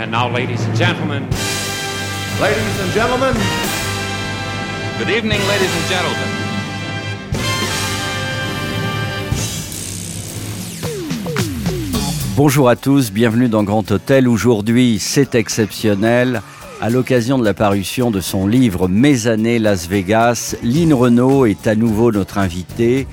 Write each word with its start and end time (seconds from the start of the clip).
And 0.00 0.12
now, 0.12 0.32
ladies 0.32 0.64
and 0.64 0.74
gentlemen, 0.74 1.22
Ladies 2.40 2.80
and 2.80 2.90
gentlemen, 2.94 3.34
Good 4.98 5.10
evening, 5.10 5.40
ladies 5.46 5.70
and 5.76 5.88
gentlemen. 5.90 6.28
Bonjour 12.34 12.70
à 12.70 12.76
tous, 12.76 13.12
bienvenue 13.12 13.50
dans 13.50 13.62
Grand 13.62 13.90
Hôtel. 13.90 14.26
Aujourd'hui, 14.26 14.98
c'est 14.98 15.34
exceptionnel. 15.34 16.40
À 16.80 16.88
l'occasion 16.88 17.38
de 17.38 17.44
la 17.44 17.52
parution 17.52 18.10
de 18.10 18.22
son 18.22 18.46
livre 18.46 18.88
Mes 18.88 19.26
années 19.26 19.58
Las 19.58 19.86
Vegas, 19.86 20.56
Lynn 20.62 20.94
Renault 20.94 21.44
est 21.44 21.66
à 21.66 21.74
nouveau 21.74 22.10
notre 22.10 22.38
invitée. 22.38 23.06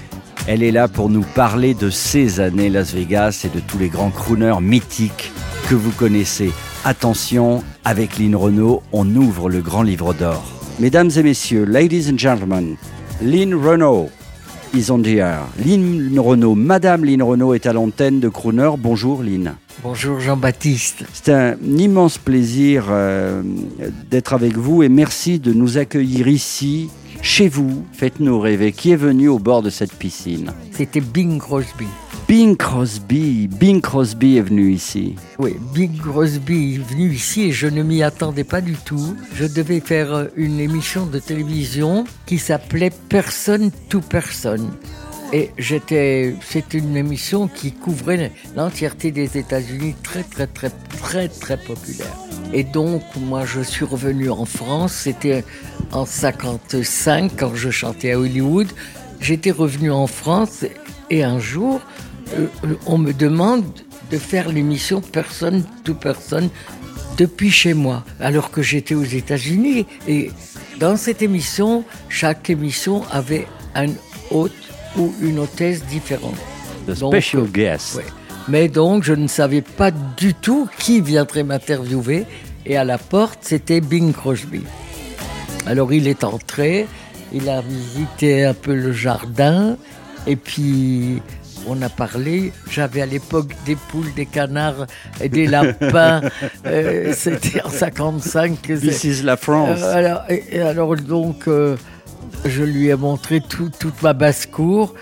Elle 0.48 0.64
est 0.64 0.72
là 0.72 0.88
pour 0.88 1.10
nous 1.10 1.26
parler 1.36 1.74
de 1.74 1.90
ses 1.90 2.40
années 2.40 2.70
Las 2.70 2.94
Vegas 2.94 3.42
et 3.44 3.50
de 3.54 3.60
tous 3.60 3.78
les 3.78 3.90
grands 3.90 4.12
crooners 4.12 4.62
mythiques 4.62 5.34
que 5.68 5.76
vous 5.76 5.92
connaissez. 5.92 6.54
Attention, 6.90 7.66
avec 7.84 8.18
Lynn 8.18 8.34
Renault, 8.34 8.82
on 8.94 9.14
ouvre 9.14 9.50
le 9.50 9.60
grand 9.60 9.84
livre 9.84 10.14
d'or. 10.14 10.42
Mesdames 10.80 11.12
et 11.18 11.22
messieurs, 11.22 11.66
ladies 11.66 12.10
and 12.10 12.18
gentlemen, 12.18 12.78
Lynn 13.22 13.54
Renault 13.54 14.10
is 14.74 14.90
on 14.90 15.02
the 15.02 15.18
air. 15.18 15.42
Lynn 15.66 16.18
Renault, 16.18 16.56
Madame 16.56 17.04
Lynn 17.04 17.22
Renault 17.22 17.54
est 17.54 17.66
à 17.66 17.74
l'antenne 17.74 18.22
de 18.22 18.30
Crooner. 18.30 18.70
Bonjour 18.80 19.22
Lynn. 19.22 19.56
Bonjour 19.84 20.22
Jean-Baptiste. 20.22 21.04
C'est 21.12 21.34
un 21.34 21.58
immense 21.62 22.18
plaisir 22.18 22.86
euh, 22.90 23.42
d'être 24.10 24.32
avec 24.32 24.58
vous 24.58 24.82
et 24.82 24.88
merci 24.88 25.40
de 25.40 25.52
nous 25.52 25.78
accueillir 25.78 26.30
ici, 26.30 26.90
chez 27.22 27.48
vous. 27.48 27.86
Faites-nous 27.94 28.40
rêver. 28.40 28.72
Qui 28.72 28.92
est 28.92 28.98
venu 28.98 29.28
au 29.28 29.40
bord 29.40 29.62
de 29.62 29.70
cette 29.70 29.94
piscine 29.94 30.54
C'était 30.72 31.02
Bing 31.02 31.40
Crosby. 31.40 31.88
Bing 32.28 32.58
Crosby. 32.58 33.48
Bing 33.48 33.80
Crosby 33.80 34.38
est 34.38 34.42
venu 34.42 34.74
ici. 34.74 35.16
Oui, 35.40 35.56
Bing 35.74 35.98
Crosby 35.98 36.76
est 36.76 36.94
venu 36.94 37.14
ici 37.14 37.44
et 37.44 37.52
je 37.52 37.68
ne 37.68 37.84
m'y 37.84 38.04
attendais 38.04 38.44
pas 38.44 38.60
du 38.60 38.74
tout. 38.74 39.16
Je 39.34 39.46
devais 39.46 39.80
faire 39.80 40.14
euh, 40.14 40.26
une 40.36 40.60
émission 40.60 41.06
de 41.06 41.20
télévision 41.20 42.04
qui 42.26 42.38
s'appelait 42.38 42.92
Personne 43.08 43.72
to 43.88 44.02
Personne. 44.02 44.70
Et 45.34 45.52
c'était 45.60 46.34
une 46.74 46.96
émission 46.96 47.48
qui 47.48 47.74
couvrait 47.74 48.32
l'entièreté 48.56 49.12
des 49.12 49.38
États-Unis, 49.38 49.96
très 50.02 50.24
très 50.24 50.48
très 50.48 50.70
très 50.70 51.28
très 51.28 51.58
populaire. 51.58 52.16
Et 52.54 52.64
donc 52.64 53.04
moi 53.18 53.44
je 53.46 53.62
suis 53.62 53.84
revenu 53.84 54.30
en 54.30 54.46
France, 54.46 54.94
c'était 54.94 55.44
en 55.92 56.06
55 56.06 57.32
quand 57.38 57.56
je 57.56 57.70
chantais 57.70 58.14
à 58.14 58.20
Hollywood. 58.20 58.68
J'étais 59.20 59.52
revenu 59.52 59.92
en 59.92 60.08
France 60.08 60.66
et 61.10 61.24
un 61.24 61.40
jour 61.40 61.82
euh, 62.36 62.48
on 62.86 62.98
me 62.98 63.14
demande 63.14 63.66
de 64.12 64.18
faire 64.18 64.50
l'émission 64.50 65.02
Personne 65.02 65.64
to 65.84 65.94
Personne 65.94 66.50
depuis 67.18 67.52
chez 67.52 67.74
moi, 67.74 68.04
alors 68.20 68.52
que 68.52 68.62
j'étais 68.62 68.96
aux 68.96 69.04
États-Unis. 69.04 69.86
Et 70.08 70.32
dans 70.80 70.96
cette 70.98 71.22
émission, 71.22 71.84
chaque 72.10 72.50
émission 72.50 73.04
avait 73.12 73.48
un 73.76 73.88
hôte 74.32 74.54
ou 74.98 75.14
une 75.22 75.40
hôtesse 75.40 75.84
différente. 75.86 76.36
The 76.88 77.00
Donc, 77.00 77.14
special 77.14 77.44
euh, 77.44 77.46
guest. 77.48 77.96
ouais. 77.96 78.04
Mais 78.48 78.68
donc, 78.70 79.04
je 79.04 79.14
ne 79.14 79.28
savais 79.28 79.62
pas 79.62 79.92
du 79.92 80.34
tout 80.34 80.68
qui 80.80 81.02
viendrait 81.02 81.44
m'interviewer. 81.44 82.26
Et 82.66 82.78
à 82.78 82.84
la 82.84 82.98
porte, 82.98 83.40
c'était 83.42 83.82
Bing 83.82 84.14
Crosby. 84.14 84.62
Alors, 85.66 85.92
il 85.94 86.08
est 86.08 86.24
entré, 86.24 86.88
il 87.34 87.50
a 87.50 87.62
visité 87.62 88.46
un 88.46 88.54
peu 88.54 88.74
le 88.76 88.92
jardin, 88.94 89.76
et 90.26 90.36
puis 90.38 91.22
on 91.68 91.82
a 91.82 91.90
parlé. 91.90 92.52
J'avais 92.70 93.02
à 93.02 93.06
l'époque 93.06 93.52
des 93.66 93.76
poules, 93.76 94.14
des 94.16 94.26
canards 94.26 94.88
et 95.22 95.28
des 95.30 95.46
lapins. 95.48 96.22
Euh, 96.66 97.14
c'était 97.16 97.62
en 97.64 97.70
55. 97.70 98.62
que 98.62 98.74
This 98.74 98.98
c'est- 98.98 99.08
is 99.10 99.22
la 99.24 99.38
France. 99.38 99.80
euh, 99.82 99.96
alors, 99.96 100.22
et- 100.30 100.44
et 100.52 100.62
alors 100.62 100.96
donc, 100.98 101.48
euh, 101.48 101.76
je 102.46 102.64
lui 102.64 102.88
ai 102.90 102.96
montré 102.96 103.42
tout- 103.42 103.72
toute 103.80 104.02
ma 104.02 104.14
basse-cour. 104.14 104.94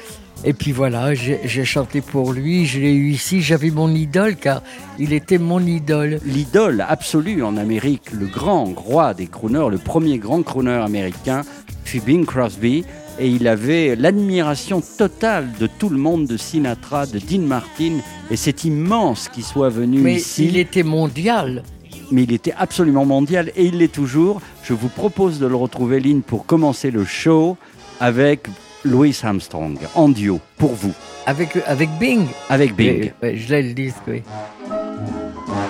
Et 0.44 0.54
puis 0.54 0.72
voilà, 0.74 1.14
j'ai 1.16 1.40
j'ai 1.46 1.66
chanté 1.66 2.02
pour 2.02 2.32
lui, 2.34 2.66
je 2.68 2.80
l'ai 2.80 2.92
eu 2.94 3.10
ici, 3.10 3.42
j'avais 3.42 3.72
mon 3.72 3.90
idole 3.96 4.36
car 4.36 4.62
il 5.00 5.12
était 5.14 5.40
mon 5.40 5.60
idole. 5.66 6.20
L'idole 6.26 6.86
absolue 6.88 7.42
en 7.44 7.58
Amérique, 7.58 8.12
le 8.12 8.28
grand 8.28 8.66
roi 8.66 9.14
des 9.16 9.26
crooners, 9.28 9.70
le 9.72 9.78
premier 9.80 10.18
grand 10.20 10.44
crooner 10.44 10.74
américain, 10.84 11.42
fut 11.84 12.00
Bing 12.02 12.26
Crosby. 12.26 12.84
Et 13.18 13.30
il 13.30 13.48
avait 13.48 13.96
l'admiration 13.96 14.82
totale 14.98 15.48
de 15.58 15.68
tout 15.68 15.88
le 15.88 15.98
monde, 15.98 16.28
de 16.28 16.36
Sinatra, 16.36 17.06
de 17.06 17.18
Dean 17.18 17.44
Martin. 17.48 18.00
Et 18.30 18.36
c'est 18.36 18.66
immense 18.66 19.30
qu'il 19.30 19.46
soit 19.46 19.70
venu 19.70 20.00
Mais 20.00 20.16
ici. 20.16 20.48
il 20.48 20.58
était 20.58 20.84
mondial. 20.84 21.64
Mais 22.12 22.24
il 22.24 22.34
était 22.34 22.54
absolument 22.58 23.06
mondial 23.06 23.52
et 23.56 23.66
il 23.66 23.78
l'est 23.80 23.92
toujours. 23.92 24.42
Je 24.64 24.74
vous 24.74 24.90
propose 24.90 25.40
de 25.40 25.46
le 25.48 25.56
retrouver, 25.56 26.00
Lynn, 26.00 26.22
pour 26.22 26.46
commencer 26.46 26.92
le 26.92 27.06
show 27.06 27.58
avec 28.00 28.48
Louis 28.84 29.18
Armstrong, 29.24 29.78
en 29.96 30.10
duo, 30.10 30.40
pour 30.58 30.74
vous, 30.74 30.94
Avec, 31.26 31.58
avec 31.66 31.90
Bing. 32.00 32.28
avec 32.50 32.76
Bing. 32.76 33.12
Je 33.24 33.54
l'ai 33.56 33.64
le 33.64 33.74
disque, 33.74 33.98
oui. 34.08 34.22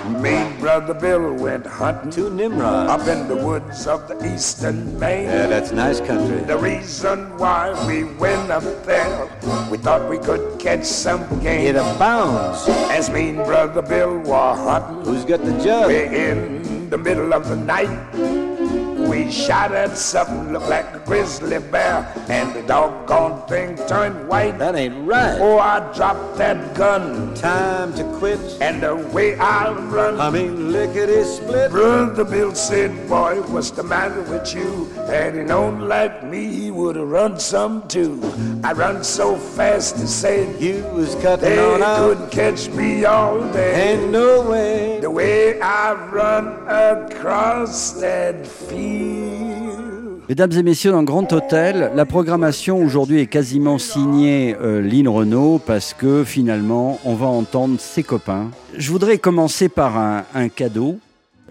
Me 0.08 0.52
brother 0.60 0.94
Bill 0.94 1.32
went 1.34 1.66
hunting 1.66 2.10
To 2.12 2.30
Nimrod. 2.30 2.88
up 2.88 3.06
in 3.08 3.26
the 3.28 3.36
woods 3.36 3.86
of 3.86 4.06
the 4.08 4.16
eastern 4.34 4.98
Maine. 4.98 5.24
Yeah, 5.24 5.46
that's 5.46 5.72
nice 5.72 6.00
country. 6.00 6.38
The 6.44 6.56
reason 6.56 7.36
why 7.38 7.74
we 7.86 8.04
went 8.04 8.50
up 8.50 8.62
there, 8.84 9.28
we 9.70 9.78
thought 9.78 10.08
we 10.08 10.18
could 10.18 10.58
catch 10.60 10.84
some 10.84 11.22
game. 11.40 11.66
It 11.66 11.76
abounds. 11.76 12.68
As 12.90 13.10
me 13.10 13.30
and 13.30 13.44
brother 13.44 13.82
Bill 13.82 14.18
were 14.18 14.54
hunting, 14.54 15.04
Who's 15.04 15.24
got 15.24 15.44
the 15.44 15.52
jug? 15.62 15.86
we're 15.88 16.12
in 16.12 16.88
the 16.90 16.98
middle 16.98 17.34
of 17.34 17.48
the 17.48 17.56
night. 17.56 18.55
We 19.08 19.30
shot 19.30 19.72
at 19.72 19.96
something 19.96 20.52
looked 20.52 20.68
like 20.68 20.94
a 20.94 20.98
grizzly 21.00 21.58
bear, 21.58 22.12
and 22.28 22.52
the 22.54 22.62
doggone 22.62 23.46
thing 23.48 23.76
turned 23.86 24.28
white. 24.28 24.58
That 24.58 24.74
ain't 24.74 25.06
right. 25.06 25.38
Oh, 25.40 25.58
I 25.58 25.78
dropped 25.94 26.36
that 26.38 26.74
gun, 26.76 27.34
Time 27.34 27.94
to 27.94 28.04
quit. 28.18 28.40
and 28.60 28.82
the 28.82 28.96
way 29.14 29.36
I 29.38 29.70
run. 29.72 30.20
I 30.20 30.30
mean, 30.30 30.72
lickety 30.72 31.22
split. 31.24 31.70
Brother 31.70 32.24
Bill 32.24 32.54
said, 32.54 32.90
Boy, 33.08 33.40
what's 33.52 33.70
the 33.70 33.82
matter 33.84 34.22
with 34.22 34.54
you? 34.54 34.86
Had 35.06 35.34
he 35.36 35.42
known 35.42 35.80
like 35.88 36.24
me, 36.24 36.46
he 36.52 36.70
would 36.70 36.96
have 36.96 37.08
run 37.08 37.38
some 37.38 37.86
too. 37.88 38.20
I 38.64 38.72
run 38.72 39.04
so 39.04 39.36
fast, 39.36 39.96
he 39.98 40.06
said, 40.06 40.60
You 40.60 40.82
was 40.92 41.14
cutting 41.16 41.48
They 41.50 41.58
on 41.58 41.82
out. 41.82 41.98
couldn't 41.98 42.30
catch 42.32 42.68
me 42.70 43.04
all 43.04 43.40
day. 43.52 43.92
Ain't 43.94 44.10
no 44.10 44.42
way. 44.50 44.98
The 45.00 45.10
way 45.10 45.60
I 45.60 45.92
run 46.10 46.46
across 46.68 47.92
that 48.00 48.46
field. 48.46 48.95
Mesdames 50.28 50.52
et 50.52 50.62
messieurs, 50.64 50.90
dans 50.90 51.04
Grand 51.04 51.32
Hôtel, 51.32 51.92
la 51.94 52.04
programmation 52.04 52.78
aujourd'hui 52.82 53.20
est 53.20 53.26
quasiment 53.28 53.78
signée 53.78 54.56
euh, 54.60 54.82
Lynn 54.82 55.06
Renault 55.06 55.60
parce 55.64 55.94
que 55.94 56.24
finalement, 56.24 56.98
on 57.04 57.14
va 57.14 57.26
entendre 57.26 57.78
ses 57.78 58.02
copains. 58.02 58.50
Je 58.76 58.90
voudrais 58.90 59.18
commencer 59.18 59.68
par 59.68 59.96
un, 59.96 60.24
un 60.34 60.48
cadeau. 60.48 60.98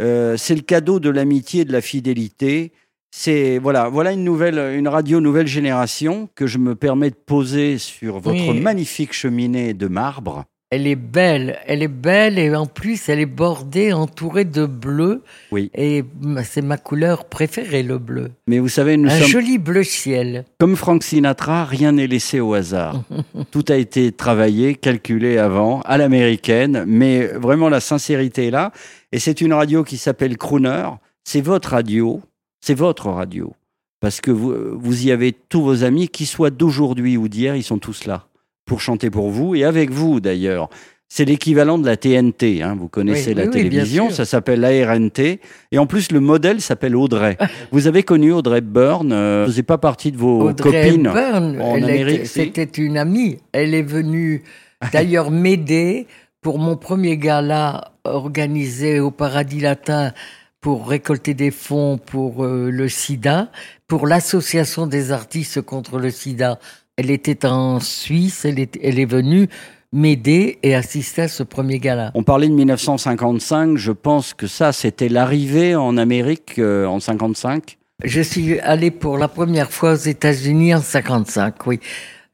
Euh, 0.02 0.36
c'est 0.38 0.56
le 0.56 0.62
cadeau 0.62 1.00
de 1.00 1.10
l'amitié 1.10 1.62
et 1.62 1.66
de 1.66 1.72
la 1.72 1.80
fidélité. 1.80 2.74
C'est 3.12 3.60
voilà, 3.60 3.88
voilà 3.88 4.12
une 4.12 4.26
nouvelle, 4.26 4.60
une 4.78 4.90
radio 4.90 5.22
nouvelle 5.22 5.48
génération 5.48 6.28
que 6.36 6.46
je 6.46 6.58
me 6.58 6.76
permets 6.76 7.12
de 7.12 7.16
poser 7.16 7.78
sur 7.78 8.20
votre 8.20 8.52
Oui. 8.52 8.60
magnifique 8.60 9.14
cheminée 9.14 9.74
de 9.74 9.88
marbre. 9.88 10.44
Elle 10.72 10.88
est 10.88 10.96
belle, 10.96 11.60
elle 11.68 11.84
est 11.84 11.88
belle 11.88 12.40
et 12.40 12.54
en 12.56 12.66
plus 12.66 13.08
elle 13.08 13.20
est 13.20 13.28
bordée, 13.28 13.94
entourée 13.94 14.46
de 14.46 14.66
bleu. 14.66 15.22
Oui. 15.52 15.70
Et 15.76 16.04
c'est 16.44 16.64
ma 16.64 16.78
couleur 16.78 17.26
préférée, 17.26 17.84
le 17.84 18.00
bleu. 18.00 18.32
Mais 18.48 18.58
vous 18.58 18.68
savez, 18.68 18.98
nous 18.98 19.10
Un 19.10 19.20
sommes 19.20 19.28
joli 19.28 19.60
bleu 19.60 19.84
ciel. 19.84 20.44
Comme 20.60 20.76
Frank 20.76 21.04
Sinatra, 21.04 21.66
rien 21.66 21.92
n'est 21.92 22.08
laissé 22.08 22.40
au 22.40 22.56
hasard. 22.56 23.04
Tout 23.52 23.66
a 23.70 23.76
été 23.76 24.12
travaillé, 24.12 24.74
calculé 24.74 25.38
avant, 25.38 25.82
à 25.82 26.00
l'américaine, 26.00 26.84
mais 26.88 27.28
vraiment 27.28 27.70
la 27.70 27.80
sincérité 27.80 28.48
est 28.48 28.52
là. 28.52 28.72
Et 29.12 29.20
c'est 29.20 29.42
une 29.42 29.54
radio 29.54 29.84
qui 29.84 29.98
s'appelle 29.98 30.36
Crooner. 30.36 30.90
C'est 31.24 31.42
votre 31.42 31.70
radio, 31.70 32.22
c'est 32.60 32.74
votre 32.74 33.10
radio. 33.10 33.54
Parce 34.00 34.20
que 34.20 34.32
vous, 34.32 34.54
vous 34.74 35.06
y 35.06 35.12
avez 35.12 35.32
tous 35.32 35.62
vos 35.62 35.84
amis, 35.84 36.10
qu'ils 36.10 36.28
soient 36.28 36.50
d'aujourd'hui 36.50 37.18
ou 37.18 37.28
d'hier, 37.28 37.56
ils 37.56 37.64
sont 37.64 37.78
tous 37.80 38.06
là 38.06 38.28
pour 38.66 38.82
chanter 38.82 39.10
pour 39.10 39.30
vous 39.30 39.56
et 39.56 39.64
avec 39.64 39.92
vous 39.92 40.20
d'ailleurs. 40.20 40.70
C'est 41.08 41.26
l'équivalent 41.26 41.78
de 41.78 41.86
la 41.86 41.98
TNT, 41.98 42.64
hein, 42.64 42.76
vous 42.78 42.90
connaissez 42.90 43.30
Oui, 43.30 43.36
la 43.36 43.44
oui, 43.44 43.52
télévision, 43.52 44.10
ça 44.10 44.26
s'appelle 44.26 44.60
la 44.60 44.70
RNT. 44.70 45.40
Et 45.72 45.78
en 45.78 45.86
plus, 45.86 46.12
le 46.12 46.20
modèle 46.20 46.62
s'appelle 46.62 46.96
Audrey. 46.96 47.38
vous 47.72 47.88
avez 47.88 48.02
connu 48.02 48.34
Audrey 48.34 48.62
Byrne, 48.62 49.14
euh, 49.14 49.44
vous 49.46 49.52
faisiez 49.52 49.64
pas 49.64 49.78
partie 49.78 50.12
de 50.12 50.18
vos 50.18 50.50
Audrey 50.50 50.84
copines 50.84 51.06
Hepburn, 51.06 51.62
en 51.62 51.76
Amérique. 51.76 52.26
si 52.26 52.28
c'était 52.28 52.64
une 52.64 52.98
amie. 52.98 53.38
Elle 53.52 53.76
est 53.76 53.84
venue 53.84 54.44
d'ailleurs 54.94 55.30
m'aider 55.30 56.08
pour 56.42 56.58
mon 56.58 56.76
premier 56.76 57.18
gala 57.18 57.92
organisé 58.04 59.00
au 59.00 59.12
Paradis 59.12 59.60
Latin 59.60 60.12
pour 60.60 60.88
récolter 60.90 61.36
des 61.36 61.52
fonds 61.52 62.00
pour 62.04 62.44
euh, 62.44 62.72
le 62.72 62.90
sida, 62.90 63.52
pour 63.88 64.08
l'association 64.08 64.88
des 64.88 65.12
artistes 65.12 65.62
contre 65.62 66.00
le 66.00 66.10
sida. 66.10 66.60
Elle 66.98 67.12
était 67.12 67.46
en 67.46 67.80
Suisse, 67.80 68.46
elle 68.46 68.60
est, 68.60 68.80
elle 68.82 69.00
est 69.00 69.06
venue 69.06 69.50
m'aider 69.92 70.60
et 70.62 70.76
assister 70.76 71.24
à 71.24 71.28
ce 71.28 71.44
premier 71.44 71.80
gala. 71.80 72.12
On 72.16 72.24
parlait 72.24 72.50
de 72.50 72.54
1955, 72.54 73.78
je 73.78 73.92
pense 73.92 74.34
que 74.34 74.48
ça, 74.48 74.72
c'était 74.72 75.10
l'arrivée 75.10 75.76
en 75.76 75.98
Amérique 75.98 76.60
euh, 76.60 76.86
en 76.86 77.00
55. 77.00 77.78
Je 78.04 78.22
suis 78.22 78.60
allé 78.60 78.92
pour 78.92 79.18
la 79.18 79.30
première 79.30 79.72
fois 79.72 79.94
aux 79.94 79.96
États-Unis 79.96 80.76
en 80.76 80.82
55, 80.82 81.66
oui. 81.68 81.80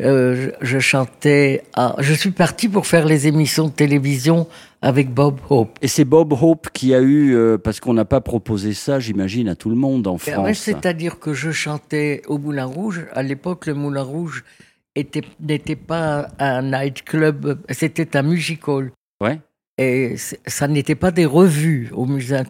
Euh, 0.01 0.51
je, 0.61 0.67
je 0.67 0.79
chantais. 0.79 1.63
À... 1.73 1.95
Je 1.99 2.13
suis 2.13 2.31
parti 2.31 2.67
pour 2.69 2.87
faire 2.87 3.05
les 3.05 3.27
émissions 3.27 3.67
de 3.67 3.71
télévision 3.71 4.47
avec 4.81 5.13
Bob 5.13 5.39
Hope. 5.49 5.77
Et 5.81 5.87
c'est 5.87 6.05
Bob 6.05 6.33
Hope 6.33 6.69
qui 6.73 6.93
a 6.95 7.01
eu, 7.01 7.35
euh, 7.35 7.57
parce 7.57 7.79
qu'on 7.79 7.93
n'a 7.93 8.05
pas 8.05 8.21
proposé 8.21 8.73
ça, 8.73 8.99
j'imagine, 8.99 9.47
à 9.49 9.55
tout 9.55 9.69
le 9.69 9.75
monde 9.75 10.07
en 10.07 10.13
Ouais, 10.13 10.17
France. 10.33 10.57
C'est-à-dire 10.57 11.19
que 11.19 11.33
je 11.33 11.51
chantais 11.51 12.21
au 12.27 12.37
Moulin 12.37 12.65
Rouge. 12.65 13.05
À 13.13 13.21
l'époque, 13.21 13.67
le 13.67 13.73
Moulin 13.75 14.01
Rouge 14.01 14.43
était- 14.95 15.21
n'était 15.39 15.75
pas 15.75 16.29
un 16.39 16.63
nightclub, 16.63 17.59
c'était 17.69 18.17
un 18.17 18.23
music 18.23 18.67
hall. 18.67 18.91
Ouais. 19.21 19.39
Et 19.77 20.15
ça 20.47 20.67
n'était 20.67 20.95
pas 20.95 21.11
des 21.11 21.25
revues 21.25 21.89
au, 21.93 22.05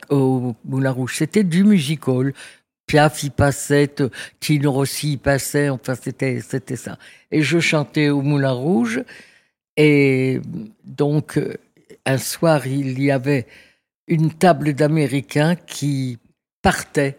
au 0.09 0.55
Moulin 0.65 0.91
Rouge, 0.91 1.15
c'était 1.17 1.43
du 1.43 1.63
music 1.63 2.07
hall. 2.07 2.33
Piaf 2.91 3.23
y 3.23 3.29
passait, 3.29 3.89
Tino 4.41 4.69
Rossi 4.69 5.13
y 5.13 5.17
passait, 5.17 5.69
enfin 5.69 5.95
c'était 5.95 6.41
c'était 6.41 6.75
ça. 6.75 6.97
Et 7.31 7.41
je 7.41 7.57
chantais 7.61 8.09
au 8.09 8.21
Moulin 8.21 8.51
Rouge. 8.51 9.01
Et 9.77 10.41
donc, 10.83 11.37
euh, 11.37 11.53
un 12.05 12.17
soir, 12.17 12.67
il 12.67 13.01
y 13.01 13.09
avait 13.09 13.47
une 14.09 14.33
table 14.33 14.73
d'Américains 14.73 15.55
qui 15.55 16.17
partait 16.61 17.17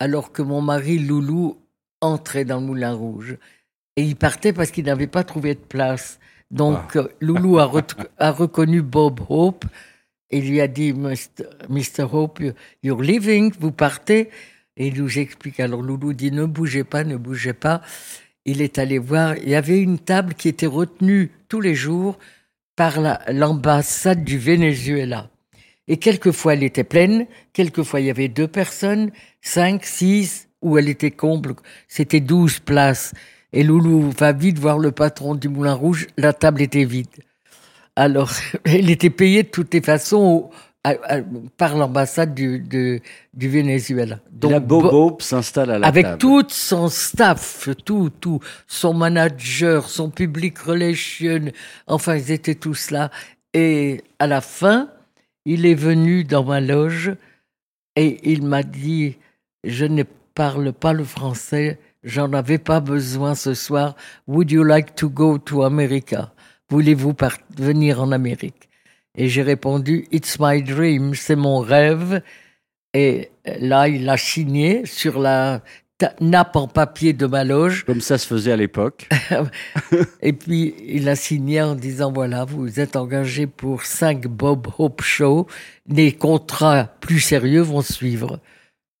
alors 0.00 0.32
que 0.32 0.42
mon 0.42 0.60
mari 0.60 0.98
Loulou 0.98 1.58
entrait 2.00 2.44
dans 2.44 2.58
le 2.58 2.66
Moulin 2.66 2.94
Rouge. 2.94 3.36
Et 3.94 4.02
il 4.02 4.16
partait 4.16 4.52
parce 4.52 4.72
qu'il 4.72 4.86
n'avait 4.86 5.06
pas 5.06 5.22
trouvé 5.22 5.54
de 5.54 5.60
place. 5.60 6.18
Donc, 6.50 6.96
euh, 6.96 7.06
Loulou 7.20 7.60
a, 7.60 7.70
reconnu 8.32 8.82
Bob 8.82 9.20
Hope 9.28 9.64
et 10.30 10.40
lui 10.40 10.60
a 10.60 10.66
dit 10.66 10.92
Mr. 10.92 12.02
Hope, 12.10 12.40
you- 12.40 12.52
you're 12.82 13.00
leaving, 13.00 13.52
vous 13.60 13.70
partez. 13.70 14.28
Et 14.76 14.88
il 14.88 15.00
nous 15.02 15.18
explique. 15.18 15.60
Alors, 15.60 15.82
Loulou 15.82 16.12
dit 16.12 16.30
ne 16.30 16.44
bougez 16.44 16.84
pas, 16.84 17.04
ne 17.04 17.16
bougez 17.16 17.52
pas. 17.52 17.80
Il 18.44 18.60
est 18.60 18.78
allé 18.78 18.98
voir. 18.98 19.36
Il 19.38 19.48
y 19.48 19.54
avait 19.54 19.80
une 19.80 19.98
table 19.98 20.34
qui 20.34 20.48
était 20.48 20.66
retenue 20.66 21.30
tous 21.48 21.60
les 21.60 21.74
jours 21.74 22.18
par 22.76 23.00
la- 23.00 23.20
l'ambassade 23.28 24.24
du 24.24 24.38
Venezuela. 24.38 25.30
Et 25.86 25.98
quelquefois, 25.98 26.54
elle 26.54 26.62
était 26.62 26.84
pleine, 26.84 27.26
quelquefois, 27.52 28.00
il 28.00 28.06
y 28.06 28.10
avait 28.10 28.28
deux 28.28 28.48
personnes, 28.48 29.10
cinq, 29.42 29.84
six, 29.84 30.48
ou 30.62 30.78
elle 30.78 30.88
était 30.88 31.10
comble, 31.10 31.54
c'était 31.88 32.20
douze 32.20 32.58
places. 32.58 33.12
Et 33.52 33.62
Loulou 33.62 34.10
va 34.10 34.32
vite 34.32 34.58
voir 34.58 34.78
le 34.78 34.92
patron 34.92 35.34
du 35.34 35.48
Moulin 35.48 35.74
Rouge, 35.74 36.06
la 36.16 36.32
table 36.32 36.62
était 36.62 36.84
vide. 36.86 37.06
Alors, 37.96 38.32
elle 38.64 38.90
était 38.90 39.10
payée 39.10 39.42
de 39.44 39.48
toutes 39.48 39.74
les 39.74 39.82
façons 39.82 40.50
à- 40.84 40.90
à- 41.08 41.20
par 41.56 41.76
l'ambassade 41.76 42.34
du, 42.34 43.00
Venezuela. 43.34 44.20
Et 44.42 44.48
là, 44.48 44.60
Bob 44.60 44.82
Bo- 44.82 45.06
Hope 45.06 45.22
s'installe 45.22 45.70
à 45.70 45.78
la 45.78 45.86
avec 45.86 46.04
table. 46.04 46.18
tout 46.18 46.44
son 46.50 46.88
staff, 46.88 47.68
tout, 47.84 48.10
tout, 48.20 48.40
son 48.66 48.92
manager, 48.94 49.88
son 49.88 50.10
public 50.10 50.58
relation, 50.58 51.46
enfin, 51.86 52.16
ils 52.16 52.30
étaient 52.30 52.54
tous 52.54 52.90
là. 52.90 53.10
Et 53.54 54.02
à 54.18 54.26
la 54.26 54.40
fin, 54.40 54.90
il 55.46 55.64
est 55.66 55.74
venu 55.74 56.24
dans 56.24 56.44
ma 56.44 56.60
loge 56.60 57.12
et 57.96 58.30
il 58.30 58.42
m'a 58.42 58.62
dit, 58.62 59.16
je 59.64 59.86
ne 59.86 60.02
parle 60.34 60.72
pas 60.72 60.92
le 60.92 61.04
français, 61.04 61.78
j'en 62.02 62.32
avais 62.34 62.58
pas 62.58 62.80
besoin 62.80 63.34
ce 63.34 63.54
soir. 63.54 63.94
Would 64.26 64.50
you 64.50 64.64
like 64.64 64.94
to 64.96 65.08
go 65.08 65.38
to 65.38 65.62
America? 65.62 66.32
Voulez-vous 66.68 67.14
venir 67.58 68.02
en 68.02 68.10
Amérique? 68.12 68.68
Et 69.16 69.28
j'ai 69.28 69.42
répondu, 69.42 70.06
It's 70.10 70.38
my 70.40 70.62
dream, 70.62 71.14
c'est 71.14 71.36
mon 71.36 71.60
rêve. 71.60 72.22
Et 72.94 73.30
là, 73.44 73.88
il 73.88 74.08
a 74.08 74.16
signé 74.16 74.86
sur 74.86 75.18
la 75.18 75.62
nappe 76.20 76.56
en 76.56 76.68
papier 76.68 77.12
de 77.12 77.26
ma 77.26 77.44
loge. 77.44 77.84
Comme 77.84 78.00
ça 78.00 78.18
se 78.18 78.26
faisait 78.26 78.52
à 78.52 78.56
l'époque. 78.56 79.08
Et 80.22 80.32
puis, 80.32 80.74
il 80.84 81.08
a 81.08 81.16
signé 81.16 81.62
en 81.62 81.74
disant, 81.74 82.12
voilà, 82.12 82.44
vous 82.44 82.80
êtes 82.80 82.96
engagé 82.96 83.46
pour 83.46 83.84
cinq 83.84 84.26
Bob 84.26 84.68
Hope 84.78 85.02
Show. 85.02 85.46
Les 85.88 86.12
contrats 86.12 86.88
plus 87.00 87.20
sérieux 87.20 87.62
vont 87.62 87.82
suivre 87.82 88.40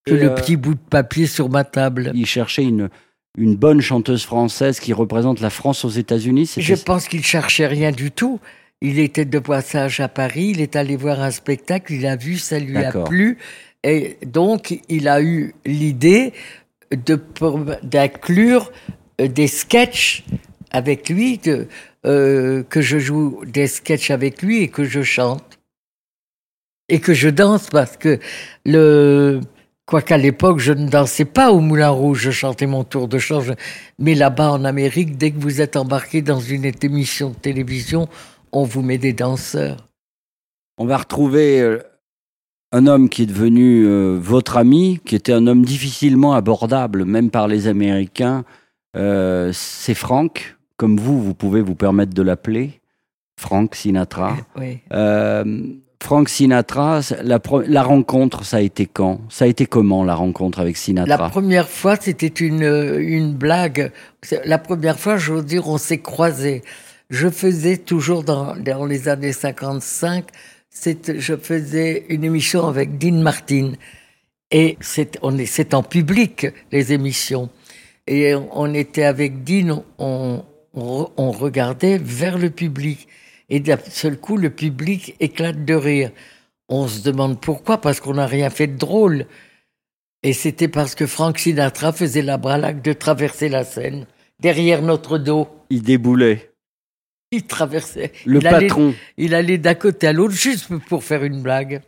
que 0.06 0.14
Et, 0.14 0.18
le 0.18 0.30
euh, 0.30 0.34
petit 0.34 0.56
bout 0.56 0.74
de 0.74 0.80
papier 0.90 1.26
sur 1.26 1.48
ma 1.48 1.64
table. 1.64 2.12
Il 2.14 2.26
cherchait 2.26 2.64
une, 2.64 2.90
une 3.36 3.56
bonne 3.56 3.80
chanteuse 3.80 4.24
française 4.24 4.80
qui 4.80 4.92
représente 4.92 5.40
la 5.40 5.50
France 5.50 5.84
aux 5.84 5.90
États-Unis. 5.90 6.52
Je 6.56 6.74
pense 6.74 7.08
qu'il 7.08 7.24
cherchait 7.24 7.66
rien 7.66 7.90
du 7.90 8.10
tout. 8.10 8.40
Il 8.86 8.98
était 8.98 9.24
de 9.24 9.38
passage 9.38 10.00
à 10.00 10.08
Paris, 10.08 10.48
il 10.54 10.60
est 10.60 10.76
allé 10.76 10.94
voir 10.96 11.22
un 11.22 11.30
spectacle, 11.30 11.94
il 11.94 12.04
a 12.06 12.16
vu, 12.16 12.36
ça 12.36 12.58
lui 12.58 12.76
a 12.76 12.90
plu. 13.04 13.38
Et 13.82 14.18
donc, 14.26 14.78
il 14.90 15.08
a 15.08 15.22
eu 15.22 15.54
l'idée 15.64 16.34
d'inclure 17.82 18.70
euh, 19.20 19.28
des 19.28 19.46
sketchs 19.46 20.24
avec 20.70 21.08
lui, 21.08 21.38
de, 21.38 21.66
euh, 22.04 22.62
que 22.68 22.80
je 22.82 22.98
joue 22.98 23.40
des 23.46 23.66
sketchs 23.68 24.10
avec 24.10 24.42
lui 24.42 24.62
et 24.62 24.68
que 24.68 24.84
je 24.84 25.02
chante. 25.02 25.58
Et 26.90 27.00
que 27.00 27.14
je 27.14 27.30
danse 27.30 27.68
parce 27.70 27.96
que 27.96 28.18
le. 28.66 29.40
Quoiqu'à 29.86 30.16
l'époque, 30.16 30.60
je 30.60 30.72
ne 30.72 30.88
dansais 30.88 31.26
pas 31.26 31.52
au 31.52 31.60
Moulin 31.60 31.90
Rouge, 31.90 32.20
je 32.22 32.30
chantais 32.30 32.66
mon 32.66 32.84
tour 32.84 33.06
de 33.06 33.18
chant. 33.18 33.42
je- 33.42 33.52
Mais 33.98 34.14
là-bas 34.14 34.50
en 34.52 34.64
Amérique, 34.64 35.18
dès 35.18 35.30
que 35.30 35.38
vous 35.38 35.60
êtes 35.60 35.76
embarqué 35.76 36.22
dans 36.22 36.40
une 36.40 36.64
émission 36.82 37.28
de 37.30 37.34
télévision, 37.34 38.08
on 38.54 38.64
vous 38.64 38.82
met 38.82 38.98
des 38.98 39.12
danseurs. 39.12 39.88
On 40.78 40.86
va 40.86 40.96
retrouver 40.96 41.60
euh, 41.60 41.78
un 42.72 42.86
homme 42.86 43.08
qui 43.08 43.22
est 43.22 43.26
devenu 43.26 43.86
euh, 43.86 44.18
votre 44.20 44.56
ami, 44.56 45.00
qui 45.04 45.14
était 45.14 45.32
un 45.32 45.46
homme 45.46 45.64
difficilement 45.64 46.34
abordable, 46.34 47.04
même 47.04 47.30
par 47.30 47.46
les 47.46 47.68
Américains. 47.68 48.44
Euh, 48.96 49.50
c'est 49.52 49.94
Frank, 49.94 50.56
comme 50.76 50.98
vous, 50.98 51.22
vous 51.22 51.34
pouvez 51.34 51.60
vous 51.60 51.74
permettre 51.76 52.14
de 52.14 52.22
l'appeler. 52.22 52.80
Frank 53.38 53.74
Sinatra. 53.74 54.36
Oui. 54.56 54.78
Euh, 54.92 55.62
Frank 56.02 56.28
Sinatra, 56.28 57.00
la, 57.22 57.40
la 57.66 57.82
rencontre, 57.82 58.44
ça 58.44 58.58
a 58.58 58.60
été 58.60 58.84
quand? 58.86 59.20
Ça 59.30 59.46
a 59.46 59.48
été 59.48 59.64
comment 59.64 60.04
la 60.04 60.14
rencontre 60.14 60.60
avec 60.60 60.76
La 60.76 60.80
Sinatra 60.80 61.30
première 61.30 61.68
fois, 61.68 61.96
c'était 61.98 62.26
une, 62.26 62.62
une 62.62 63.32
blague. 63.32 63.90
La 64.44 64.58
première 64.58 64.98
fois, 64.98 65.16
je 65.16 65.32
veux 65.32 65.42
dire, 65.42 65.66
on 65.66 65.78
s'est 65.78 66.02
croisés. 66.02 66.62
Je 67.10 67.28
faisais 67.28 67.76
toujours 67.76 68.24
dans, 68.24 68.54
les 68.86 69.08
années 69.08 69.32
55, 69.32 70.26
c'est- 70.70 71.18
je 71.20 71.36
faisais 71.36 72.06
une 72.08 72.24
émission 72.24 72.66
avec 72.66 72.98
Dean 72.98 73.20
Martin. 73.20 73.72
Et 74.50 74.78
c'est 74.80 75.74
en 75.74 75.82
public, 75.82 76.46
les 76.72 76.92
émissions. 76.92 77.50
Et 78.06 78.34
on 78.34 78.72
était 78.74 79.04
avec 79.04 79.44
Dean, 79.44 79.84
on, 79.98 80.42
regardait 81.32 81.98
vers 81.98 82.38
le 82.38 82.50
public. 82.50 83.08
Et 83.48 83.60
d'un 83.60 83.78
seul 83.90 84.18
coup, 84.18 84.36
le 84.36 84.50
public 84.50 85.16
éclate 85.20 85.64
de 85.64 85.74
rire. 85.74 86.10
On 86.68 86.88
se 86.88 87.02
demande 87.02 87.40
pourquoi, 87.40 87.80
parce 87.80 88.00
qu'on 88.00 88.14
n'a 88.14 88.26
rien 88.26 88.50
fait 88.50 88.66
de 88.66 88.76
drôle. 88.76 89.26
Et 90.22 90.32
c'était 90.32 90.68
parce 90.68 90.94
que 90.94 91.06
Frank 91.06 91.38
Sinatra 91.38 91.92
faisait 91.92 92.22
la 92.22 92.38
bralague 92.38 92.80
de 92.80 92.92
traverser 92.92 93.48
la 93.48 93.64
Seine, 93.64 94.06
derrière 94.40 94.80
notre 94.82 95.18
dos. 95.18 95.48
Il 95.68 95.82
déboulait. 95.82 96.53
Il 97.34 97.42
traversait. 97.44 98.12
Le 98.26 98.40
il 98.40 98.46
allait- 98.46 98.66
patron. 98.68 98.94
il 99.18 99.34
allait 99.34 99.58
d'un 99.58 99.74
côté 99.74 100.06
à 100.06 100.12
l'autre 100.12 100.34
juste 100.34 100.68
pour 100.88 101.02
faire 101.04 101.24
une 101.24 101.42
blague. 101.42 101.80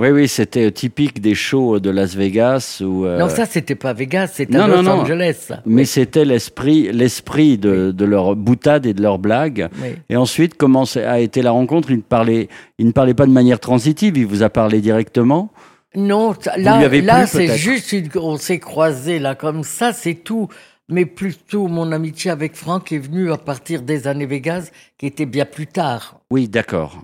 Oui, 0.00 0.08
oui, 0.08 0.26
c'était 0.26 0.72
typique 0.72 1.20
des 1.20 1.36
shows 1.36 1.78
de 1.78 1.88
Las 1.88 2.16
Vegas. 2.16 2.82
Où, 2.84 3.04
euh, 3.06 3.16
Non, 3.16 3.28
ça, 3.28 3.46
c'était 3.46 3.76
pas 3.76 3.92
Vegas, 3.92 4.26
c'était 4.34 4.58
non, 4.58 4.66
Los 4.66 4.76
non, 4.78 4.82
non. 4.82 5.00
Angeles. 5.02 5.36
ça. 5.38 5.62
Mais 5.66 5.84
c'était 5.84 6.24
l'esprit, 6.24 6.90
l'esprit 6.92 7.58
de, 7.58 7.92
de 7.92 8.04
leur 8.04 8.34
boutade 8.34 8.86
et 8.86 8.92
de 8.92 9.00
leur 9.00 9.20
blague. 9.20 9.68
Oui. 9.80 9.90
Et 10.10 10.16
ensuite, 10.16 10.56
comment 10.56 10.82
a 10.96 11.20
été 11.20 11.42
la 11.42 11.52
rencontre? 11.52 11.92
Il 11.92 11.98
ne, 11.98 12.02
parlait, 12.02 12.48
il 12.80 12.86
ne 12.86 12.92
parlait 12.92 13.14
pas 13.14 13.26
de 13.26 13.30
manière 13.30 13.60
transitive, 13.60 14.16
il 14.18 14.26
vous 14.26 14.42
a 14.42 14.50
parlé 14.50 14.80
directement? 14.80 15.52
Non, 15.94 16.34
là, 16.56 16.88
là 16.88 17.26
c'est 17.28 17.56
juste 17.56 17.92
une, 17.92 18.08
on 18.16 18.36
s'est 18.36 18.58
croisés 18.58 19.20
là 19.20 19.36
comme 19.36 19.62
ça, 19.62 19.92
c'est 19.92 20.14
tout. 20.14 20.48
Mais 20.90 21.06
plutôt 21.06 21.66
mon 21.66 21.92
amitié 21.92 22.30
avec 22.30 22.54
Franck 22.54 22.92
est 22.92 22.98
venue 22.98 23.32
à 23.32 23.38
partir 23.38 23.80
des 23.80 24.06
années 24.06 24.26
Vegas, 24.26 24.70
qui 24.98 25.06
était 25.06 25.24
bien 25.24 25.46
plus 25.46 25.66
tard. 25.66 26.20
Oui, 26.30 26.46
d'accord. 26.46 27.02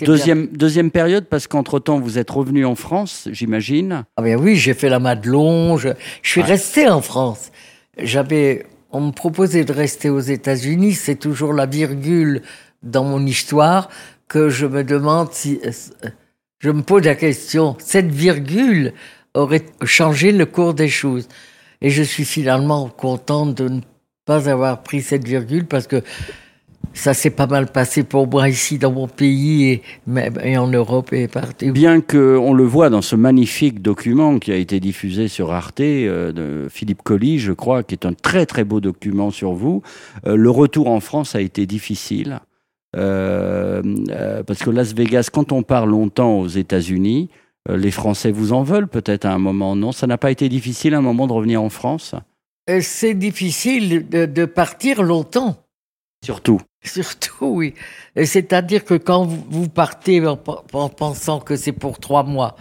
Deuxième, 0.00 0.48
deuxième 0.48 0.90
période, 0.90 1.26
parce 1.26 1.46
qu'entre-temps, 1.46 2.00
vous 2.00 2.18
êtes 2.18 2.30
revenu 2.30 2.64
en 2.64 2.74
France, 2.74 3.28
j'imagine. 3.30 4.04
Ah 4.16 4.22
ben 4.22 4.36
oui, 4.36 4.56
j'ai 4.56 4.74
fait 4.74 4.88
la 4.88 4.98
Madelon, 4.98 5.76
je, 5.76 5.90
je 6.22 6.28
suis 6.28 6.42
resté 6.42 6.88
en 6.88 7.02
France. 7.02 7.52
J'avais, 7.98 8.66
on 8.90 9.00
me 9.00 9.12
proposait 9.12 9.64
de 9.64 9.72
rester 9.72 10.10
aux 10.10 10.20
États-Unis, 10.20 10.94
c'est 10.94 11.16
toujours 11.16 11.52
la 11.52 11.66
virgule 11.66 12.42
dans 12.82 13.04
mon 13.04 13.24
histoire 13.24 13.90
que 14.26 14.48
je 14.48 14.66
me 14.66 14.82
demande 14.82 15.32
si, 15.32 15.60
je 16.58 16.70
me 16.70 16.82
pose 16.82 17.04
la 17.04 17.14
question, 17.14 17.76
cette 17.78 18.10
virgule 18.10 18.92
aurait 19.34 19.64
changé 19.84 20.32
le 20.32 20.46
cours 20.46 20.74
des 20.74 20.88
choses. 20.88 21.28
Et 21.82 21.90
je 21.90 22.02
suis 22.02 22.24
finalement 22.24 22.88
contente 22.88 23.54
de 23.54 23.68
ne 23.68 23.80
pas 24.26 24.48
avoir 24.48 24.82
pris 24.82 25.00
cette 25.00 25.26
virgule 25.26 25.66
parce 25.66 25.86
que 25.86 26.02
ça 26.92 27.14
s'est 27.14 27.30
pas 27.30 27.46
mal 27.46 27.66
passé 27.70 28.02
pour 28.02 28.26
moi 28.26 28.48
ici 28.48 28.78
dans 28.78 28.92
mon 28.92 29.06
pays 29.06 29.80
et, 30.44 30.58
en 30.58 30.66
Europe 30.66 31.12
et 31.12 31.28
partout. 31.28 31.72
Bien 31.72 32.00
que 32.00 32.36
on 32.36 32.52
le 32.52 32.64
voit 32.64 32.90
dans 32.90 33.02
ce 33.02 33.16
magnifique 33.16 33.80
document 33.80 34.38
qui 34.38 34.52
a 34.52 34.56
été 34.56 34.80
diffusé 34.80 35.28
sur 35.28 35.52
Arte 35.52 35.80
euh, 35.80 36.32
de 36.32 36.68
Philippe 36.68 37.02
Colli, 37.02 37.38
je 37.38 37.52
crois, 37.52 37.82
qui 37.82 37.94
est 37.94 38.06
un 38.06 38.12
très 38.12 38.46
très 38.46 38.64
beau 38.64 38.80
document 38.80 39.30
sur 39.30 39.52
vous, 39.52 39.82
euh, 40.26 40.36
le 40.36 40.50
retour 40.50 40.88
en 40.88 41.00
France 41.00 41.34
a 41.34 41.40
été 41.40 41.66
difficile. 41.66 42.40
Euh, 42.96 43.82
parce 44.46 44.60
que 44.64 44.70
Las 44.70 44.94
Vegas, 44.94 45.28
quand 45.32 45.52
on 45.52 45.62
part 45.62 45.86
longtemps 45.86 46.40
aux 46.40 46.48
États-Unis, 46.48 47.30
les 47.68 47.90
Français 47.90 48.32
vous 48.32 48.52
en 48.52 48.62
veulent 48.62 48.88
peut-être 48.88 49.24
à 49.24 49.32
un 49.32 49.38
moment, 49.38 49.76
non? 49.76 49.92
Ça 49.92 50.06
n'a 50.06 50.18
pas 50.18 50.30
été 50.30 50.48
difficile 50.48 50.94
à 50.94 50.98
un 50.98 51.02
moment 51.02 51.26
de 51.26 51.32
revenir 51.32 51.62
en 51.62 51.68
France? 51.68 52.14
Euh, 52.68 52.80
C'est 52.82 53.14
difficile 53.14 54.08
de, 54.08 54.26
de 54.26 54.44
partir 54.44 55.02
longtemps. 55.02 55.56
Surtout. 56.24 56.60
Surtout, 56.82 57.46
oui. 57.46 57.74
Et 58.16 58.26
C'est-à-dire 58.26 58.84
que 58.84 58.94
quand 58.94 59.24
vous, 59.24 59.68
partez 59.68 60.26
en, 60.26 60.38
en 60.72 60.88
pensant 60.88 61.40
que 61.40 61.56
c'est 61.56 61.72
pour 61.72 61.98
trois 61.98 62.22
mois 62.22 62.56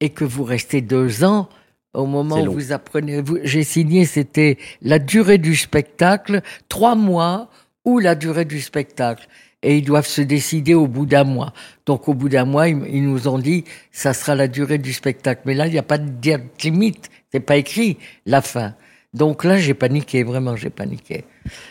et 0.00 0.10
que 0.10 0.24
vous 0.24 0.44
restez 0.44 0.80
deux 0.80 1.24
ans, 1.24 1.48
au 1.92 2.06
moment 2.06 2.40
où 2.40 2.52
vous 2.52 2.72
apprenez, 2.72 3.22
j'ai 3.42 3.64
signé, 3.64 4.04
c'était 4.04 4.58
la 4.80 4.98
durée 4.98 5.38
du 5.38 5.56
spectacle, 5.56 6.40
trois 6.68 6.94
mois 6.94 7.48
ou 7.84 7.98
la 7.98 8.14
durée 8.14 8.44
du 8.44 8.60
spectacle. 8.60 9.26
Et 9.62 9.78
ils 9.78 9.84
doivent 9.84 10.06
se 10.06 10.22
décider 10.22 10.74
au 10.74 10.86
bout 10.86 11.06
d'un 11.06 11.24
mois. 11.24 11.52
Donc 11.86 12.08
au 12.08 12.14
bout 12.14 12.28
d'un 12.28 12.46
mois, 12.46 12.68
ils, 12.68 13.02
nous 13.02 13.28
ont 13.28 13.38
dit, 13.38 13.64
ça 13.92 14.14
sera 14.14 14.34
la 14.34 14.48
durée 14.48 14.78
du 14.78 14.92
spectacle. 14.92 15.42
Mais 15.44 15.54
là, 15.54 15.66
il 15.66 15.72
n'y 15.72 15.78
a 15.78 15.82
pas 15.82 15.98
de 15.98 16.08
date 16.08 16.62
limite. 16.62 17.10
C'est 17.30 17.40
pas 17.40 17.56
écrit 17.56 17.98
la 18.26 18.40
fin. 18.40 18.74
Donc 19.12 19.44
là, 19.44 19.58
j'ai 19.58 19.74
paniqué, 19.74 20.22
vraiment, 20.22 20.56
j'ai 20.56 20.70
paniqué. 20.70 21.24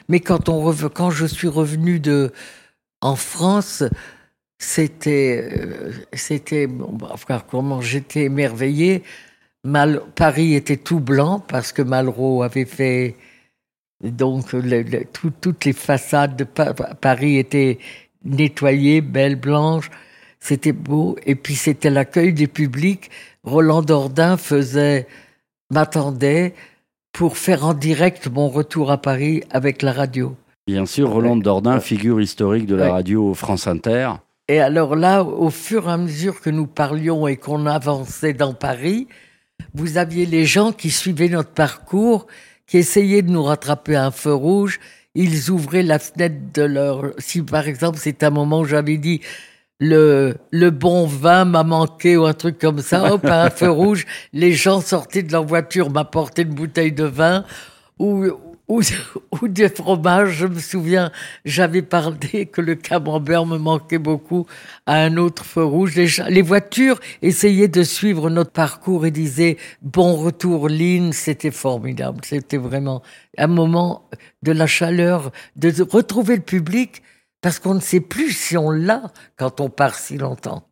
Mais 0.07 0.19
quand 0.19 0.49
on 0.49 0.73
quand 0.89 1.09
je 1.09 1.25
suis 1.25 1.47
revenu 1.47 1.99
de 1.99 2.31
en 3.01 3.15
France, 3.15 3.83
c'était 4.57 5.49
euh, 5.57 5.91
c'était 6.13 6.67
bon, 6.67 6.93
bah, 6.93 7.09
enfin, 7.13 7.41
comment 7.49 7.81
j'étais 7.81 8.23
émerveillé. 8.25 9.03
Paris 10.15 10.55
était 10.55 10.77
tout 10.77 10.99
blanc 10.99 11.39
parce 11.39 11.71
que 11.73 11.81
Malraux 11.81 12.43
avait 12.43 12.65
fait 12.65 13.15
donc 14.03 14.53
le- 14.53 14.81
le- 14.83 15.05
tout- 15.11 15.31
toutes 15.41 15.65
les 15.65 15.73
façades 15.73 16.35
de 16.35 16.43
Pa- 16.43 16.73
Paris 16.73 17.37
étaient 17.37 17.79
nettoyées, 18.23 19.01
belles, 19.01 19.35
blanches. 19.35 19.89
C'était 20.39 20.71
beau. 20.71 21.17
Et 21.25 21.35
puis 21.35 21.55
c'était 21.55 21.89
l'accueil 21.89 22.33
du 22.33 22.47
public. 22.47 23.09
Roland 23.43 23.81
Dordain 23.81 24.37
faisait 24.37 25.07
m'attendait 25.71 26.53
pour 27.11 27.37
faire 27.37 27.65
en 27.65 27.73
direct 27.73 28.27
mon 28.31 28.47
retour 28.49 28.91
à 28.91 28.97
Paris 29.01 29.43
avec 29.51 29.81
la 29.81 29.91
radio. 29.91 30.35
Bien 30.67 30.85
sûr, 30.85 31.09
Roland. 31.09 31.35
Dordain, 31.35 31.75
Ouais. 31.75 31.81
figure 31.81 32.21
historique 32.21 32.65
de 32.67 32.75
la 32.75 32.85
Ouais. 32.85 32.91
radio 32.91 33.33
France 33.33 33.67
Inter. 33.67 34.11
Et 34.47 34.59
alors 34.59 34.95
là, 34.95 35.23
au 35.23 35.49
fur 35.49 35.87
et 35.89 35.91
à 35.91 35.97
mesure 35.97 36.41
que 36.41 36.49
nous 36.49 36.67
parlions 36.67 37.27
et 37.27 37.35
qu'on 37.37 37.65
avançait 37.65 38.33
dans 38.33 38.53
Paris, 38.53 39.07
vous 39.73 39.97
aviez 39.97 40.25
les 40.25 40.45
gens 40.45 40.71
qui 40.71 40.89
suivaient 40.89 41.29
notre 41.29 41.51
parcours, 41.51 42.27
qui 42.69 42.77
essayaient 42.77 43.23
de 43.23 43.31
nous 43.31 43.43
rattraper 43.43 43.95
à 43.95 44.05
un 44.05 44.11
feu 44.11 44.33
rouge. 44.33 44.79
Ils 45.15 45.49
ouvraient 45.49 45.83
la 45.83 45.97
fenêtre 45.97 46.37
de 46.53 46.61
leur... 46.61 47.11
Si 47.17 47.41
par 47.41 47.67
exemple, 47.67 47.97
c'est 47.99 48.23
un 48.23 48.29
moment 48.29 48.59
où 48.59 48.65
j'avais 48.65 48.97
dit 48.97 49.21
le, 49.79 50.35
le 50.51 50.69
bon 50.69 51.07
vin 51.07 51.45
m'a 51.45 51.63
manqué 51.63 52.15
ou 52.15 52.25
un 52.25 52.33
truc 52.33 52.59
comme 52.59 52.79
ça, 52.79 53.13
hop, 53.13 53.25
à 53.25 53.45
un 53.45 53.49
feu 53.49 53.71
rouge, 53.71 54.05
les 54.33 54.53
gens 54.53 54.81
sortaient 54.81 55.23
de 55.23 55.31
leur 55.31 55.45
voiture, 55.45 55.89
m'apportaient 55.89 56.43
une 56.43 56.53
bouteille 56.53 56.91
de 56.91 57.05
vin 57.05 57.43
ou, 57.97 58.25
ou, 58.69 58.81
ou 59.41 59.47
des 59.47 59.67
fromages. 59.67 60.35
Je 60.35 60.47
me 60.47 60.59
souviens, 60.59 61.11
j'avais 61.43 61.81
parlé 61.81 62.45
que 62.45 62.61
le 62.61 62.75
camembert 62.75 63.45
me 63.45 63.57
manquait 63.57 63.97
beaucoup 63.97 64.45
à 64.85 65.01
un 65.01 65.17
autre 65.17 65.43
feu 65.43 65.63
rouge. 65.63 65.95
Les, 65.95 66.07
les 66.29 66.41
voitures 66.41 66.99
essayaient 67.21 67.67
de 67.67 67.83
suivre 67.83 68.29
notre 68.29 68.51
parcours 68.51 69.05
et 69.05 69.11
disaient 69.11 69.57
bon 69.81 70.15
retour, 70.15 70.69
Lynn. 70.69 71.11
C'était 71.11 71.51
formidable. 71.51 72.21
C'était 72.23 72.57
vraiment 72.57 73.01
un 73.37 73.47
moment 73.47 74.07
de 74.43 74.51
la 74.51 74.67
chaleur, 74.67 75.31
de 75.55 75.73
retrouver 75.91 76.37
le 76.37 76.41
public 76.41 77.01
parce 77.41 77.59
qu'on 77.59 77.73
ne 77.73 77.79
sait 77.79 78.01
plus 78.01 78.31
si 78.31 78.57
on 78.57 78.69
l'a 78.69 79.11
quand 79.37 79.59
on 79.61 79.69
part 79.69 79.95
si 79.95 80.17
longtemps. 80.17 80.63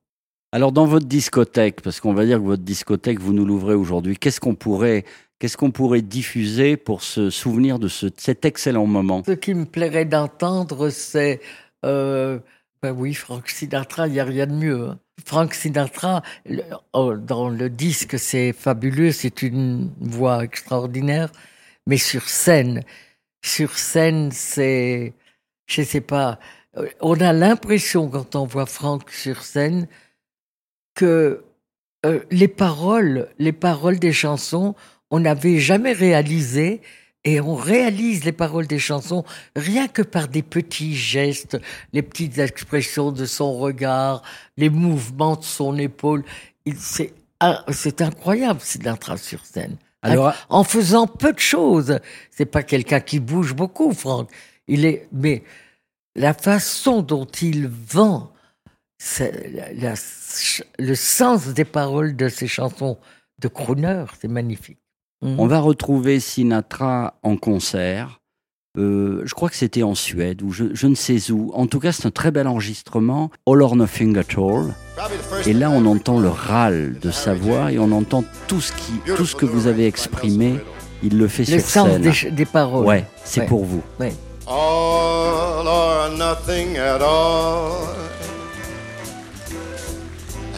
Alors 0.54 0.72
dans 0.72 0.86
votre 0.86 1.06
discothèque, 1.06 1.82
parce 1.82 2.00
qu'on 2.00 2.14
va 2.14 2.26
dire 2.26 2.38
que 2.38 2.44
votre 2.44 2.64
discothèque, 2.64 3.20
vous 3.20 3.34
nous 3.34 3.46
l'ouvrez 3.46 3.74
aujourd'hui, 3.74 4.18
qu'est-ce 4.18 4.40
qu'on 4.40 4.56
pourrait, 4.56 5.04
qu'est-ce 5.40 5.58
qu'on 5.58 5.72
pourrait 5.72 6.02
diffuser 6.02 6.78
pour 6.78 7.04
se 7.04 7.30
souvenir 7.30 7.80
de 7.80 7.88
ce- 7.88 8.08
cet 8.18 8.46
excellent 8.46 8.86
moment 8.88 9.24
Ce 9.26 9.32
qui 9.32 9.54
me 9.54 9.66
plairait 9.66 10.06
d'entendre, 10.06 10.90
c'est. 10.90 11.42
Euh, 11.86 12.40
ben 12.82 12.92
oui, 12.92 13.14
Frank 13.14 13.48
Sinatra, 13.50 14.08
il 14.08 14.14
n'y 14.14 14.20
a 14.20 14.24
rien 14.26 14.48
de 14.48 14.54
mieux. 14.54 14.88
hein. 14.90 15.00
Frank 15.26 15.54
Sinatra, 15.54 16.22
oh, 16.94 17.16
dans 17.16 17.50
le 17.50 17.70
disque, 17.70 18.20
c'est 18.20 18.54
fabuleux, 18.54 19.12
c'est 19.12 19.42
une 19.42 19.92
voix 20.00 20.44
extraordinaire, 20.44 21.32
mais 21.88 21.98
sur 21.98 22.30
scène, 22.30 22.84
sur 23.44 23.78
scène, 23.78 24.32
c'est. 24.32 25.14
Je 25.68 25.82
sais 25.84 26.02
pas. 26.02 26.40
euh, 26.78 26.88
On 27.02 27.20
a 27.20 27.34
l'impression, 27.34 28.10
quand 28.10 28.36
on 28.36 28.46
voit 28.46 28.66
Frank 28.68 29.10
sur 29.12 29.42
scène, 29.44 29.88
que 30.96 31.44
euh, 32.06 32.20
les 32.32 32.48
paroles, 32.48 33.30
les 33.40 33.52
paroles 33.54 34.00
des 34.00 34.14
chansons, 34.14 34.76
on 35.12 35.20
n'avait 35.20 35.60
jamais 35.60 35.94
réalisé 35.94 36.82
et 37.24 37.42
on 37.42 37.56
réalise 37.56 38.24
les 38.24 38.32
paroles 38.32 38.68
des 38.68 38.80
chansons 38.80 39.24
rien 39.56 39.88
que 39.88 40.02
par 40.02 40.28
des 40.28 40.44
petits 40.44 40.96
gestes, 40.96 41.58
les 41.94 42.02
petites 42.02 42.38
expressions 42.38 43.12
de 43.12 43.26
son 43.26 43.58
regard, 43.58 44.22
les 44.56 44.70
mouvements 44.70 45.36
de 45.36 45.44
son 45.44 45.78
épaule. 45.78 46.24
C'est 46.78 47.14
c'est 47.72 48.02
incroyable, 48.02 48.60
Sinatra 48.62 49.16
sur 49.18 49.46
scène. 49.46 49.78
Alors, 50.02 50.34
en 50.50 50.64
faisant 50.64 51.06
peu 51.06 51.34
de 51.34 51.40
choses. 51.40 52.00
C'est 52.32 52.46
pas 52.46 52.64
quelqu'un 52.64 53.00
qui 53.00 53.20
bouge 53.20 53.54
beaucoup, 53.54 53.94
Franck. 53.94 54.30
Il 54.68 54.86
est, 54.86 55.08
mais 55.12 55.44
la 56.16 56.34
façon 56.34 57.02
dont 57.02 57.26
il 57.26 57.68
vend 57.68 58.32
c'est 59.00 59.50
la- 59.54 59.72
la- 59.74 59.94
le 60.80 60.96
sens 60.96 61.48
des 61.50 61.66
paroles 61.66 62.16
de 62.16 62.30
ses 62.30 62.48
chansons 62.48 62.98
de 63.40 63.48
crooner, 63.48 64.06
c'est 64.20 64.28
magnifique. 64.28 64.80
Mhm. 65.24 65.40
on 65.40 65.48
va 65.48 65.60
retrouver 65.60 66.20
Sinatra 66.20 67.16
en 67.24 67.38
concert. 67.38 68.20
Euh, 68.78 69.24
je 69.26 69.34
crois 69.34 69.50
que 69.50 69.56
c'était 69.56 69.82
en 69.82 69.96
Suède 69.96 70.44
ou 70.44 70.52
je, 70.52 70.66
je 70.74 70.86
ne 70.86 70.94
sais 70.94 71.32
où. 71.32 71.52
En 71.56 71.66
tout 71.66 71.80
cas, 71.80 71.92
c'est 71.92 72.06
un 72.06 72.12
très 72.12 72.30
bel 72.30 72.48
enregistrement, 72.48 73.32
All 73.48 73.64
or 73.64 73.76
Nothing 73.76 74.16
at 74.18 74.38
All. 74.38 74.76
Et 75.48 75.54
là, 75.54 75.72
on 75.72 75.86
entend 75.88 76.20
le 76.20 76.30
râle 76.30 77.00
de 77.02 77.10
sa 77.10 77.34
voix 77.34 77.72
et 77.72 77.80
on 77.80 77.92
entend 77.92 78.24
tout 78.48 78.62
ce 78.62 78.72
qui, 78.74 78.94
tout 79.16 79.26
ce 79.26 79.36
que 79.36 79.46
vous 79.48 79.66
avez 79.66 79.88
exprimé. 79.88 80.60
Il 81.02 81.18
le 81.18 81.28
fait 81.28 81.44
Le 81.50 81.60
sur 81.60 81.68
sens 81.70 81.90
scène. 81.90 82.02
des, 82.04 82.12
ch- 82.14 82.32
des 82.34 82.46
paroles. 82.46 82.86
Ouais, 82.86 83.06
c'est 83.24 83.42
Ouais. 83.42 83.46
pour 83.48 83.66
vous. 83.66 83.82
Ouais. 84.00 84.14
All 84.48 85.66
or 85.68 86.10
nothing 86.18 86.78
at 86.78 87.02
all. 87.02 87.72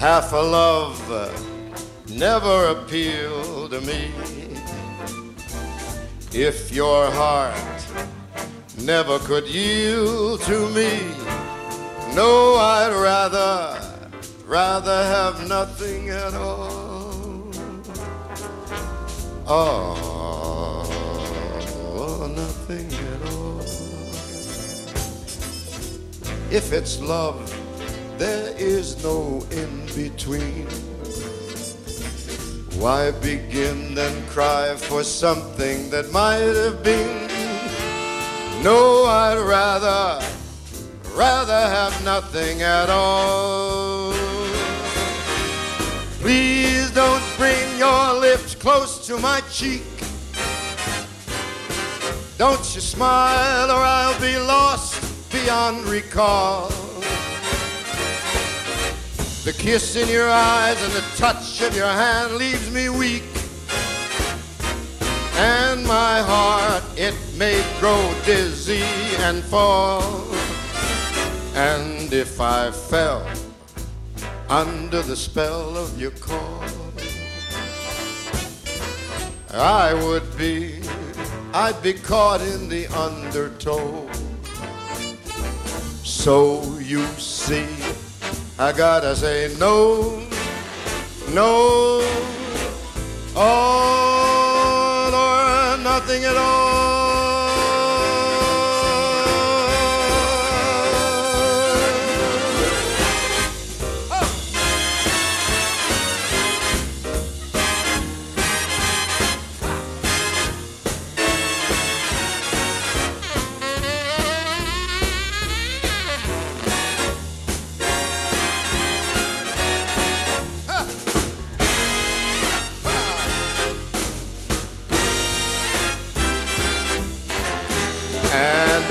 Half 0.01 0.33
a 0.33 0.41
love 0.41 1.29
never 2.09 2.67
appealed 2.71 3.69
to 3.71 3.81
me. 3.81 4.11
If 6.31 6.71
your 6.71 7.09
heart 7.09 7.57
never 8.83 9.17
could 9.19 9.48
yield 9.48 10.41
to 10.41 10.69
me, 10.69 11.01
no, 12.13 12.55
I'd 12.55 12.93
rather, 12.93 13.81
rather 14.45 15.03
have 15.05 15.48
nothing 15.50 16.09
at 16.09 16.36
all. 16.36 17.51
Oh, 19.48 20.86
nothing 22.36 22.93
at 22.93 23.21
all. 23.33 23.59
If 26.51 26.71
it's 26.71 27.01
love, 27.01 27.51
there 28.19 28.53
is 28.55 29.03
no 29.03 29.43
in 29.50 29.88
between. 29.95 30.67
Why 32.79 33.12
begin 33.12 33.93
then 33.93 34.25
cry 34.27 34.74
for 34.74 35.03
something 35.03 35.89
that 35.89 36.13
might 36.13 36.55
have 36.55 36.81
been? 36.81 37.27
No, 38.63 39.03
I'd 39.03 39.38
rather, 39.38 40.25
rather 41.13 41.59
have 41.75 42.05
nothing 42.05 42.62
at 42.62 42.89
all. 42.89 44.13
Please 46.21 46.89
don't 46.91 47.24
bring 47.38 47.77
your 47.77 48.13
lips 48.13 48.55
close 48.55 49.05
to 49.07 49.17
my 49.17 49.41
cheek. 49.51 49.83
Don't 52.38 52.63
you 52.74 52.79
smile 52.79 53.71
or 53.71 53.83
I'll 53.83 54.21
be 54.21 54.38
lost 54.38 55.03
beyond 55.33 55.86
recall. 55.86 56.78
The 59.50 59.58
kiss 59.58 59.96
in 59.96 60.08
your 60.10 60.29
eyes 60.29 60.79
and 60.84 60.94
the 60.94 61.01
touch 61.18 61.60
of 61.63 61.75
your 61.75 61.88
hand 61.88 62.36
leaves 62.36 62.70
me 62.70 62.88
weak. 62.88 63.24
And 65.38 65.84
my 65.88 66.22
heart, 66.22 66.84
it 66.96 67.15
may 67.36 67.60
grow 67.79 68.13
dizzy 68.25 68.84
and 69.22 69.44
fall. 69.44 70.03
And 71.56 72.13
if 72.13 72.39
I 72.39 72.70
fell 72.70 73.27
under 74.50 75.01
the 75.01 75.15
spell 75.15 75.75
of 75.77 76.00
your 76.00 76.12
call, 76.12 76.63
I 79.51 79.96
would 79.96 80.38
be, 80.38 80.79
I'd 81.56 81.82
be 81.82 81.94
caught 81.94 82.41
in 82.41 82.70
the 82.70 82.86
undertow. 82.89 84.08
So 86.03 86.62
you 86.77 87.03
see, 87.18 87.65
I 88.61 88.73
gotta 88.73 89.15
say 89.15 89.55
no, 89.57 90.21
no, 91.29 92.03
all 93.33 95.13
or 95.15 95.77
nothing 95.81 96.25
at 96.25 96.35
all. 96.35 96.99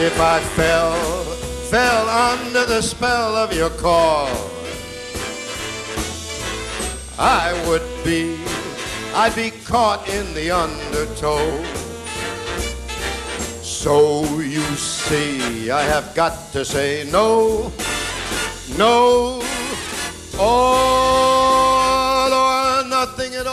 If 0.01 0.21
I 0.21 0.39
fell, 0.41 0.95
fell 1.71 2.09
under 2.09 2.65
the 2.65 2.81
spell 2.81 3.35
of 3.35 3.53
your 3.53 3.71
call, 3.71 4.29
I 7.19 7.53
would 7.67 7.83
be, 8.05 8.39
I'd 9.13 9.35
be 9.35 9.51
caught 9.51 10.09
in 10.09 10.33
the 10.35 10.53
undertow. 10.53 11.65
So 13.61 14.23
you 14.39 14.63
see, 14.77 15.73
I 15.73 15.83
have 15.83 16.15
got 16.15 16.53
to 16.53 16.65
say 16.65 17.09
no, 17.11 17.73
no, 18.77 19.43
all 20.39 21.48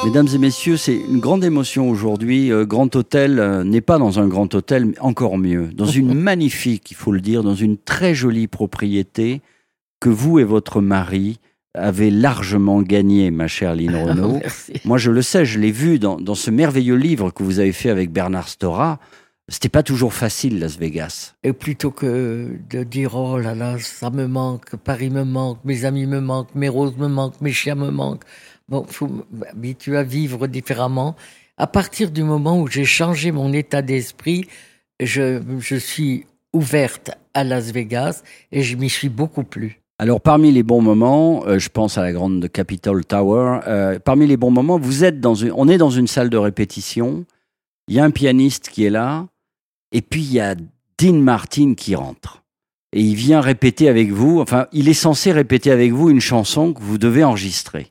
Mesdames 0.06 0.28
et 0.36 0.38
messieurs, 0.38 0.78
c'est 0.78 0.96
une 0.96 1.20
grande 1.20 1.44
émotion 1.44 1.90
aujourd'hui. 1.90 2.52
Euh, 2.52 2.64
Grand 2.64 2.96
Hôtel 2.96 3.40
euh, 3.40 3.64
n'est 3.64 3.82
pas 3.82 3.98
dans 3.98 4.20
un 4.20 4.28
grand 4.28 4.54
hôtel, 4.54 4.86
mais 4.86 5.00
encore 5.00 5.40
mieux, 5.40 5.70
dans 5.74 5.88
une 5.88 6.14
magnifique, 6.22 6.92
il 6.92 6.94
faut 6.96 7.12
le 7.12 7.22
dire, 7.22 7.42
dans 7.42 7.56
une 7.56 7.76
très 7.76 8.14
jolie 8.14 8.46
propriété 8.46 9.42
que 10.00 10.10
vous 10.10 10.38
et 10.38 10.44
votre 10.44 10.80
mari 10.80 11.40
avez 11.74 12.12
largement 12.12 12.84
gagnée, 12.84 13.32
ma 13.32 13.48
chère 13.48 13.76
Lynn 13.76 13.96
Renault. 14.10 14.38
Merci. 14.42 14.74
Moi, 14.86 15.00
je 15.00 15.10
le 15.10 15.24
sais, 15.24 15.44
je 15.44 15.60
l'ai 15.60 15.72
vu 15.72 15.98
dans, 15.98 16.18
dans 16.18 16.36
ce 16.36 16.52
merveilleux 16.52 16.96
livre 16.96 17.32
que 17.32 17.42
vous 17.42 17.58
avez 17.58 17.74
fait 17.74 17.90
avec 17.90 18.12
Bernard 18.12 18.48
Stora. 18.48 19.00
C'était 19.48 19.70
pas 19.70 19.84
toujours 19.84 20.14
facile, 20.14 20.60
Las 20.60 20.78
Vegas. 20.78 21.34
Et 21.44 21.54
plutôt 21.54 21.92
que 21.92 22.58
de 22.70 22.84
dire 22.84 23.16
oh 23.16 23.40
là 23.40 23.54
là, 23.56 23.78
ça 23.80 24.12
me 24.12 24.28
manque, 24.28 24.76
Paris 24.76 25.10
me 25.10 25.24
manque, 25.24 25.60
mes 25.66 25.86
amis 25.86 26.06
me 26.06 26.20
manquent, 26.20 26.54
mes 26.56 26.70
roses 26.70 26.98
me 26.98 27.08
manquent, 27.08 27.42
mes 27.42 27.52
chiens 27.52 27.76
me 27.76 27.90
manquent. 27.90 28.24
Bon, 28.68 28.86
faut 28.88 29.10
m'habituer 29.32 29.98
à 29.98 30.04
vivre 30.04 30.48
différemment. 30.48 31.16
À 31.58 31.68
partir 31.68 32.12
du 32.12 32.24
moment 32.24 32.60
où 32.60 32.68
j'ai 32.68 32.86
changé 32.86 33.32
mon 33.32 33.54
état 33.54 33.82
d'esprit, 33.82 34.48
je, 35.00 35.42
je 35.60 35.76
suis 35.76 36.26
ouverte 36.52 37.12
à 37.34 37.44
Las 37.44 37.72
Vegas 37.72 38.24
et 38.52 38.64
je 38.64 38.76
m'y 38.76 38.90
suis 38.90 39.10
beaucoup 39.10 39.44
plu. 39.44 39.82
Alors, 39.98 40.20
parmi 40.20 40.52
les 40.52 40.64
bons 40.64 40.82
moments, 40.82 41.46
euh, 41.46 41.58
je 41.58 41.70
pense 41.70 41.98
à 41.98 42.02
la 42.02 42.12
grande 42.12 42.50
Capitol 42.52 43.06
Tower. 43.06 43.60
euh, 43.68 43.98
parmi 44.00 44.28
les 44.28 44.36
bons 44.36 44.52
moments, 44.52 44.78
vous 44.78 45.06
êtes 45.06 45.22
dans 45.22 45.36
une, 45.36 45.54
on 45.56 45.70
est 45.70 45.78
dans 45.78 45.90
une 45.90 46.08
salle 46.08 46.30
de 46.30 46.38
répétition. 46.38 47.26
Il 47.88 47.96
y 47.96 48.00
a 48.00 48.04
un 48.04 48.12
pianiste 48.12 48.70
qui 48.70 48.84
est 48.84 48.90
là, 48.90 49.28
et 49.94 50.02
puis 50.02 50.22
il 50.22 50.34
y 50.34 50.40
a 50.42 50.56
Dean 51.00 51.14
Martin 51.14 51.76
qui 51.76 51.96
rentre. 51.96 52.44
Et 52.92 53.02
il 53.02 53.16
vient 53.16 53.40
répéter 53.40 53.88
avec 53.88 54.12
vous. 54.12 54.40
Enfin, 54.42 54.68
il 54.74 54.90
est 54.90 54.94
censé 54.94 55.32
répéter 55.32 55.72
avec 55.72 55.94
vous 55.94 56.10
une 56.10 56.20
chanson 56.20 56.74
que 56.74 56.82
vous 56.82 56.98
devez 56.98 57.24
enregistrer. 57.24 57.88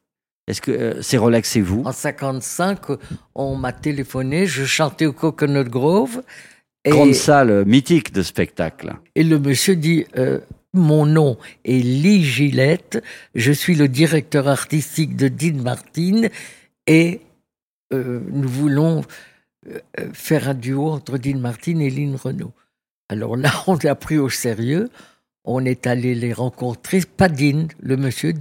Est-ce 0.46 0.61
que 0.61 0.70
euh, 0.70 1.02
c'est 1.02 1.16
relaxez-vous? 1.16 1.83
En 1.85 1.92
55, 1.92 2.78
on 3.35 3.57
m'a 3.57 3.72
téléphoné, 3.72 4.46
je 4.46 4.64
chantais 4.64 5.07
au 5.07 5.12
Coconut 5.12 5.64
Grove. 5.64 6.22
Et, 6.85 6.90
Grande 6.90 7.14
salle 7.14 7.50
euh, 7.50 7.64
mythique 7.64 8.12
de 8.12 8.22
spectacle. 8.22 8.94
et 9.14 9.24
le 9.24 9.38
monsieur 9.38 9.74
dit 9.74 10.04
euh, 10.18 10.40
Mon 10.74 11.07
nom 11.07 11.38
est 11.64 11.78
Lee 11.78 12.22
Gillette, 12.22 13.02
je 13.35 13.52
suis 13.52 13.74
le 13.74 13.88
directeur 13.88 14.48
artistique 14.48 15.16
de 15.16 15.28
Dean 15.28 15.62
Martin 15.62 16.28
et 16.87 17.22
euh, 17.92 18.20
nous 18.30 18.48
voulons 18.48 19.02
faire 20.12 20.50
un 20.50 20.54
duo 20.54 20.90
entre 20.90 21.16
Dean 21.16 21.38
Martin 21.38 21.78
et 21.78 21.88
Lynn 21.88 22.16
Renault. 22.16 22.52
Alors 23.09 23.37
là, 23.38 23.50
on 23.66 23.78
l'a 23.83 23.94
pris 23.94 24.18
au 24.18 24.28
sérieux. 24.28 24.90
On 25.46 25.64
est 25.64 25.87
allé 25.87 26.14
les 26.14 26.35
rencontrer. 26.35 27.00
Pas 27.16 27.30
Dean, 27.30 27.68
le 27.80 27.96
monsieur 27.96 28.35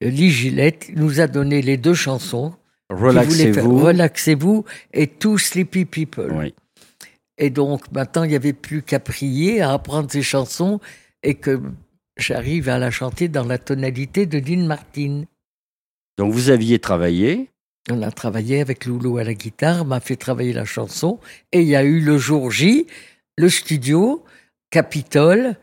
Lee 0.00 0.30
Gillette 0.30 0.90
nous 0.94 1.20
a 1.20 1.26
donné 1.26 1.62
les 1.62 1.76
deux 1.76 1.94
chansons. 1.94 2.54
Relaxez-vous. 2.90 3.78
Relaxez-vous 3.78 4.64
et 4.92 5.06
Two 5.06 5.38
Sleepy 5.38 5.84
People. 5.84 6.32
Oui. 6.32 6.54
Et 7.38 7.50
donc 7.50 7.90
maintenant, 7.92 8.24
il 8.24 8.30
n'y 8.30 8.36
avait 8.36 8.52
plus 8.52 8.82
qu'à 8.82 9.00
prier, 9.00 9.60
à 9.60 9.72
apprendre 9.72 10.10
ces 10.10 10.22
chansons 10.22 10.80
et 11.22 11.34
que 11.34 11.60
j'arrive 12.16 12.68
à 12.68 12.78
la 12.78 12.90
chanter 12.90 13.28
dans 13.28 13.44
la 13.44 13.58
tonalité 13.58 14.26
de 14.26 14.38
Dean 14.38 14.66
Martin. 14.66 15.24
Donc 16.18 16.32
vous 16.32 16.50
aviez 16.50 16.78
travaillé. 16.78 17.50
On 17.90 18.02
a 18.02 18.10
travaillé 18.10 18.60
avec 18.60 18.84
Loulou 18.84 19.18
à 19.18 19.24
la 19.24 19.34
guitare, 19.34 19.84
m'a 19.84 20.00
fait 20.00 20.16
travailler 20.16 20.52
la 20.52 20.64
chanson 20.64 21.20
et 21.52 21.60
il 21.60 21.68
y 21.68 21.76
a 21.76 21.84
eu 21.84 22.00
le 22.00 22.18
jour 22.18 22.50
J, 22.50 22.86
le 23.36 23.48
studio, 23.48 24.24
Capitole. 24.70 25.56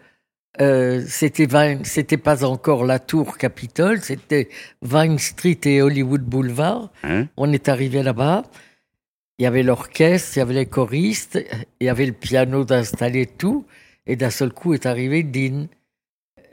Euh, 0.62 1.04
c'était 1.08 1.48
Vine- 1.48 1.84
c'était 1.84 2.18
pas 2.18 2.44
encore 2.46 2.86
la 2.86 3.00
tour 3.00 3.38
Capitole, 3.38 4.02
c'était 4.02 4.50
Vine 4.84 5.18
Street 5.18 5.60
et 5.66 5.82
Hollywood 5.82 6.22
Boulevard. 6.22 6.92
Hein? 7.04 7.28
On 7.38 7.52
est 7.52 7.70
arrivé 7.70 8.04
là-bas. 8.04 8.44
Il 9.40 9.44
y 9.44 9.46
avait 9.48 9.64
l'orchestre, 9.64 10.38
il 10.38 10.40
y 10.40 10.42
avait 10.44 10.54
les 10.54 10.66
choristes, 10.68 11.44
il 11.80 11.86
y 11.88 11.90
avait 11.90 12.06
le 12.06 12.12
piano 12.14 12.64
d'installer 12.66 13.26
tout. 13.26 13.66
Et 14.06 14.16
d'un 14.16 14.30
seul 14.30 14.52
coup 14.54 14.74
est 14.74 14.86
arrivé 14.86 15.24
Dean. 15.24 15.68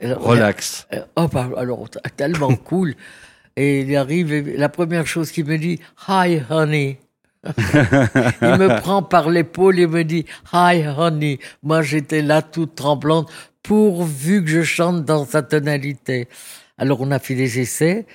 Alors, 0.01 0.23
Relax. 0.23 0.87
euh, 0.93 1.03
oh, 1.15 1.27
bah, 1.27 1.49
alors, 1.57 1.87
tellement 2.17 2.55
cool. 2.55 2.95
Et 3.55 3.81
il 3.81 3.95
arrive, 3.97 4.33
et 4.33 4.57
la 4.57 4.69
première 4.69 5.05
chose 5.05 5.31
qu'il 5.31 5.45
me 5.45 5.57
dit, 5.57 5.79
Hi, 6.07 6.41
honey. 6.49 6.97
Il 7.43 8.47
me 8.47 8.79
prend 8.79 9.01
par 9.03 9.29
l'épaule 9.29 9.79
et 9.79 9.87
me 9.87 10.03
dit, 10.03 10.25
Hi, 10.53 10.83
honey. 10.97 11.39
Moi, 11.63 11.81
j'étais 11.81 12.21
là 12.21 12.41
toute 12.41 12.75
tremblante, 12.75 13.29
pourvu 13.63 14.43
que 14.43 14.49
je 14.49 14.61
chante 14.63 15.05
dans 15.05 15.25
sa 15.25 15.41
tonalité. 15.41 16.27
Alors, 16.77 17.01
on 17.01 17.11
a 17.11 17.19
fait 17.19 17.35
des 17.35 17.59
essais. 17.59 18.05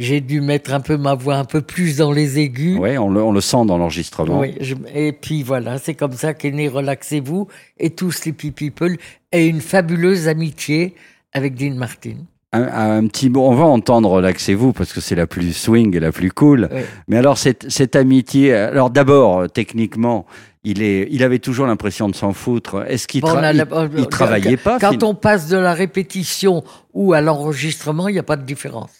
J'ai 0.00 0.20
dû 0.20 0.40
mettre 0.40 0.74
un 0.74 0.80
peu 0.80 0.96
ma 0.96 1.14
voix 1.14 1.36
un 1.36 1.44
peu 1.44 1.60
plus 1.60 1.98
dans 1.98 2.10
les 2.10 2.40
aigus. 2.40 2.76
Oui, 2.80 2.98
on 2.98 3.08
le, 3.08 3.22
on 3.22 3.30
le 3.30 3.40
sent 3.40 3.64
dans 3.64 3.78
l'enregistrement. 3.78 4.40
Oui, 4.40 4.56
je- 4.60 4.74
et 4.92 5.12
puis 5.12 5.44
voilà, 5.44 5.78
c'est 5.78 5.94
comme 5.94 6.14
ça 6.14 6.34
qu'est 6.34 6.50
né 6.50 6.66
Relaxez-vous 6.66 7.46
et 7.78 7.90
tous 7.90 8.10
Sleepy 8.10 8.50
People 8.50 8.96
et 9.30 9.46
une 9.46 9.60
fabuleuse 9.60 10.26
amitié 10.26 10.96
avec 11.32 11.54
Dean 11.54 11.74
Martin. 11.76 12.16
Un, 12.54 12.98
un 12.98 13.06
petit 13.06 13.28
mot, 13.30 13.42
on 13.46 13.54
va 13.54 13.64
entendre 13.64 14.10
Relaxez-vous 14.10 14.72
parce 14.72 14.92
que 14.92 15.00
c'est 15.00 15.14
la 15.14 15.26
plus 15.26 15.52
swing 15.52 15.96
et 15.96 16.00
la 16.00 16.12
plus 16.12 16.30
cool. 16.30 16.68
Oui. 16.72 16.80
Mais 17.08 17.16
alors, 17.16 17.36
cette, 17.38 17.70
cette 17.70 17.96
amitié, 17.96 18.52
alors 18.54 18.90
d'abord, 18.90 19.40
euh, 19.40 19.46
techniquement, 19.48 20.26
il, 20.62 20.82
est, 20.82 21.08
il 21.10 21.22
avait 21.22 21.40
toujours 21.40 21.66
l'impression 21.66 22.08
de 22.08 22.14
s'en 22.14 22.32
foutre. 22.32 22.84
Est-ce 22.88 23.06
qu'il 23.06 23.22
tra- 23.22 23.52
il- 23.52 23.58
la- 23.58 23.88
il 23.98 24.06
travaillait 24.06 24.56
pas 24.56 24.78
Quand 24.78 25.02
on 25.02 25.14
passe 25.14 25.48
de 25.48 25.56
la 25.58 25.74
répétition 25.74 26.62
ou 26.92 27.12
à 27.12 27.20
l'enregistrement, 27.20 28.08
il 28.08 28.12
n'y 28.12 28.18
a 28.18 28.22
pas 28.24 28.36
de 28.36 28.44
différence. 28.44 28.90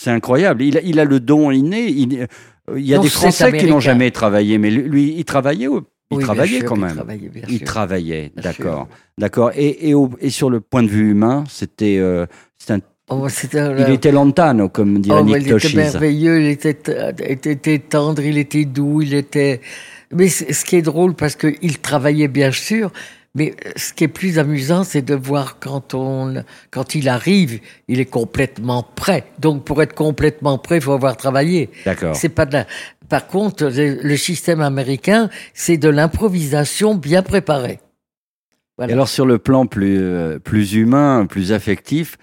C'est 0.00 0.10
incroyable. 0.10 0.62
Il 0.62 0.78
a, 0.78 0.80
il 0.82 1.00
a 1.00 1.04
le 1.04 1.18
don 1.18 1.50
inné. 1.50 1.88
Il, 1.88 2.28
il 2.76 2.86
y 2.86 2.94
a 2.94 2.98
Non, 2.98 3.02
des 3.02 3.08
Français 3.08 3.50
qui 3.56 3.66
n'ont 3.66 3.80
jamais 3.80 4.10
travaillé, 4.10 4.58
mais 4.58 4.70
lui, 4.70 5.14
il 5.16 5.24
travaillait 5.24 5.66
ou- 5.68 5.82
Il 6.10 6.16
Oui, 6.18 6.24
travaillait 6.24 6.60
sûr, 6.60 6.68
quand 6.70 6.76
il 6.76 6.80
même. 6.82 6.94
travaillait, 6.94 7.28
bien 7.28 7.42
Il 7.50 7.58
sûr. 7.58 7.66
travaillait, 7.66 8.32
Bien 8.34 8.42
d'accord. 8.42 8.88
D'accord. 9.18 9.50
Et, 9.54 9.90
et, 9.90 9.94
au- 9.94 10.08
et 10.20 10.30
sur 10.30 10.48
le 10.48 10.60
point 10.60 10.82
de 10.82 10.88
vue 10.88 11.10
humain, 11.10 11.44
c'était. 11.50 11.98
euh, 11.98 12.24
Oh, 13.10 13.28
c'était- 13.28 13.70
il 13.78 13.94
était 13.94 14.12
lontano, 14.12 14.68
comme 14.68 15.00
dirait 15.00 15.20
Oh, 15.20 15.24
Nick 15.24 15.36
il 15.46 15.52
était 15.54 15.74
merveilleux, 15.76 16.40
il 16.42 16.46
était, 16.48 16.76
euh, 16.90 17.12
était, 17.20 17.52
était 17.52 17.78
tendre, 17.78 18.22
il 18.22 18.36
était 18.38 18.64
doux, 18.64 19.00
il 19.02 19.14
était. 19.14 19.60
Mais 20.12 20.28
ce 20.28 20.64
qui 20.64 20.76
est 20.76 20.82
drôle, 20.82 21.14
parce 21.14 21.34
qu'il 21.36 21.78
travaillait 21.78 22.28
bien 22.28 22.50
sûr, 22.52 22.90
mais 23.34 23.54
euh, 23.66 23.70
ce 23.76 23.92
qui 23.94 24.04
est 24.04 24.08
plus 24.08 24.38
amusant, 24.38 24.84
c'est 24.84 25.02
de 25.02 25.14
voir 25.14 25.58
quand 25.58 25.94
on, 25.94 26.42
quand 26.70 26.94
il 26.94 27.08
arrive, 27.08 27.60
il 27.88 27.98
est 28.00 28.04
complètement 28.10 28.82
prêt. 28.82 29.24
Donc, 29.38 29.64
pour 29.64 29.82
être 29.82 29.94
complètement 29.94 30.58
prêt, 30.58 30.76
il 30.76 30.82
faut 30.82 30.92
avoir 30.92 31.16
travaillé. 31.16 31.70
D'accord. 31.86 32.14
C'est 32.14 32.28
pas 32.30 32.46
de 32.46 32.52
la... 32.54 32.66
Par 33.08 33.26
contre, 33.26 33.64
le, 33.66 34.00
le 34.02 34.16
système 34.18 34.60
américain, 34.60 35.30
c'est 35.54 35.78
de 35.78 35.88
l'improvisation 35.88 36.94
bien 36.94 37.22
préparée. 37.22 37.80
Voilà. 38.76 38.90
Et 38.90 38.94
alors 38.94 39.08
sur 39.08 39.24
le 39.26 39.38
plan 39.38 39.66
plus, 39.66 39.98
euh, 39.98 40.38
plus 40.38 40.74
humain, 40.74 41.26
plus 41.26 41.52
affectif, 41.52 42.16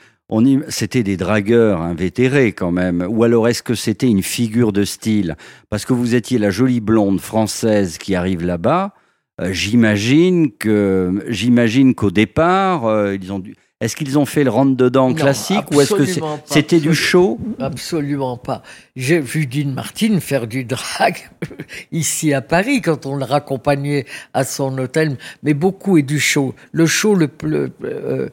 c'était 0.69 1.03
des 1.03 1.17
dragueurs 1.17 1.81
invétérés 1.81 2.51
quand 2.53 2.71
même. 2.71 3.05
Ou 3.07 3.23
alors 3.23 3.47
est-ce 3.47 3.63
que 3.63 3.75
c'était 3.75 4.07
une 4.07 4.23
figure 4.23 4.71
de 4.71 4.83
style? 4.83 5.35
Parce 5.69 5.85
que 5.85 5.93
vous 5.93 6.15
étiez 6.15 6.37
la 6.39 6.49
jolie 6.49 6.79
blonde 6.81 7.19
française 7.21 7.97
qui 7.97 8.15
arrive 8.15 8.43
là-bas. 8.43 8.93
euh, 9.41 9.51
j'imagine 9.51 10.51
que 10.51 11.23
j'imagine 11.27 11.93
qu'au 11.93 12.09
départ, 12.11 12.85
euh, 12.85 13.15
ils 13.21 13.31
ont 13.33 13.39
dû. 13.39 13.55
Est-ce 13.81 13.97
qu'ils 13.97 14.17
ont 14.17 14.25
fait 14.25 14.45
le 14.45 14.49
rentre 14.49 14.77
dedans 14.77 15.09
Non, 15.09 15.15
classique 15.15 15.69
ou 15.73 15.81
est-ce 15.81 15.93
que 15.93 16.05
c'était 16.45 16.79
du 16.79 16.95
show? 16.95 17.37
Absolument 17.59 18.37
pas. 18.37 18.63
J'ai 18.95 19.19
vu 19.19 19.45
Dean 19.47 19.71
Martin 19.73 20.21
faire 20.21 20.47
du 20.47 20.63
drag 20.63 21.29
ici 21.91 22.33
à 22.33 22.41
Paris 22.41 22.81
quand 22.81 23.05
on 23.05 23.17
le 23.17 23.25
raccompagnait 23.25 24.05
à 24.33 24.45
son 24.45 24.77
hôtel, 24.77 25.17
mais 25.43 25.53
beaucoup 25.53 25.97
est 25.97 26.03
du 26.03 26.19
show. 26.21 26.55
Le 26.71 26.85
show, 26.85 27.15
le, 27.15 27.29
le- 27.43 27.71
euh, 27.83 28.29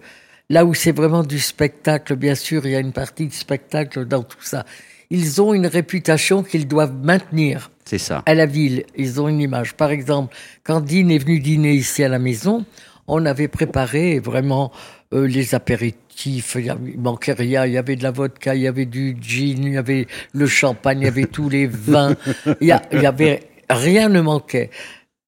là 0.51 0.65
où 0.65 0.75
c'est 0.75 0.93
vraiment 0.93 1.23
du 1.23 1.39
spectacle, 1.39 2.17
bien 2.17 2.35
sûr, 2.35 2.65
il 2.67 2.73
y 2.73 2.77
a 2.77 2.81
une 2.81 2.93
partie 2.93 3.27
de 3.27 3.33
spectacle 3.33 4.05
dans 4.07 4.23
tout 4.23 4.43
ça. 4.43 4.65
Ils 5.11 5.43
ont 5.43 5.53
une 5.53 5.67
réputation 5.67 6.43
qu'ils 6.43 6.67
doivent 6.67 6.95
maintenir 7.03 7.71
C'est 7.85 7.99
ça. 7.99 8.23
à 8.27 8.35
la 8.35 8.47
ville. 8.47 8.85
Ils 8.97 9.21
ont 9.21 9.29
une 9.29 9.41
image. 9.41 9.75
Par 9.75 9.91
exemple, 9.91 10.35
quand 10.65 10.81
Dean 10.81 11.09
est 11.11 11.19
venu 11.19 11.39
dîner 11.39 11.73
ici 11.75 12.03
à 12.03 12.09
la 12.09 12.19
maison, 12.19 12.65
on 13.09 13.27
avait 13.27 13.49
préparé 13.49 14.21
vraiment 14.21 14.73
euh, 15.13 15.27
les 15.27 15.55
apéritifs. 15.55 16.57
Il 16.59 16.99
manquait 16.99 17.33
rien. 17.35 17.67
Il 17.67 17.73
y 17.73 17.79
avait 17.79 17.97
de 17.97 18.03
la 18.03 18.11
vodka, 18.11 18.55
il 18.55 18.63
y 18.63 18.67
avait 18.67 18.87
du 18.87 19.17
gin, 19.21 19.65
il 19.65 19.73
y 19.75 19.77
avait 19.77 20.07
le 20.33 20.47
champagne, 20.47 21.01
il 21.01 21.05
y 21.05 21.09
avait 21.09 21.27
tous 21.27 21.51
les 21.51 21.67
vins. 21.67 22.15
Il 22.63 22.69
y, 22.69 22.73
a- 22.73 22.83
il 22.93 23.03
y 23.03 23.07
avait 23.07 23.41
rien 23.69 24.09
ne 24.09 24.21
manquait. 24.23 24.71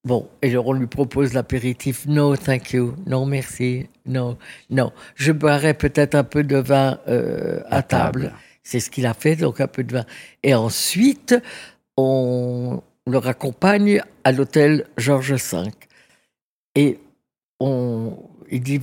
Bon, 0.05 0.29
et 0.43 0.51
alors 0.51 0.67
on 0.67 0.73
lui 0.73 0.87
propose 0.87 1.33
l'apéritif. 1.33 2.05
No, 2.05 2.35
thank 2.37 2.73
you. 2.73 2.95
Non, 3.07 3.25
merci. 3.25 3.87
Non, 4.05 4.37
non. 4.69 4.91
Je 5.15 5.31
boirais 5.31 5.73
peut-être 5.73 6.13
un 6.15 6.23
peu 6.23 6.43
de 6.43 6.57
vin 6.57 6.99
euh, 7.07 7.61
à, 7.69 7.77
À 7.77 7.81
table. 7.81 8.21
table. 8.21 8.33
C'est 8.63 8.79
ce 8.79 8.89
qu'il 8.89 9.05
a 9.07 9.13
fait, 9.13 9.35
donc 9.35 9.59
un 9.61 9.67
peu 9.67 9.83
de 9.83 9.93
vin. 9.93 10.05
Et 10.43 10.53
ensuite, 10.53 11.35
on 11.97 12.81
le 13.07 13.17
raccompagne 13.17 14.01
à 14.23 14.31
l'hôtel 14.31 14.85
Georges 14.97 15.33
V. 15.33 15.71
Et 16.75 16.99
on, 17.59 18.17
il 18.51 18.61
dit, 18.61 18.79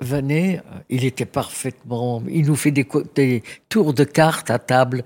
venez, 0.00 0.60
il 0.88 1.04
était 1.04 1.26
parfaitement, 1.26 2.22
il 2.28 2.46
nous 2.46 2.56
fait 2.56 2.70
des, 2.70 3.42
tours 3.68 3.94
de 3.94 4.04
cartes 4.04 4.50
à 4.50 4.58
table, 4.58 5.04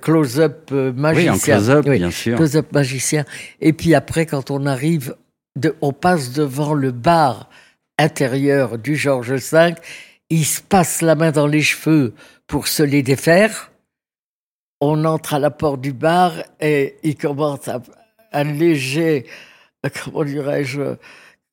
close-up 0.00 0.70
euh, 0.72 0.92
Oui, 0.94 1.00
magicien. 1.00 1.34
en 1.34 1.38
close-up, 1.38 1.86
Oui, 1.88 1.98
bien 1.98 2.10
sûr. 2.10 2.36
close-up 2.36 2.72
magicien. 2.72 3.24
Et 3.60 3.72
puis 3.72 3.94
après, 3.94 4.26
quand 4.26 4.50
on 4.50 4.66
arrive, 4.66 5.14
de, 5.56 5.74
on 5.80 5.92
passe 5.92 6.32
devant 6.32 6.74
le 6.74 6.90
bar 6.92 7.48
intérieur 7.98 8.78
du 8.78 8.96
Georges 8.96 9.32
V, 9.32 9.74
il 10.30 10.44
se 10.44 10.60
passe 10.62 11.02
la 11.02 11.14
main 11.14 11.30
dans 11.30 11.46
les 11.46 11.62
cheveux 11.62 12.14
pour 12.46 12.68
se 12.68 12.82
les 12.82 13.02
défaire. 13.02 13.70
On 14.80 15.04
entre 15.04 15.34
à 15.34 15.38
la 15.38 15.50
porte 15.50 15.80
du 15.80 15.92
bar 15.92 16.32
et 16.60 16.96
il 17.02 17.16
commence 17.16 17.68
à, 17.68 17.80
un 18.32 18.44
léger, 18.44 19.26
euh, 19.84 19.90
comment 20.04 20.24
dirais-je, 20.24 20.96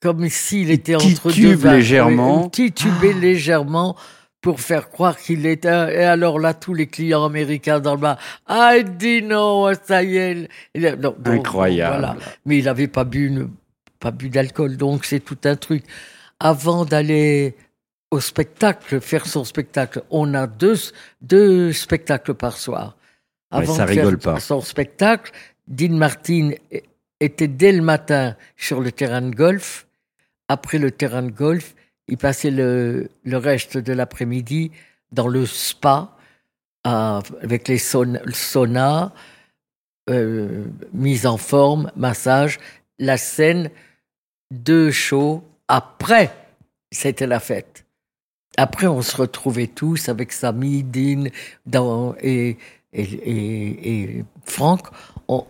comme 0.02 0.28
s'il 0.30 0.72
était 0.72 0.96
entre 0.96 1.28
deux 1.28 1.34
Titube 1.34 1.60
vins. 1.60 1.74
légèrement. 1.74 2.44
Oui, 2.44 2.50
titubé 2.52 3.14
légèrement 3.14 3.96
pour 4.42 4.62
faire 4.62 4.90
croire 4.90 5.18
qu'il 5.18 5.46
était. 5.46 5.70
Et 6.02 6.04
alors 6.04 6.40
là, 6.40 6.54
tous 6.54 6.74
les 6.74 6.88
clients 6.88 7.26
américains 7.26 7.80
dans 7.80 7.96
le 7.96 8.00
bar, 8.02 8.18
I 8.48 8.84
didn't 8.86 9.28
know, 9.28 9.70
ça 9.84 10.04
y 10.04 10.18
est. 10.18 10.50
Il 10.74 10.84
non, 11.00 11.16
donc, 11.18 11.40
Incroyable. 11.40 11.98
voilà. 12.00 12.16
Mais 12.46 12.60
il 12.60 12.66
n'avait 12.66 12.88
pas 12.88 13.04
bu, 13.04 13.28
une- 13.28 13.50
pas 14.00 14.12
bu 14.12 14.30
d'alcool, 14.30 14.78
donc 14.78 15.06
c'est 15.06 15.20
tout 15.20 15.38
un 15.44 15.56
truc. 15.56 15.84
Avant 16.40 16.86
d'aller 16.86 17.56
au 18.12 18.20
spectacle, 18.22 19.02
faire 19.02 19.26
son 19.26 19.44
spectacle, 19.44 20.02
on 20.10 20.34
a 20.34 20.48
deux, 20.48 20.76
deux 21.22 21.74
spectacles 21.74 22.34
par 22.34 22.58
soir. 22.58 22.96
Ouais, 23.52 23.64
Avant 23.64 23.74
ça 23.76 23.86
de 23.86 23.92
faire 23.94 24.06
rigole 24.06 24.18
pas. 24.20 24.40
son 24.40 24.62
spectacle, 24.62 25.32
Dean 25.68 25.94
Martin 25.96 26.52
était 27.20 27.48
dès 27.50 27.74
le 27.74 27.82
matin 27.82 28.36
sur 28.56 28.80
le 28.80 28.92
terrain 28.92 29.22
de 29.22 29.36
golf. 29.36 29.86
Après 30.48 30.78
le 30.80 30.90
terrain 30.92 31.22
de 31.24 31.30
golf, 31.32 31.76
il 32.10 32.18
passait 32.18 32.52
le, 32.52 33.10
reste 33.26 33.78
de 33.78 33.94
l'après-midi 33.94 34.72
dans 35.12 35.28
le 35.28 35.46
spa 35.46 36.16
à- 36.84 37.22
avec 37.42 37.68
les 37.68 37.78
saun- 37.78 38.22
le 38.24 38.34
sauna, 38.34 39.14
euh, 40.10 40.66
mise 40.94 41.26
en 41.26 41.38
forme, 41.38 41.92
massage, 41.96 42.60
la 42.98 43.18
scène, 43.18 43.70
deux 44.52 44.92
shows. 44.92 45.44
Après, 45.68 46.32
c'était 46.92 47.28
la 47.28 47.40
fête. 47.40 47.86
Après, 48.58 48.88
on 48.88 49.02
se 49.02 49.16
retrouvait 49.16 49.68
tous 49.68 50.10
avec 50.10 50.32
Samy, 50.32 50.84
Dean 50.84 52.16
et, 52.22 52.58
et, 52.92 54.26
Franck 54.46 54.88
au, 55.28 55.46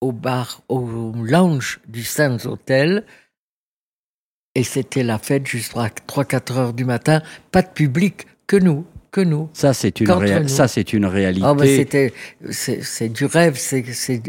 au 0.00 0.12
bar, 0.12 0.62
au 0.68 1.12
lounge 1.14 1.80
du 1.86 2.02
Sands 2.02 2.44
Hotel. 2.46 3.04
Et 4.54 4.62
c'était 4.64 5.02
la 5.02 5.18
fête 5.18 5.46
jusqu'à 5.46 5.90
3-4 6.08 6.52
heures 6.58 6.72
du 6.72 6.84
matin. 6.84 7.22
Pas 7.52 7.62
de 7.62 7.68
public, 7.68 8.26
que 8.46 8.56
nous, 8.56 8.84
que 9.12 9.20
nous. 9.20 9.48
Ça, 9.52 9.72
c'est 9.74 10.00
une, 10.00 10.06
Qu'entre 10.06 10.24
réa- 10.24 10.42
nous. 10.42 10.48
ça, 10.48 10.66
c'est 10.68 10.92
une 10.92 11.06
réalité. 11.06 11.46
Ah, 11.46 11.54
ben, 11.54 11.66
c'était, 11.66 12.12
c'est, 12.50 13.08
du 13.12 13.24
rêve, 13.26 13.54
c'est, 13.56 13.84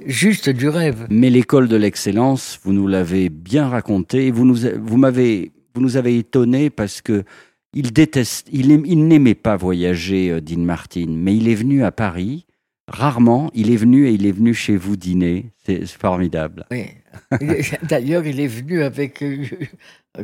juste 0.05 0.49
du 0.49 0.69
rêve. 0.69 1.07
Mais 1.09 1.29
l'école 1.29 1.67
de 1.67 1.77
l'excellence, 1.77 2.59
vous 2.63 2.73
nous 2.73 2.87
l'avez 2.87 3.29
bien 3.29 3.67
raconté. 3.69 4.29
Vous 4.31 4.45
nous, 4.45 4.57
vous 4.81 4.97
m'avez, 4.97 5.51
vous 5.73 5.81
nous 5.81 5.97
avez 5.97 6.17
étonné 6.17 6.69
parce 6.69 7.01
que 7.01 7.23
il 7.73 7.93
déteste, 7.93 8.47
il, 8.51 8.71
aim- 8.71 8.83
il 8.85 9.07
n'aimait 9.07 9.35
pas 9.35 9.55
voyager, 9.55 10.31
euh, 10.31 10.41
Dean 10.41 10.59
Martin, 10.61 11.05
mais 11.07 11.35
il 11.37 11.47
est 11.47 11.55
venu 11.55 11.83
à 11.83 11.91
Paris. 11.91 12.45
Rarement, 12.87 13.51
il 13.53 13.71
est 13.71 13.75
venu 13.77 14.07
et 14.07 14.11
il 14.11 14.25
est 14.25 14.31
venu 14.31 14.53
chez 14.55 14.75
vous 14.75 14.97
dîner. 14.97 15.51
C'est 15.63 15.85
c'est 15.85 15.99
formidable. 15.99 16.65
Oui. 16.71 16.85
D'ailleurs, 17.83 18.25
il 18.25 18.39
est 18.39 18.47
venu 18.47 18.83
avec 18.83 19.21
euh, 19.21 19.45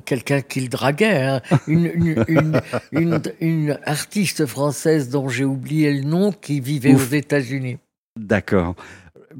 quelqu'un 0.05 0.41
qu'il 0.41 0.69
draguait, 0.69 1.21
hein. 1.21 1.41
une, 1.67 1.85
une, 1.93 2.25
une, 2.27 2.61
une- 2.91 3.21
une 3.39 3.79
artiste 3.85 4.45
française 4.45 5.09
dont 5.09 5.29
j'ai 5.29 5.45
oublié 5.45 5.93
le 5.93 6.01
nom 6.03 6.31
qui 6.31 6.59
vivait 6.59 6.93
Ouf. 6.93 7.11
aux 7.11 7.15
États-Unis. 7.15 7.77
D'accord. 8.19 8.75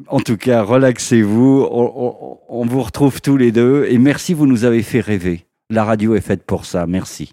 En 0.08 0.20
tout 0.20 0.38
cas, 0.38 0.62
relaxez-vous. 0.62 1.68
On, 1.72 1.92
on- 1.96 2.38
on 2.50 2.66
vous 2.66 2.82
retrouve 2.84 3.22
tous 3.22 3.38
les 3.38 3.52
deux. 3.52 3.86
Et 3.90 3.98
merci, 3.98 4.34
vous 4.34 4.46
nous 4.48 4.66
avez 4.66 4.84
fait 4.84 5.00
rêver. 5.00 5.46
La 5.70 5.84
radio 5.84 6.16
est 6.16 6.22
faite 6.22 6.44
pour 6.44 6.66
ça. 6.66 6.86
Merci. 6.86 7.32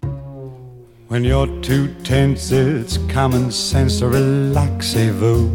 When 1.09 1.23
you're 1.25 1.47
too 1.61 1.87
tense, 2.03 2.51
it's 2.51 2.97
common 3.13 3.51
sense 3.51 4.01
relaxez-vous. 4.01 5.49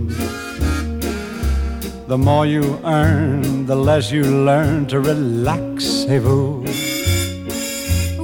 The 2.09 2.16
more 2.16 2.47
you 2.47 2.81
earn, 2.87 3.66
the 3.66 3.77
less 3.77 4.11
you 4.11 4.23
learn 4.23 4.87
to 4.87 4.99
relaxez-vous. 4.99 6.64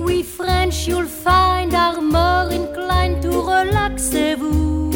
We 0.03 0.23
French, 0.23 0.89
you'll 0.89 1.05
find 1.05 1.75
are 1.75 2.01
more 2.01 2.51
inclined 2.51 3.21
to 3.25 3.29
relaxez-vous. 3.29 4.91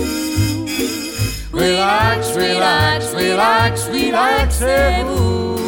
Relax, 1.52 2.34
relax, 2.34 3.12
relax, 3.12 3.86
relaxez-vous. 3.88 5.58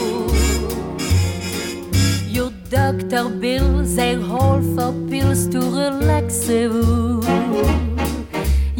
Your 2.27 2.51
doctor 2.71 3.29
bills, 3.29 3.97
they 3.97 4.17
all 4.17 4.63
for 4.75 4.95
pills 5.11 5.47
to 5.49 5.61
relaxez-vous. 5.61 7.90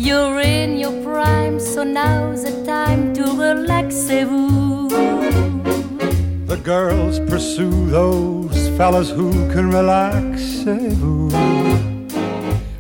You're 0.03 0.41
in 0.41 0.79
your 0.79 0.97
prime, 1.03 1.61
so 1.61 1.85
now's 1.85 2.45
the 2.45 2.65
time 2.65 3.13
to 3.13 3.23
relaxez-vous. 3.23 4.89
The 6.47 6.57
girls 6.57 7.21
pursue 7.21 7.91
those 7.91 8.71
fellas 8.79 9.11
who 9.11 9.31
can 9.53 9.71
relaxez-vous. 9.71 11.29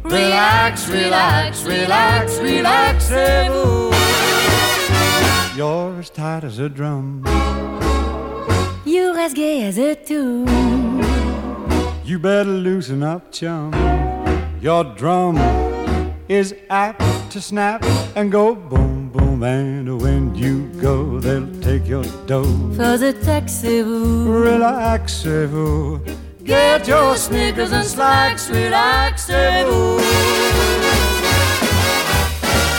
Relax, 0.04 0.88
relax, 0.88 1.62
relax, 1.64 2.38
relaxez-vous. 2.38 3.92
You're 5.58 5.98
as 5.98 6.08
tight 6.08 6.44
as 6.44 6.58
a 6.58 6.70
drum. 6.70 7.22
You're 8.86 9.18
as 9.18 9.34
gay 9.34 9.64
as 9.64 9.76
a 9.76 9.94
tune. 9.94 10.48
You 12.02 12.18
better 12.18 12.48
loosen 12.48 13.02
up, 13.02 13.30
chum. 13.30 13.74
Your 14.62 14.84
drum 14.84 15.36
is 16.30 16.54
apt 16.70 17.02
to 17.32 17.40
snap 17.40 17.84
and 18.14 18.30
go 18.30 18.54
boom, 18.54 19.08
boom. 19.08 19.42
And 19.42 20.00
when 20.00 20.32
you 20.36 20.68
go, 20.80 21.18
they'll 21.18 21.50
take 21.60 21.88
your 21.88 22.04
dough. 22.26 22.44
For 22.76 22.96
the 22.96 23.12
taxi-vous. 23.12 24.30
Relaxez-vous. 24.30 26.00
Get 26.44 26.86
your 26.86 27.16
sneakers 27.16 27.72
and 27.72 27.84
slacks, 27.84 28.48
relaxez-vous. 28.48 29.98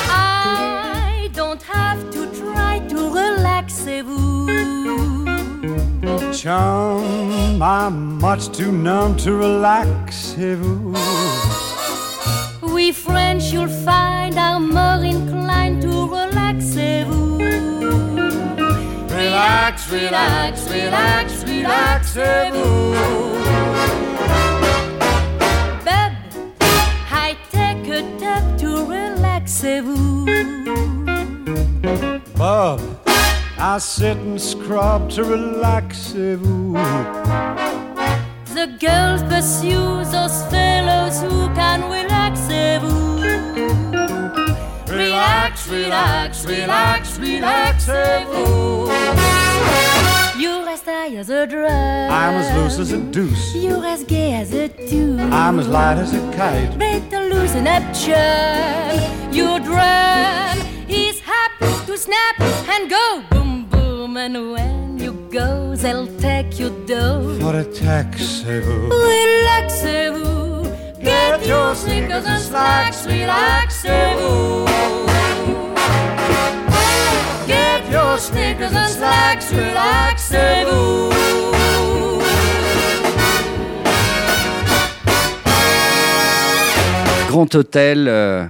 I 0.07 1.29
don't 1.33 1.61
have 1.63 2.09
to 2.11 2.25
try 2.39 2.79
to 2.87 2.97
relaxez-vous. 3.19 4.47
Chum, 6.33 7.61
I'm 7.61 8.17
much 8.17 8.49
too 8.57 8.71
numb 8.71 9.17
to 9.17 9.33
relax. 9.35 10.35
We 12.81 12.91
French, 12.91 13.53
you'll 13.53 13.67
find, 13.85 14.39
are 14.39 14.59
more 14.59 15.05
inclined 15.05 15.83
to 15.83 16.07
relaxez-vous. 16.17 17.37
Relax, 19.21 19.91
relax, 19.91 20.67
relax, 20.67 21.43
relaxez-vous. 21.43 22.93
Bub, 25.85 26.13
I 27.11 27.37
take 27.51 27.87
a 27.87 28.01
tub 28.17 28.57
to 28.61 28.69
relaxez-vous. 28.95 30.25
Bub, 32.35 32.81
I 33.59 33.77
sit 33.77 34.17
and 34.17 34.41
scrub 34.41 35.07
to 35.11 35.23
relax. 35.23 36.13
vous. 36.13 36.73
The 38.55 38.67
girls 38.79 39.21
pursue 39.23 40.03
those 40.11 40.43
fellows 40.49 41.21
who 41.21 41.47
can 41.53 41.81
relaxez-vous. 41.83 42.20
Relax, 44.87 45.67
relax, 45.67 46.45
relax, 46.45 47.17
relaxez-vous. 47.17 48.89
You're 50.37 50.67
as 50.69 50.81
tight 50.81 51.13
as 51.15 51.29
a 51.29 51.45
drum. 51.45 52.11
I'm 52.11 52.35
as 52.35 52.49
loose 52.55 52.79
as 52.79 52.91
a 52.93 52.97
deuce. 52.97 53.55
You're 53.55 53.85
as 53.85 54.03
gay 54.03 54.33
as 54.33 54.53
a 54.53 54.69
tune. 54.89 55.19
I'm 55.33 55.59
as 55.59 55.67
light 55.67 55.97
as 55.97 56.13
a 56.13 56.19
kite. 56.31 56.77
Better 56.77 57.29
loosen 57.29 57.67
up, 57.67 57.83
chum. 57.93 59.33
Your 59.33 59.59
drum 59.59 60.57
is 60.89 61.19
happy 61.19 61.71
to 61.85 61.97
snap 61.97 62.39
and 62.69 62.89
go 62.89 63.23
boom 63.29 63.65
boom. 63.69 64.17
And 64.17 64.51
when 64.51 64.97
you 64.99 65.13
go, 65.31 65.75
they'll 65.75 66.07
take 66.19 66.59
your 66.59 66.71
dough. 66.85 67.37
For 67.39 67.55
a 67.55 67.63
tax, 67.63 68.41
vous. 68.41 68.89
Relaxez-vous. 68.89 70.40
Get 71.41 71.49
your 71.49 71.75
sneakers 71.75 72.25
and 72.27 72.39
slacks. 72.39 73.05
Relaxez-vous. 73.07 74.65
Get 77.47 77.91
your 77.91 78.19
sneakers 78.19 78.71
and 78.71 78.87
slacks. 78.87 79.51
Relaxez-vous. 79.51 81.09
Grand 87.27 87.55
Hôtel, 87.55 88.07
euh, 88.07 88.45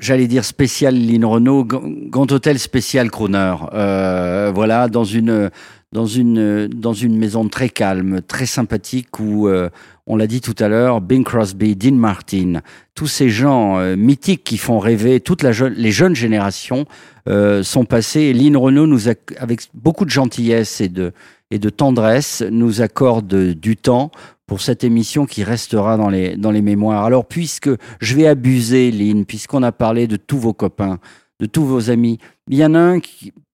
j'allais 0.00 0.26
dire 0.26 0.44
spécial 0.44 0.94
Lynn 0.96 1.24
Renault, 1.24 1.64
Grand 1.64 2.32
Hôtel 2.32 2.58
spécial 2.58 3.10
Croner. 3.12 3.54
Euh, 3.74 4.50
voilà, 4.52 4.88
dans 4.88 5.04
une, 5.04 5.50
dans, 5.92 6.06
une, 6.06 6.66
dans 6.66 6.94
une 6.94 7.16
maison 7.16 7.48
très 7.48 7.68
calme, 7.68 8.22
très 8.22 8.46
sympathique 8.46 9.20
où, 9.20 9.46
euh, 9.46 9.68
on 10.10 10.16
l'a 10.16 10.26
dit 10.26 10.40
tout 10.40 10.56
à 10.58 10.68
l'heure, 10.68 11.00
Bing 11.00 11.24
Crosby, 11.24 11.76
Dean 11.76 11.94
Martin, 11.94 12.62
tous 12.94 13.06
ces 13.06 13.28
gens 13.30 13.78
euh, 13.78 13.96
mythiques 13.96 14.42
qui 14.44 14.58
font 14.58 14.78
rêver 14.80 15.20
toutes 15.20 15.44
les 15.44 15.92
jeunes 15.92 16.16
générations 16.16 16.84
euh, 17.28 17.62
sont 17.62 17.84
passés. 17.84 18.32
Lynn 18.32 18.56
Renault, 18.56 18.88
nous 18.88 19.06
ac- 19.08 19.36
avec 19.38 19.60
beaucoup 19.72 20.04
de 20.04 20.10
gentillesse 20.10 20.80
et 20.80 20.88
de, 20.88 21.12
et 21.52 21.58
de 21.58 21.70
tendresse, 21.70 22.42
nous 22.50 22.82
accorde 22.82 23.54
du 23.54 23.76
temps 23.76 24.10
pour 24.48 24.60
cette 24.60 24.82
émission 24.82 25.26
qui 25.26 25.44
restera 25.44 25.96
dans 25.96 26.10
les, 26.10 26.36
dans 26.36 26.50
les 26.50 26.62
mémoires. 26.62 27.04
Alors, 27.04 27.24
puisque 27.24 27.70
je 28.00 28.14
vais 28.16 28.26
abuser, 28.26 28.90
Lynn, 28.90 29.24
puisqu'on 29.24 29.62
a 29.62 29.70
parlé 29.70 30.08
de 30.08 30.16
tous 30.16 30.38
vos 30.38 30.52
copains, 30.52 30.98
de 31.38 31.46
tous 31.46 31.64
vos 31.64 31.88
amis, 31.88 32.18
il 32.48 32.58
y 32.58 32.64
en 32.64 32.74
a 32.74 32.80
un 32.80 32.98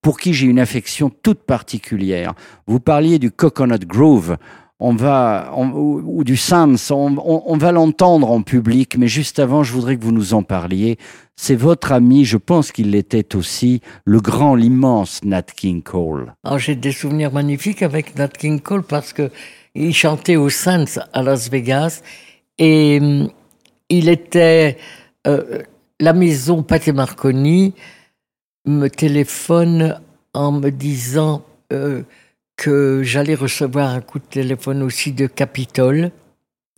pour 0.01 0.19
qui 0.19 0.33
j'ai 0.33 0.47
une 0.47 0.59
affection 0.59 1.11
toute 1.21 1.43
particulière. 1.43 2.33
Vous 2.65 2.79
parliez 2.79 3.19
du 3.19 3.29
Coconut 3.29 3.85
Grove. 3.85 4.37
On 4.79 4.93
va, 4.93 5.51
ou, 5.57 6.23
du 6.23 6.37
Sans, 6.37 6.91
on, 6.91 7.57
va 7.57 7.71
l'entendre 7.71 8.29
en 8.29 8.43
public, 8.43 8.95
mais 8.95 9.07
juste 9.07 9.39
avant, 9.39 9.63
je 9.63 9.73
voudrais 9.73 9.97
que 9.97 10.03
vous 10.03 10.11
nous 10.11 10.35
en 10.35 10.43
parliez. 10.43 10.97
C'est 11.35 11.55
votre 11.55 11.91
ami, 11.91 12.25
je 12.25 12.37
pense 12.37 12.71
qu'il 12.71 12.91
l'était 12.91 13.35
aussi, 13.35 13.81
le 14.05 14.19
grand, 14.21 14.53
l'immense 14.53 15.23
Nat 15.23 15.41
King 15.41 15.81
Cole. 15.81 16.33
Alors, 16.43 16.59
j'ai 16.59 16.75
des 16.75 16.91
souvenirs 16.91 17.31
magnifiques 17.33 17.81
avec 17.81 18.15
Nat 18.17 18.27
King 18.27 18.59
Cole 18.59 18.83
parce 18.83 19.13
que 19.13 19.31
il 19.73 19.95
chantait 19.95 20.35
au 20.35 20.49
Sands 20.49 20.99
à 21.11 21.23
Las 21.23 21.49
Vegas 21.49 22.01
et 22.59 22.99
hum, 23.01 23.29
il 23.89 24.09
était 24.09 24.77
euh, 25.25 25.63
la 25.99 26.13
maison 26.13 26.63
Pathé 26.63 26.91
Marconi 26.91 27.73
me 28.65 28.89
téléphone 28.89 29.99
en 30.33 30.51
me 30.51 30.69
disant 30.69 31.43
euh, 31.73 32.03
que 32.57 33.03
j'allais 33.03 33.35
recevoir 33.35 33.91
un 33.91 34.01
coup 34.01 34.19
de 34.19 34.25
téléphone 34.25 34.81
aussi 34.81 35.13
de 35.13 35.27
Capitol. 35.27 36.11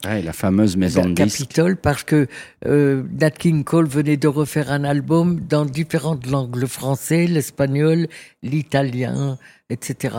Ouais, 0.05 0.21
la 0.21 0.33
fameuse 0.33 0.77
maison 0.77 1.03
de 1.03 1.13
disques. 1.13 1.39
Capitol 1.39 1.75
parce 1.75 2.03
que 2.03 2.27
euh, 2.65 3.03
Nat 3.19 3.31
King 3.31 3.63
Cole 3.63 3.87
venait 3.87 4.17
de 4.17 4.27
refaire 4.27 4.71
un 4.71 4.83
album 4.83 5.39
dans 5.39 5.65
différentes 5.65 6.27
langues, 6.27 6.55
le 6.55 6.67
français, 6.67 7.27
l'espagnol, 7.27 8.07
l'italien, 8.43 9.37
etc. 9.69 10.15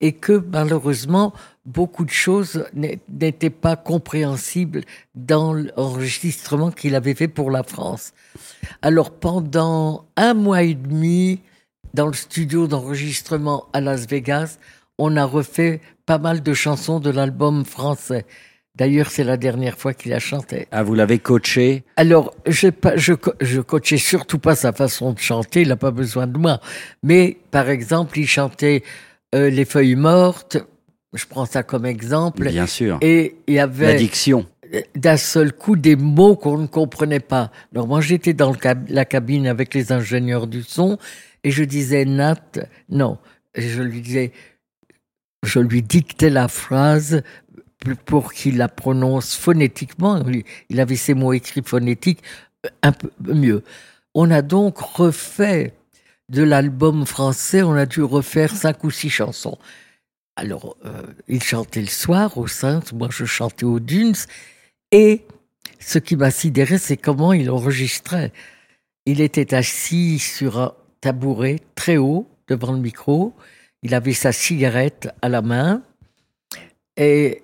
Et 0.00 0.12
que 0.12 0.32
malheureusement, 0.52 1.34
beaucoup 1.66 2.04
de 2.04 2.10
choses 2.10 2.66
n'étaient 2.74 3.50
pas 3.50 3.76
compréhensibles 3.76 4.82
dans 5.14 5.52
l'enregistrement 5.52 6.70
qu'il 6.70 6.94
avait 6.94 7.14
fait 7.14 7.28
pour 7.28 7.50
la 7.50 7.64
France. 7.64 8.12
Alors 8.80 9.10
pendant 9.10 10.06
un 10.16 10.32
mois 10.32 10.62
et 10.62 10.74
demi, 10.74 11.40
dans 11.92 12.06
le 12.06 12.14
studio 12.14 12.66
d'enregistrement 12.66 13.66
à 13.72 13.80
Las 13.80 14.06
Vegas, 14.06 14.58
on 14.98 15.16
a 15.16 15.24
refait 15.24 15.80
pas 16.06 16.18
mal 16.18 16.42
de 16.42 16.52
chansons 16.54 17.00
de 17.00 17.10
l'album 17.10 17.64
français. 17.64 18.24
D'ailleurs, 18.74 19.10
c'est 19.10 19.24
la 19.24 19.36
dernière 19.36 19.76
fois 19.76 19.92
qu'il 19.92 20.12
a 20.12 20.20
chanté. 20.20 20.68
Ah, 20.70 20.82
vous 20.84 20.94
l'avez 20.94 21.18
coaché? 21.18 21.82
Alors, 21.96 22.32
pas, 22.80 22.96
je, 22.96 23.12
je 23.40 23.60
coachais 23.60 23.96
surtout 23.96 24.38
pas 24.38 24.54
sa 24.54 24.72
façon 24.72 25.12
de 25.12 25.18
chanter, 25.18 25.62
il 25.62 25.68
n'a 25.68 25.76
pas 25.76 25.90
besoin 25.90 26.26
de 26.28 26.38
moi. 26.38 26.60
Mais, 27.02 27.38
par 27.50 27.68
exemple, 27.70 28.18
il 28.20 28.26
chantait 28.28 28.84
euh, 29.34 29.50
Les 29.50 29.64
feuilles 29.64 29.96
mortes, 29.96 30.58
je 31.12 31.24
prends 31.26 31.44
ça 31.46 31.62
comme 31.64 31.86
exemple, 31.86 32.48
Bien 32.48 32.66
sûr. 32.66 32.98
et 33.00 33.36
il 33.48 33.54
y 33.54 33.58
avait 33.58 33.86
L'addiction. 33.94 34.46
d'un 34.94 35.16
seul 35.16 35.52
coup 35.52 35.74
des 35.76 35.96
mots 35.96 36.36
qu'on 36.36 36.58
ne 36.58 36.66
comprenait 36.68 37.20
pas. 37.20 37.50
Alors 37.74 37.88
moi 37.88 38.00
j'étais 38.00 38.32
dans 38.34 38.50
le 38.50 38.56
cab- 38.58 38.86
la 38.90 39.04
cabine 39.04 39.46
avec 39.46 39.74
les 39.74 39.90
ingénieurs 39.92 40.46
du 40.46 40.62
son 40.62 40.98
et 41.44 41.50
je 41.50 41.64
disais 41.64 42.04
Nat, 42.04 42.36
non, 42.90 43.18
Et 43.54 43.62
je 43.62 43.82
lui 43.82 44.00
disais, 44.02 44.32
je 45.44 45.60
lui 45.60 45.82
dictais 45.82 46.30
la 46.30 46.48
phrase 46.48 47.22
pour 48.06 48.32
qu'il 48.32 48.56
la 48.56 48.68
prononce 48.68 49.34
phonétiquement. 49.36 50.22
Il- 50.68 50.80
avait 50.80 50.96
ses 50.96 51.14
mots 51.14 51.32
écrits 51.32 51.62
phonétiques 51.64 52.22
euh, 52.66 52.70
un 52.82 52.92
peu 52.92 53.10
mieux. 53.20 53.62
On 54.14 54.30
a 54.30 54.42
donc 54.42 54.78
refait 54.78 55.74
de 56.28 56.42
l'album 56.42 57.06
français, 57.06 57.62
on 57.62 57.74
a 57.74 57.86
dû 57.86 58.02
refaire 58.02 58.54
cinq 58.54 58.84
ou 58.84 58.90
six 58.90 59.10
chansons. 59.10 59.58
Alors, 60.36 60.76
euh, 60.84 61.02
il 61.26 61.42
chantait 61.42 61.80
le 61.80 61.86
soir 61.86 62.36
au 62.36 62.46
Saint, 62.46 62.82
moi 62.92 63.08
je 63.10 63.24
chantais 63.24 63.64
aux 63.64 63.80
Dunes, 63.80 64.14
et 64.92 65.24
ce 65.80 65.98
qui 65.98 66.16
m'a 66.16 66.30
sidéré, 66.30 66.78
c'est 66.78 66.96
comment 66.96 67.32
il 67.32 67.50
enregistrait. 67.50 68.32
Il 69.06 69.20
était 69.20 69.54
assis 69.54 70.18
sur 70.18 70.58
un 70.58 70.74
tabouret 71.00 71.60
très 71.74 71.96
haut 71.96 72.28
devant 72.46 72.72
le 72.72 72.78
micro, 72.78 73.34
il 73.82 73.94
avait 73.94 74.12
sa 74.12 74.32
cigarette 74.32 75.08
à 75.22 75.28
la 75.28 75.42
main, 75.42 75.82
et 76.96 77.42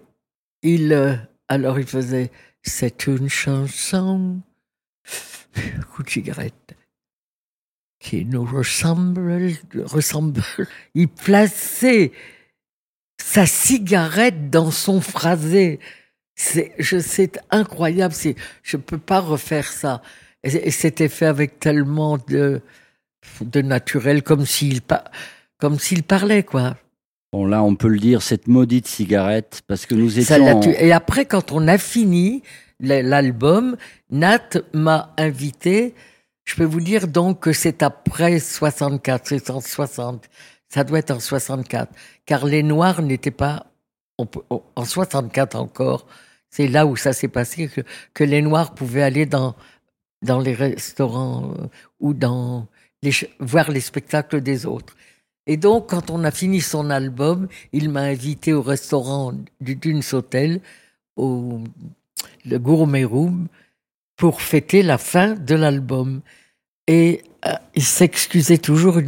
il, 0.62 1.27
alors 1.49 1.79
il 1.79 1.87
faisait 1.87 2.31
C'est 2.62 3.07
une 3.07 3.29
chanson, 3.29 4.40
coup 5.92 6.03
de 6.03 6.11
cigarette, 6.11 6.75
qui 8.01 8.25
nous 8.25 8.44
ressemble, 8.44 9.53
ressemble. 9.85 10.42
Il 10.94 11.09
plaçait 11.09 12.12
sa 13.23 13.47
cigarette 13.47 14.51
dans 14.51 14.70
son 14.70 15.01
phrasé. 15.01 15.81
C'est, 16.35 16.73
je, 16.79 16.97
incroyable. 17.51 18.12
C'est, 18.12 18.35
je 18.62 18.77
peux 18.77 18.99
pas 18.99 19.20
refaire 19.20 19.70
ça. 19.70 20.03
Et, 20.42 20.70
c'était 20.70 21.09
fait 21.09 21.27
avec 21.27 21.59
tellement 21.59 22.18
de, 22.18 22.61
de 23.40 23.62
naturel, 23.62 24.23
comme 24.23 24.44
s'il, 24.44 24.83
comme 25.59 25.79
s'il 25.79 26.03
parlait, 26.03 26.43
quoi. 26.43 26.77
Bon, 27.33 27.47
là, 27.47 27.62
on 27.62 27.75
peut 27.75 27.88
le 27.88 27.99
dire, 27.99 28.23
cette 28.23 28.47
maudite 28.47 28.87
cigarette, 28.87 29.62
parce 29.67 29.87
que 29.87 29.95
nous 29.95 30.19
étions... 30.19 30.35
en-. 30.47 30.61
Et 30.62 30.93
après, 30.93 31.25
quand 31.27 31.53
on 31.53 31.67
a 31.67 31.79
fini 31.79 32.43
l'album, 32.81 33.77
Nat 34.11 34.59
m'a 34.73 35.12
invité. 35.19 35.95
Je 36.45 36.55
peux 36.57 36.64
vous 36.64 36.81
dire 36.81 37.09
donc 37.09 37.40
que 37.40 37.53
c'est 37.53 37.83
après 37.83 38.38
64, 38.38 39.27
c'est 39.27 39.51
en 39.51 39.61
60. 39.61 40.25
Ça 40.69 40.85
doit 40.85 40.99
être 40.99 41.11
en 41.11 41.21
64. 41.21 41.90
Car 42.27 42.45
les 42.47 42.62
Noirs 42.62 43.03
n'étaient 43.03 43.31
pas 43.31 43.67
on 44.19 44.27
peut- 44.27 44.43
on- 44.51 44.62
en 44.77 44.85
64 44.85 45.57
encore. 45.57 46.07
C'est 46.51 46.69
là 46.69 46.87
où 46.87 46.95
ça 46.97 47.12
s'est 47.12 47.29
passé 47.29 47.69
que, 47.69 47.81
que 48.12 48.23
les 48.23 48.43
Noirs 48.43 48.75
pouvaient 48.75 49.03
aller 49.03 49.27
dans, 49.27 49.57
dans 50.23 50.38
les 50.38 50.55
restaurants 50.55 51.53
euh, 51.59 51.67
ou 51.99 52.14
dans 52.14 52.69
les, 53.03 53.12
voir 53.40 53.71
les 53.73 53.81
spectacles 53.81 54.40
des 54.40 54.67
autres. 54.67 54.95
Et 55.46 55.57
donc, 55.57 55.88
quand 55.90 56.11
on 56.11 56.24
a 56.24 56.30
fini 56.30 56.61
son 56.61 56.90
album, 56.90 57.48
il 57.72 57.90
m'a 57.90 58.00
invité 58.02 58.52
au 58.52 58.62
restaurant 58.62 59.33
du 59.61 59.76
Dunes 59.76 60.02
Hotel, 60.12 60.61
au 61.16 61.61
le 62.46 62.59
Gourmet 62.59 63.04
Room, 63.04 63.48
pour 64.16 64.40
fêter 64.40 64.83
la 64.83 64.96
fin 64.98 65.35
de 65.35 65.54
l'album. 65.54 66.20
Et 66.87 67.22
euh, 67.46 67.52
il 67.74 67.83
s'excusait 67.83 68.59
toujours 68.59 68.98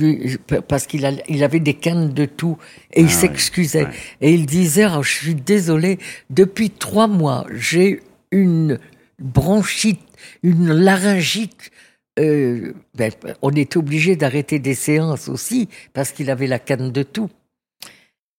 parce 0.68 0.86
qu'il 0.86 1.04
a- 1.06 1.12
il 1.28 1.42
avait 1.44 1.60
des 1.60 1.74
cannes 1.74 2.12
de 2.12 2.24
tout 2.26 2.56
et 2.92 3.00
il 3.02 3.06
Ah 3.06 3.10
s'excusait. 3.10 3.84
ouais. 3.84 3.90
Et 4.20 4.32
il 4.34 4.44
disait 4.46 4.84
Ah, 4.84 5.00
Je 5.02 5.10
suis 5.12 5.34
désolé, 5.34 5.98
depuis 6.30 6.70
trois 6.70 7.06
mois, 7.06 7.46
j'ai 7.54 8.00
une 8.30 8.78
bronchite, 9.18 10.00
une 10.42 10.72
laryngite. 10.72 11.70
Euh, 12.18 12.72
ben, 12.94 13.12
on 13.42 13.50
était 13.50 13.76
obligé 13.76 14.16
d'arrêter 14.16 14.58
des 14.58 14.74
séances 14.74 15.28
aussi 15.28 15.68
parce 15.92 16.12
qu'il 16.12 16.30
avait 16.30 16.46
la 16.46 16.58
canne 16.58 16.90
de 16.90 17.02
tout. 17.02 17.28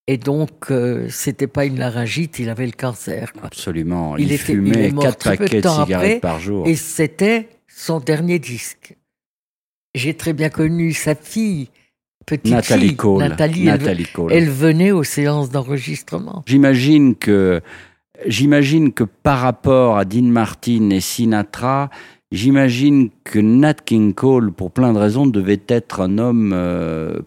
Et 0.08 0.16
donc, 0.16 0.70
euh, 0.70 1.06
c'était 1.10 1.46
pas 1.46 1.64
une 1.66 1.78
laryngite, 1.78 2.38
il 2.38 2.48
avait 2.48 2.66
le 2.66 2.72
cancer. 2.72 3.32
quoi. 3.34 3.44
Absolument. 3.44 4.16
Il 4.16 4.24
Il, 4.24 4.32
était- 4.32 4.34
il 4.34 4.38
fumait 4.46 4.90
mort 4.90 5.04
de 5.04 5.10
paquets 5.22 5.60
de 5.60 5.68
cigarettes 5.68 5.90
après, 5.92 6.20
par 6.20 6.40
jour. 6.40 6.66
Et 6.66 6.74
c'était 6.76 7.48
son 7.68 8.00
dernier 8.00 8.38
disque. 8.38 8.96
J'ai 9.94 10.14
très 10.14 10.32
bien 10.32 10.48
connu 10.48 10.92
sa 10.92 11.14
fille, 11.14 11.68
petite 12.26 12.50
Nathalie 12.52 12.88
fille, 12.88 12.96
Cole. 12.96 13.18
Nathalie, 13.28 13.60
elle- 13.68 13.78
Nathalie 13.80 14.06
Cole. 14.06 14.32
elle 14.32 14.48
venait 14.50 14.92
aux 14.92 15.04
séances 15.04 15.50
d'enregistrement. 15.50 16.42
J'imagine 16.46 17.14
que, 17.14 17.60
j'imagine 18.26 18.92
que 18.92 19.04
par 19.04 19.40
rapport 19.40 19.98
à 19.98 20.04
Dean 20.04 20.22
Martin 20.24 20.88
et 20.90 21.00
Sinatra, 21.00 21.90
j'imagine 22.30 23.10
que 23.24 23.38
Nat 23.38 23.74
King 23.74 24.14
Cole, 24.14 24.52
pour 24.52 24.70
plein 24.72 24.92
de 24.92 24.98
raisons, 24.98 25.26
devait 25.26 25.60
être 25.68 26.00
un 26.00 26.18
homme 26.18 26.52
euh, 26.54 27.18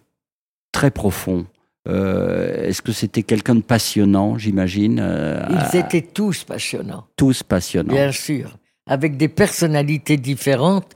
très 0.71 0.91
profond. 0.91 1.45
Euh, 1.87 2.67
Est-ce 2.67 2.81
que 2.81 2.91
c'était 2.91 3.23
quelqu'un 3.23 3.55
de 3.55 3.61
passionnant, 3.61 4.37
j'imagine 4.37 4.99
euh, 5.01 5.43
Ils 5.49 5.77
étaient 5.77 6.01
tous 6.03 6.43
passionnants, 6.43 7.07
tous 7.15 7.41
passionnants. 7.43 7.93
bien 7.93 8.11
sûr, 8.11 8.57
avec 8.85 9.17
des 9.17 9.27
personnalités 9.29 10.17
différentes. 10.17 10.95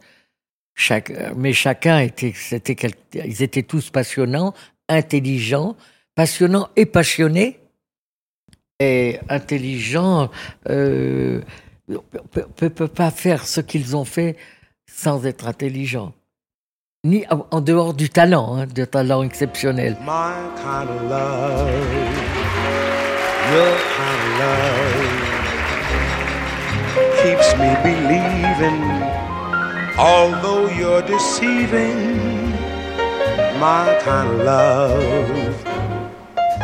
Chaque, 0.77 1.11
mais 1.37 1.53
chacun 1.53 1.99
était, 1.99 2.33
c'était 2.35 2.75
quel- 2.75 2.91
ils 3.13 3.41
étaient 3.41 3.63
tous 3.63 3.89
passionnants, 3.89 4.53
intelligents, 4.89 5.75
passionnants 6.15 6.67
et 6.75 6.85
passionnés. 6.85 7.59
Et 8.81 9.17
intelligents, 9.29 10.29
ne 11.87 11.97
peut, 12.69 12.87
pas 12.87 13.11
faire 13.11 13.45
ce 13.45 13.61
qu'ils 13.61 13.95
ont 13.95 14.05
fait 14.05 14.35
sans 14.87 15.25
être 15.25 15.47
intelligents. 15.47 16.13
Ni 17.03 17.25
en 17.29 17.45
en 17.51 17.61
dehors 17.61 17.93
du 17.93 18.09
talent, 18.09 18.57
hein, 18.57 18.65
de 18.65 18.85
talent 18.85 19.21
exceptionnel. 19.21 19.95
My 20.01 20.33
kind 20.57 20.89
of 20.89 21.03
love, 21.07 21.69
your 23.51 23.75
kind 23.95 24.21
of 24.25 24.39
love 24.39 25.25
keeps 27.21 27.53
me 27.57 27.75
believing, 27.83 28.81
although 29.99 30.67
you're 30.69 31.03
deceiving. 31.03 32.53
My 33.59 33.95
kind 34.03 34.29
of 34.29 34.39
love, 34.43 35.63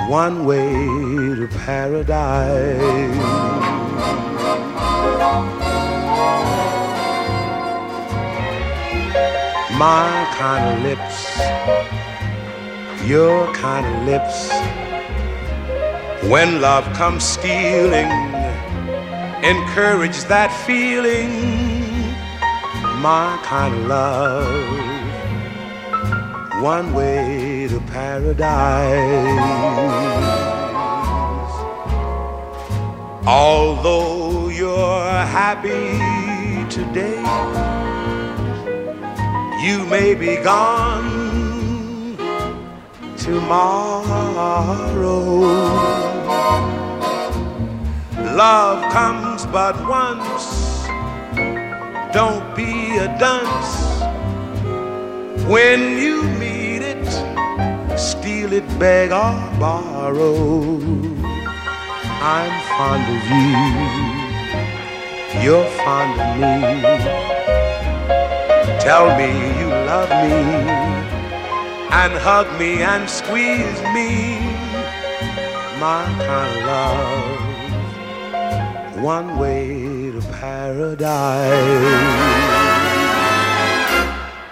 one 0.09 0.45
way 0.45 0.71
to 1.35 1.47
paradise. 1.65 3.11
My 9.77 10.27
kind 10.37 10.77
of 10.77 10.83
lips 10.83 11.71
your 13.05 13.51
kind 13.53 13.85
of 13.85 14.03
lips. 14.05 14.51
When 16.29 16.61
love 16.61 16.85
comes 16.93 17.23
stealing, 17.23 18.11
encourage 19.43 20.23
that 20.25 20.51
feeling. 20.67 21.31
My 23.01 23.39
kind 23.43 23.73
of 23.73 23.87
love, 23.87 25.03
one 26.61 26.93
way 26.93 27.67
to 27.69 27.79
paradise. 27.91 28.51
Although 33.25 34.49
you're 34.49 35.11
happy 35.11 35.99
today, 36.69 37.21
you 39.63 39.85
may 39.85 40.15
be 40.15 40.37
gone 40.37 42.17
tomorrow. 43.17 44.41
Love 48.35 48.91
comes 48.91 49.45
but 49.45 49.75
once, 49.87 50.87
don't 52.13 52.55
be 52.55 52.97
a 52.97 53.07
dunce. 53.19 54.01
When 55.45 55.99
you 55.99 56.23
meet 56.39 56.81
it, 56.81 57.99
steal 57.99 58.51
it, 58.53 58.67
beg 58.79 59.11
or 59.11 59.59
borrow. 59.59 60.79
I'm 62.23 62.53
fond 62.69 63.03
of 63.15 63.23
you, 63.33 63.57
you're 65.41 65.69
fond 65.81 66.13
of 66.21 66.29
me. 66.37 66.55
Tell 68.79 69.07
me 69.17 69.29
you 69.59 69.67
love 69.89 70.09
me 70.09 70.37
and 71.91 72.13
hug 72.13 72.47
me 72.59 72.83
and 72.83 73.09
squeeze 73.09 73.81
me, 73.95 74.39
my 75.79 76.05
kind 76.27 76.57
of 76.57 76.63
love. 76.65 77.51
One 79.03 79.37
way 79.39 80.11
to 80.11 80.21
paradise. 80.39 81.21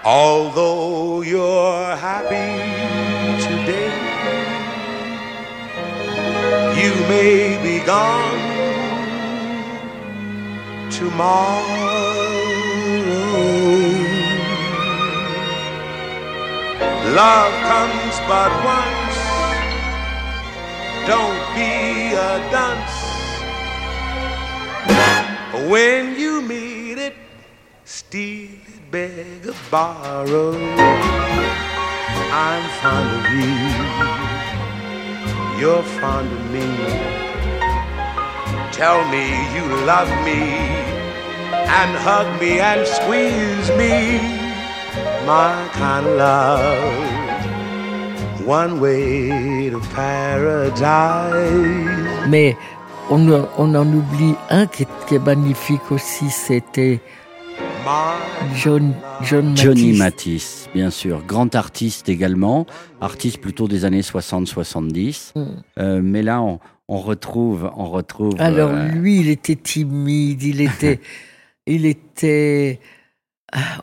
Although 0.04 1.22
you're 1.22 1.96
happy 1.96 2.58
today, 3.46 3.99
you 6.82 6.94
may 7.08 7.60
be 7.62 7.84
gone 7.84 8.40
tomorrow. 10.90 11.90
Love 17.20 17.54
comes 17.70 18.16
but 18.30 18.52
once. 18.64 19.18
Don't 21.10 21.42
be 21.54 22.14
a 22.28 22.32
dunce. 22.56 22.98
When 25.70 26.18
you 26.18 26.40
meet 26.40 26.96
it, 26.98 27.14
steal 27.84 28.50
it, 28.66 28.90
beg 28.90 29.46
or 29.46 29.54
borrow. 29.70 30.56
I'm 32.32 32.64
fond 32.80 33.08
of 33.16 33.32
you. 33.34 34.19
You're 35.60 35.82
fond 36.00 36.32
of 36.32 36.50
me. 36.50 36.68
Tell 38.72 39.04
me 39.12 39.24
you 39.54 39.64
love 39.84 40.08
me 40.24 40.40
and 41.52 41.90
hug 42.00 42.40
me 42.40 42.60
and 42.60 42.86
squeeze 42.86 43.68
me 43.76 44.20
my 45.26 45.68
kind 45.74 46.06
of 46.06 46.16
love. 46.16 47.04
One 48.46 48.80
way 48.80 49.68
to 49.68 49.80
paradise. 49.94 51.28
Mais 52.30 52.56
on, 53.10 53.28
on 53.58 53.74
en 53.74 53.92
oublie 53.92 54.36
un 54.48 54.66
qui 54.66 54.86
qui 55.06 55.16
est 55.16 55.26
magnifique 55.26 55.92
aussi, 55.92 56.30
c'était 56.30 57.00
John, 58.56 58.94
John 59.22 59.56
Johnny. 59.56 59.96
Matisse, 59.96 60.68
bien 60.74 60.90
sûr, 60.90 61.22
grand 61.26 61.54
artiste 61.54 62.08
également, 62.08 62.66
artiste 63.00 63.40
plutôt 63.40 63.68
des 63.68 63.84
années 63.84 64.02
60-70. 64.02 65.32
Mm. 65.34 65.44
Euh, 65.78 66.00
mais 66.02 66.22
là, 66.22 66.42
on, 66.42 66.58
on 66.88 66.98
retrouve, 66.98 67.70
on 67.76 67.88
retrouve. 67.88 68.34
Alors 68.38 68.70
euh, 68.70 68.88
lui, 68.88 69.20
il 69.20 69.28
était 69.28 69.56
timide, 69.56 70.42
il 70.42 70.60
était, 70.60 71.00
il 71.66 71.86
était 71.86 72.80
ah, 73.52 73.82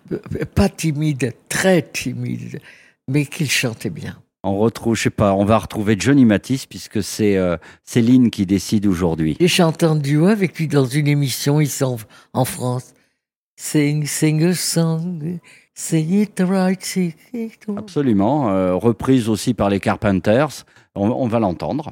pas 0.54 0.70
timide, 0.70 1.34
très 1.50 1.82
timide, 1.82 2.60
mais 3.08 3.26
qu'il 3.26 3.50
chantait 3.50 3.89
bien. 3.89 4.18
on 4.43 4.58
retrouve, 4.58 4.95
je 4.95 5.04
sais 5.04 5.10
pas, 5.10 5.34
on 5.34 5.45
va 5.45 5.58
retrouver 5.58 5.95
Johnny 5.98 6.26
Matisse 6.26 6.66
puisque 6.66 7.02
c'est 7.02 7.38
euh, 7.38 7.58
Céline 7.84 8.30
qui 8.30 8.45
décide 8.45 8.86
aujourd'hui. 8.86 9.38
J'ai 9.39 9.48
chanté 9.48 9.86
en 9.86 9.95
duo 9.95 10.28
avec 10.28 10.58
lui 10.60 10.68
dans 10.68 10.86
une 10.86 11.08
émission 11.08 11.60
ici 11.62 11.84
en, 11.84 11.98
en 12.34 12.45
France. 12.45 12.93
Sing, 13.60 14.05
sing 14.05 14.43
a 14.43 14.53
song, 14.53 15.39
sing 15.74 16.14
it 16.14 16.39
right, 16.39 16.82
sing 16.84 17.14
it. 17.34 17.66
Absolument, 17.76 18.49
euh, 18.51 18.76
reprise 18.76 19.30
aussi 19.30 19.55
par 19.55 19.70
les 19.70 19.80
Carpenters. 19.80 20.64
On, 20.93 21.10
on 21.10 21.28
va 21.28 21.39
l'entendre. 21.39 21.91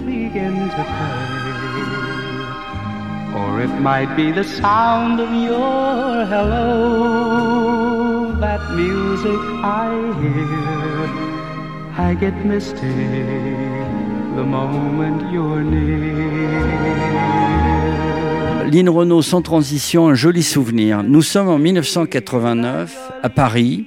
begin 0.00 0.68
to 0.76 0.84
play. 0.94 1.40
Or 3.34 3.60
it 3.60 3.74
might 3.80 4.14
be 4.16 4.32
the 4.32 4.44
sound 4.44 5.20
of 5.20 5.30
your 5.32 6.26
hello, 6.26 7.36
that 8.40 8.62
music 8.74 9.40
I 9.62 9.90
hear. 10.20 11.08
I 11.96 12.14
get 12.14 12.34
misty 12.44 12.88
the 14.36 14.44
moment 14.44 15.30
you're 15.32 15.62
near. 15.62 17.00
Lynn 18.70 18.88
Renault, 18.88 19.22
sans 19.22 19.42
transition, 19.42 20.08
un 20.08 20.14
joli 20.14 20.42
souvenir. 20.42 21.02
Nous 21.02 21.22
sommes 21.22 21.48
en 21.48 21.58
1989 21.58 23.12
à 23.22 23.28
Paris. 23.28 23.84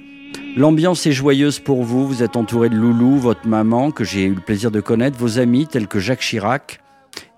L'ambiance 0.56 1.04
est 1.06 1.12
joyeuse 1.12 1.58
pour 1.58 1.82
vous. 1.82 2.06
Vous 2.06 2.22
êtes 2.22 2.36
entouré 2.36 2.68
de 2.68 2.76
Loulou, 2.76 3.16
votre 3.16 3.48
maman, 3.48 3.90
que 3.90 4.04
j'ai 4.04 4.22
eu 4.22 4.34
le 4.34 4.40
plaisir 4.40 4.70
de 4.70 4.80
connaître, 4.80 5.18
vos 5.18 5.40
amis 5.40 5.66
tels 5.66 5.88
que 5.88 5.98
Jacques 5.98 6.20
Chirac. 6.20 6.80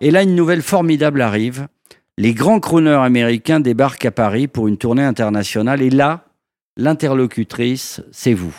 Et 0.02 0.10
là, 0.10 0.22
une 0.22 0.34
nouvelle 0.34 0.60
formidable 0.60 1.22
arrive. 1.22 1.66
Les 2.18 2.34
grands 2.34 2.60
crooners 2.60 3.02
américains 3.02 3.58
débarquent 3.58 4.04
à 4.04 4.10
Paris 4.10 4.48
pour 4.48 4.68
une 4.68 4.76
tournée 4.76 5.02
internationale. 5.02 5.80
Et 5.80 5.88
là, 5.88 6.24
l'interlocutrice, 6.76 8.02
c'est 8.12 8.34
vous. 8.34 8.54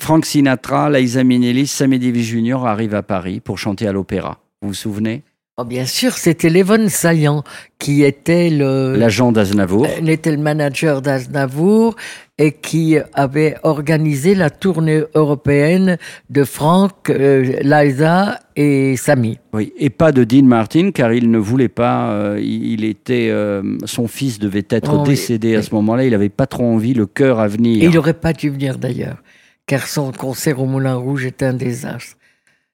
Frank 0.00 0.24
Sinatra, 0.24 0.88
Liza 0.88 1.24
Minnelli, 1.24 1.66
Sammy 1.66 1.98
Davis 1.98 2.26
Jr. 2.26 2.66
arrivent 2.66 2.94
à 2.94 3.02
Paris 3.02 3.40
pour 3.40 3.58
chanter 3.58 3.88
à 3.88 3.92
l'opéra. 3.92 4.38
Vous 4.62 4.68
vous 4.68 4.74
souvenez? 4.74 5.24
Oh, 5.58 5.64
bien 5.64 5.86
sûr, 5.86 6.12
c'était 6.12 6.50
Lévon 6.50 6.86
Saillant 6.90 7.42
qui 7.78 8.04
était 8.04 8.50
le 8.50 8.94
L'agent 8.94 9.32
d'Aznavour. 9.32 9.86
euh, 9.86 10.04
était 10.06 10.30
le 10.30 10.36
manager 10.36 11.00
d'Aznavour 11.00 11.96
et 12.36 12.52
qui 12.52 12.98
avait 13.14 13.56
organisé 13.62 14.34
la 14.34 14.50
tournée 14.50 15.02
européenne 15.14 15.96
de 16.28 16.44
Franck, 16.44 17.08
euh, 17.08 17.58
Liza 17.62 18.38
et 18.54 18.96
Samy. 18.98 19.38
Oui, 19.54 19.72
et 19.78 19.88
pas 19.88 20.12
de 20.12 20.24
Dean 20.24 20.42
Martin, 20.44 20.90
car 20.90 21.14
il 21.14 21.30
ne 21.30 21.38
voulait 21.38 21.70
pas. 21.70 22.10
euh, 22.10 22.38
il 22.38 22.84
était, 22.84 23.28
euh, 23.30 23.78
son 23.86 24.08
fils 24.08 24.38
devait 24.38 24.66
être 24.68 24.92
Oh, 24.92 24.98
oui, 25.04 25.08
décédé 25.08 25.54
à 25.56 25.60
oui. 25.60 25.64
ce 25.64 25.74
moment-là. 25.74 26.04
Il 26.04 26.10
n'avait 26.10 26.28
pas 26.28 26.46
trop 26.46 26.64
envie, 26.64 26.92
le 26.92 27.06
cœur 27.06 27.40
à 27.40 27.48
venir. 27.48 27.82
Et 27.82 27.86
il 27.86 27.94
n'aurait 27.94 28.12
pas 28.12 28.34
dû 28.34 28.50
venir 28.50 28.76
d'ailleurs, 28.76 29.22
car 29.64 29.86
son 29.86 30.12
concert 30.12 30.60
au 30.60 30.66
Moulin 30.66 30.96
Rouge 30.96 31.24
est 31.24 31.42
un 31.42 31.54
désastre. 31.54 32.16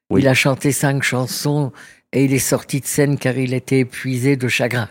Oui. 0.09 0.19
Il 0.21 0.27
a 0.27 0.33
chanté 0.33 0.73
cinq 0.73 1.01
chansons 1.01 1.71
et 2.13 2.25
il 2.25 2.33
est 2.33 2.39
sorti 2.39 2.79
de 2.79 2.85
scène 2.85 3.17
car 3.17 3.37
il 3.37 3.53
était 3.53 3.79
épuisé 3.79 4.37
de 4.37 4.47
chagrin. 4.47 4.87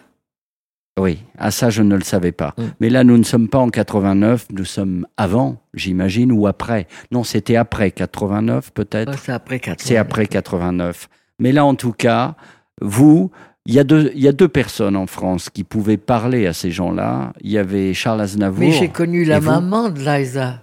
Oui, 1.01 1.25
à 1.39 1.51
ça 1.51 1.71
je 1.71 1.83
ne 1.83 1.95
le 1.97 2.03
savais 2.03 2.33
pas. 2.33 2.55
Mm. 2.59 2.63
Mais 2.81 2.91
là, 2.91 3.03
nous 3.05 3.17
ne 3.17 3.23
sommes 3.23 3.49
pas 3.49 3.59
en 3.59 3.71
89, 3.71 4.49
nous 4.51 4.65
sommes 4.67 5.07
avant, 5.17 5.63
j'imagine, 5.73 6.31
ou 6.33 6.47
après. 6.47 6.87
Non, 7.11 7.25
c'était 7.25 7.57
après 7.57 7.91
89 7.91 8.73
peut-être. 8.73 9.19
C'est 9.19 9.33
après 9.33 9.59
80. 9.59 9.77
C'est 9.79 9.97
après 9.97 10.27
89. 10.27 11.09
Mais 11.39 11.53
là, 11.53 11.65
en 11.65 11.75
tout 11.75 11.93
cas, 11.93 12.37
vous, 12.83 13.31
il 13.65 13.75
y, 13.75 13.79
a 13.79 13.85
deux, 13.85 14.13
il 14.15 14.21
y 14.21 14.29
a 14.29 14.33
deux 14.33 14.49
personnes 14.49 14.97
en 14.97 15.07
France 15.07 15.49
qui 15.49 15.65
pouvaient 15.65 15.97
parler 15.97 16.47
à 16.47 16.53
ces 16.53 16.71
gens-là. 16.71 17.33
Il 17.41 17.51
y 17.51 17.59
avait 17.59 17.95
Charles 17.95 18.21
Aznavour. 18.21 18.61
Mais 18.61 18.73
j'ai 18.73 18.89
connu 18.89 19.25
la 19.25 19.41
maman 19.41 19.89
de 19.89 20.01
Liza. 20.01 20.63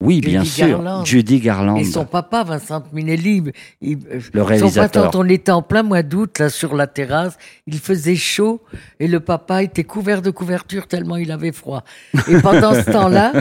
Oui, 0.00 0.16
Judy 0.16 0.28
bien 0.28 0.44
sûr. 0.44 0.68
Garland. 0.68 1.04
Judy 1.04 1.40
Garland. 1.40 1.76
Et 1.76 1.84
son 1.84 2.04
papa, 2.04 2.44
Vincent 2.44 2.82
Minelli, 2.92 3.44
il, 3.80 3.96
euh, 3.96 4.14
Le 4.14 4.20
son 4.20 4.30
papa, 4.32 4.44
réalisateur. 4.44 5.10
on 5.14 5.28
était 5.28 5.52
en 5.52 5.62
plein 5.62 5.82
mois 5.82 6.02
d'août, 6.02 6.38
là, 6.38 6.50
sur 6.50 6.74
la 6.76 6.86
terrasse, 6.86 7.38
il 7.66 7.78
faisait 7.78 8.14
chaud 8.16 8.60
et 9.00 9.08
le 9.08 9.20
papa 9.20 9.62
était 9.62 9.84
couvert 9.84 10.20
de 10.20 10.30
couverture 10.30 10.86
tellement 10.86 11.16
il 11.16 11.32
avait 11.32 11.52
froid. 11.52 11.82
Et 12.28 12.38
pendant 12.40 12.74
ce 12.74 12.90
temps-là, 12.90 13.32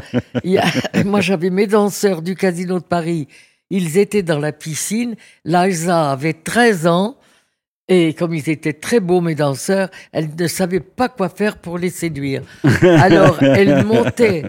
moi, 1.06 1.20
j'avais 1.20 1.50
mes 1.50 1.68
danseurs 1.68 2.22
du 2.22 2.36
Casino 2.36 2.80
de 2.80 2.86
Paris. 2.86 3.28
Ils 3.70 3.98
étaient 3.98 4.24
dans 4.24 4.40
la 4.40 4.54
piscine. 4.54 5.16
Liza 5.44 6.12
avait 6.12 6.34
13 6.34 6.88
ans. 6.88 7.18
Et 7.88 8.14
comme 8.14 8.34
ils 8.34 8.50
étaient 8.50 8.74
très 8.74 9.00
beaux, 9.00 9.22
mes 9.22 9.36
danseurs, 9.36 9.90
elle 10.12 10.30
ne 10.40 10.48
savait 10.48 10.80
pas 10.80 11.08
quoi 11.10 11.30
faire 11.30 11.58
pour 11.58 11.78
les 11.78 11.92
séduire. 11.92 12.42
Alors, 12.82 13.44
elle 13.44 13.86
montait, 13.86 14.46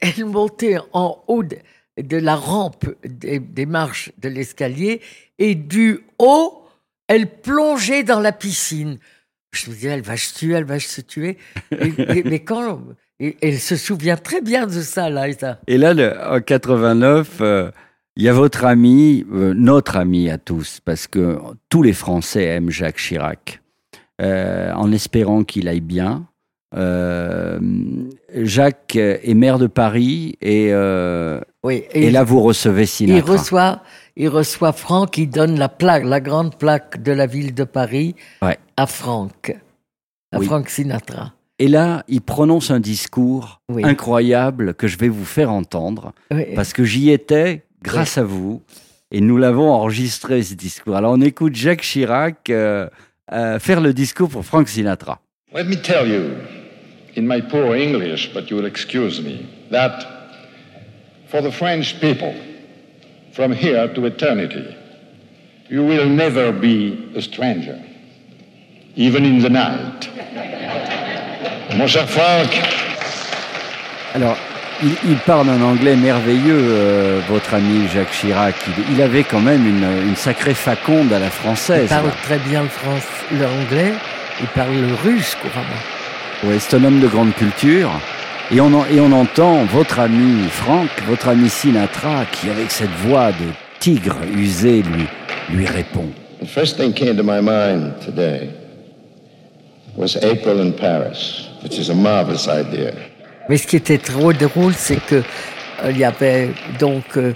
elle 0.00 0.24
montait 0.26 0.76
en 0.92 1.22
haut 1.28 1.42
de, 1.42 1.56
de 2.00 2.16
la 2.16 2.36
rampe 2.36 2.86
des, 3.04 3.38
des 3.38 3.66
marches 3.66 4.12
de 4.18 4.28
l'escalier 4.28 5.00
et 5.38 5.54
du 5.54 6.00
haut, 6.18 6.62
elle 7.08 7.26
plongeait 7.26 8.02
dans 8.02 8.20
la 8.20 8.32
piscine. 8.32 8.98
Je 9.52 9.68
me 9.68 9.74
disais, 9.74 9.88
elle 9.88 10.02
va 10.02 10.16
se 10.16 10.34
tuer, 10.34 10.54
elle 10.54 10.64
va 10.64 10.78
se 10.78 11.00
tuer. 11.00 11.36
Et- 11.72 12.18
et- 12.18 12.22
mais 12.24 12.40
quand. 12.40 12.80
et- 13.18 13.36
elle 13.42 13.58
se 13.58 13.76
souvient 13.76 14.16
très 14.16 14.40
bien 14.40 14.66
de 14.66 14.80
ça, 14.80 15.10
Liza. 15.10 15.60
Et 15.66 15.76
là, 15.76 15.92
le- 15.92 16.16
en 16.24 16.40
89, 16.40 17.38
euh, 17.40 17.70
il 18.16 18.22
y 18.22 18.28
a 18.28 18.32
votre 18.32 18.64
ami, 18.64 19.26
euh, 19.32 19.52
notre 19.54 19.96
ami 19.96 20.30
à 20.30 20.38
tous, 20.38 20.80
parce 20.84 21.06
que 21.06 21.38
tous 21.68 21.82
les 21.82 21.92
Français 21.92 22.44
aiment 22.44 22.70
Jacques 22.70 22.98
Chirac, 22.98 23.60
euh, 24.20 24.72
en 24.74 24.92
espérant 24.92 25.42
qu'il 25.42 25.66
aille 25.68 25.80
bien. 25.80 26.26
Euh, 26.76 27.58
Jacques 28.34 28.96
est 28.96 29.34
maire 29.34 29.58
de 29.58 29.66
Paris 29.66 30.36
et, 30.40 30.68
euh, 30.72 31.40
Oui, 31.64 31.82
et, 31.92 32.10
là, 32.10 32.22
vous 32.22 32.40
recevez 32.42 32.82
il 32.82 32.86
Sinatra. 32.86 33.32
reçoit, 33.32 33.82
il 34.16 34.28
reçoit 34.28 34.72
Franck, 34.72 35.18
il 35.18 35.28
donne 35.28 35.58
la 35.58 35.68
plaque, 35.68 36.04
la 36.04 36.20
grande 36.20 36.56
plaque 36.56 37.02
de 37.02 37.12
la 37.12 37.26
ville 37.26 37.54
de 37.54 37.64
Paris 37.64 38.14
Ouais. 38.42 38.58
à 38.76 38.86
Franck, 38.86 39.56
à 40.32 40.38
Oui. 40.38 40.46
Franck 40.46 40.68
Sinatra. 40.70 41.32
Et 41.58 41.68
là, 41.68 42.04
il 42.08 42.22
prononce 42.22 42.70
un 42.70 42.80
discours 42.80 43.60
Oui. 43.68 43.84
incroyable 43.84 44.74
que 44.74 44.86
je 44.86 44.96
vais 44.96 45.08
vous 45.08 45.24
faire 45.26 45.50
entendre, 45.50 46.12
Oui. 46.32 46.44
parce 46.54 46.72
que 46.72 46.84
j'y 46.84 47.10
étais 47.10 47.64
grâce 47.82 48.16
à 48.16 48.22
vous, 48.24 48.62
et 49.10 49.20
nous 49.20 49.36
l'avons 49.36 49.70
enregistré, 49.70 50.42
ce 50.44 50.54
discours. 50.54 50.94
Alors, 50.96 51.12
on 51.12 51.20
écoute 51.20 51.56
Jacques 51.56 51.82
Chirac 51.82 52.48
euh, 52.48 52.88
euh, 53.32 53.58
faire 53.58 53.80
le 53.80 53.92
discours 53.92 54.28
pour 54.28 54.44
Frank 54.44 54.68
Sinatra. 54.68 55.18
Let 55.52 55.64
me 55.64 55.74
tell 55.74 56.08
you, 56.08 56.30
in 57.16 57.26
my 57.26 57.40
poor 57.40 57.74
English, 57.76 58.30
but 58.32 58.50
you 58.50 58.56
will 58.56 58.66
excuse 58.66 59.20
me, 59.20 59.46
that 59.70 60.04
for 61.28 61.40
the 61.42 61.50
French 61.52 62.00
people, 62.00 62.34
from 63.32 63.52
here 63.52 63.88
to 63.94 64.06
eternity, 64.06 64.76
you 65.68 65.84
will 65.84 66.08
never 66.08 66.52
be 66.52 67.10
a 67.14 67.22
stranger, 67.22 67.80
even 68.96 69.24
in 69.24 69.38
the 69.40 69.50
night. 69.50 70.08
Mon 71.76 71.86
cher 71.86 72.06
Frank, 72.08 72.50
Alors, 74.14 74.36
il, 74.82 74.90
il 75.08 75.16
parle 75.18 75.48
un 75.50 75.62
anglais 75.62 75.94
merveilleux, 75.94 76.58
euh, 76.58 77.20
votre 77.28 77.54
ami 77.54 77.86
Jacques 77.94 78.10
Chirac. 78.10 78.56
Il, 78.66 78.96
il 78.96 79.02
avait 79.02 79.22
quand 79.22 79.38
même 79.40 79.64
une, 79.64 80.08
une 80.08 80.16
sacrée 80.16 80.54
faconde 80.54 81.12
à 81.12 81.20
la 81.20 81.26
Il 81.26 81.30
française. 81.30 81.88
parle 81.88 82.10
très 82.24 82.38
bien 82.38 82.62
le 82.64 82.68
français, 82.68 83.06
l'anglais, 83.38 83.92
il 84.40 84.48
parle 84.48 84.72
le 84.74 84.94
russe 85.08 85.36
couramment. 85.40 85.80
Ouais, 86.44 86.58
c'est 86.58 86.76
un 86.76 86.84
homme 86.84 87.00
de 87.00 87.08
grande 87.08 87.34
culture. 87.34 87.90
Et 88.50 88.60
on, 88.60 88.72
en- 88.72 88.86
et 88.86 88.98
on 89.00 89.12
entend 89.12 89.64
votre 89.66 90.00
ami 90.00 90.48
Franck, 90.48 90.88
votre 91.06 91.28
ami 91.28 91.48
Sinatra, 91.48 92.24
qui 92.32 92.48
avec 92.50 92.70
cette 92.70 92.90
voix 93.06 93.30
de 93.32 93.46
tigre 93.78 94.16
usé 94.36 94.82
lui, 94.82 95.04
lui 95.50 95.66
répond. 95.66 96.06
The 96.42 96.46
first 96.46 96.76
thing 96.78 96.92
came 96.94 97.16
to 97.16 97.22
my 97.22 97.40
mind 97.42 97.92
today 98.04 98.48
was 99.96 100.16
April 100.16 100.60
in 100.60 100.72
Paris, 100.72 101.48
which 101.62 101.78
is 101.78 101.90
a 101.90 101.94
marvelous 101.94 102.48
idea. 102.48 102.92
Mais 103.48 103.56
ce 103.58 103.66
qui 103.66 103.76
était 103.76 103.98
trop 103.98 104.32
drôle, 104.32 104.72
c'est 104.74 105.04
que 105.04 105.16
euh, 105.84 105.90
il 105.90 105.98
y 105.98 106.04
avait 106.04 106.50
donc 106.78 107.04
euh, 107.18 107.34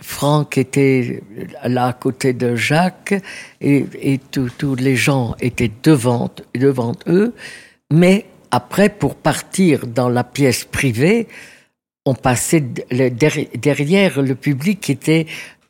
Franck 0.00 0.56
était 0.58 1.22
là 1.64 1.88
à 1.88 1.92
côté 1.92 2.32
de 2.32 2.54
Jacques 2.54 3.14
et, 3.60 3.84
et 4.00 4.18
tous 4.30 4.50
tous 4.56 4.76
les 4.76 4.94
gens 4.94 5.34
étaient 5.40 5.70
devant 5.82 6.30
devant 6.54 6.92
eux, 7.08 7.34
mais 7.92 8.26
après 8.50 8.88
pour 8.88 9.14
partir 9.14 9.86
dans 9.86 10.08
la 10.08 10.24
pièce 10.24 10.64
privée, 10.64 11.28
on 12.06 12.14
passait 12.14 12.60
derrière 12.60 14.22
le 14.22 14.34
public 14.34 14.80
qui 14.80 14.92
était 14.92 15.26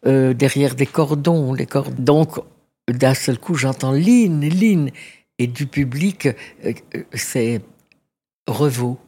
euh, 0.06 0.32
derrière 0.34 0.74
des 0.74 0.86
cordons, 0.86 1.52
les 1.52 1.66
cordons. 1.66 1.96
Donc 1.98 2.40
d'un 2.88 3.14
seul 3.14 3.38
coup, 3.38 3.54
j'entends 3.54 3.92
Lynn, 3.92 4.40
Lynn, 4.40 4.90
et 5.38 5.46
du 5.46 5.66
public, 5.66 6.26
euh, 6.26 6.72
euh, 6.94 7.02
c'est 7.12 7.60
Revaux. 8.46 8.98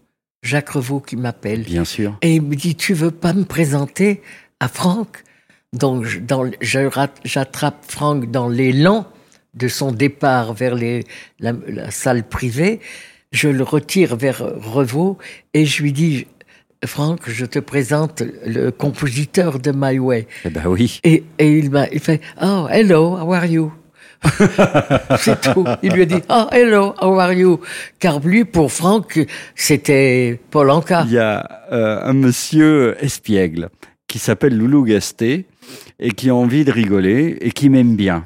Jacques 0.42 0.70
Revaux 0.70 1.00
qui 1.00 1.16
m'appelle. 1.16 1.64
Bien 1.64 1.84
sûr. 1.84 2.16
Et 2.22 2.36
il 2.36 2.42
me 2.42 2.56
dit, 2.56 2.74
tu 2.74 2.94
veux 2.94 3.10
pas 3.10 3.32
me 3.32 3.44
présenter 3.44 4.22
à 4.58 4.68
Franck? 4.68 5.22
Donc, 5.72 6.06
j'attrape 6.60 7.84
Franck 7.86 8.30
dans 8.30 8.48
l'élan 8.48 9.06
de 9.54 9.68
son 9.68 9.92
départ 9.92 10.54
vers 10.54 10.74
les, 10.74 11.04
la, 11.38 11.52
la 11.68 11.90
salle 11.90 12.24
privée. 12.24 12.80
Je 13.32 13.48
le 13.48 13.62
retire 13.62 14.16
vers 14.16 14.38
Revaux 14.38 15.18
et 15.54 15.64
je 15.64 15.82
lui 15.82 15.92
dis, 15.92 16.26
Franck, 16.84 17.28
je 17.28 17.44
te 17.44 17.58
présente 17.58 18.22
le 18.46 18.70
compositeur 18.70 19.58
de 19.58 19.72
My 19.74 19.98
Way. 19.98 20.26
Eh 20.44 20.50
ben 20.50 20.66
oui. 20.66 21.00
Et, 21.04 21.24
et 21.38 21.58
il 21.58 21.70
m'a, 21.70 21.86
il 21.88 22.00
fait, 22.00 22.20
oh, 22.42 22.66
hello, 22.70 23.18
how 23.18 23.32
are 23.34 23.44
you? 23.44 23.72
c'est 25.18 25.40
tout. 25.40 25.64
Il 25.82 25.92
lui 25.92 26.02
a 26.02 26.06
dit, 26.06 26.22
oh, 26.28 26.46
hello, 26.52 26.94
how 27.00 27.18
are 27.18 27.32
you? 27.32 27.60
Car 27.98 28.20
lui, 28.20 28.44
pour 28.44 28.72
Franck, 28.72 29.20
c'était 29.54 30.40
Paul 30.50 30.70
Anka. 30.70 31.04
Il 31.06 31.12
y 31.12 31.18
a 31.18 31.66
euh, 31.72 32.00
un 32.02 32.12
monsieur 32.12 32.96
espiègle 33.02 33.70
qui 34.06 34.18
s'appelle 34.18 34.56
Loulou 34.56 34.84
Gasté 34.84 35.46
et 35.98 36.10
qui 36.10 36.30
a 36.30 36.34
envie 36.34 36.64
de 36.64 36.72
rigoler 36.72 37.38
et 37.40 37.50
qui 37.50 37.68
m'aime 37.68 37.94
bien. 37.94 38.24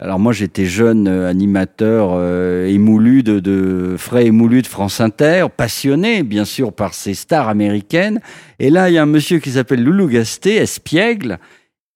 Alors 0.00 0.18
moi 0.18 0.32
j'étais 0.32 0.66
jeune 0.66 1.06
euh, 1.06 1.30
animateur 1.30 2.10
euh, 2.14 2.66
émoulu 2.66 3.22
de, 3.22 3.94
frais 3.96 4.26
émoulu 4.26 4.60
de 4.60 4.66
France 4.66 5.00
Inter, 5.00 5.46
passionné 5.56 6.24
bien 6.24 6.44
sûr 6.44 6.72
par 6.72 6.94
ces 6.94 7.14
stars 7.14 7.48
américaines. 7.48 8.20
Et 8.58 8.70
là 8.70 8.90
il 8.90 8.94
y 8.94 8.98
a 8.98 9.02
un 9.02 9.06
monsieur 9.06 9.38
qui 9.38 9.52
s'appelle 9.52 9.84
Loulou 9.84 10.08
Gasté, 10.08 10.56
espiègle, 10.56 11.38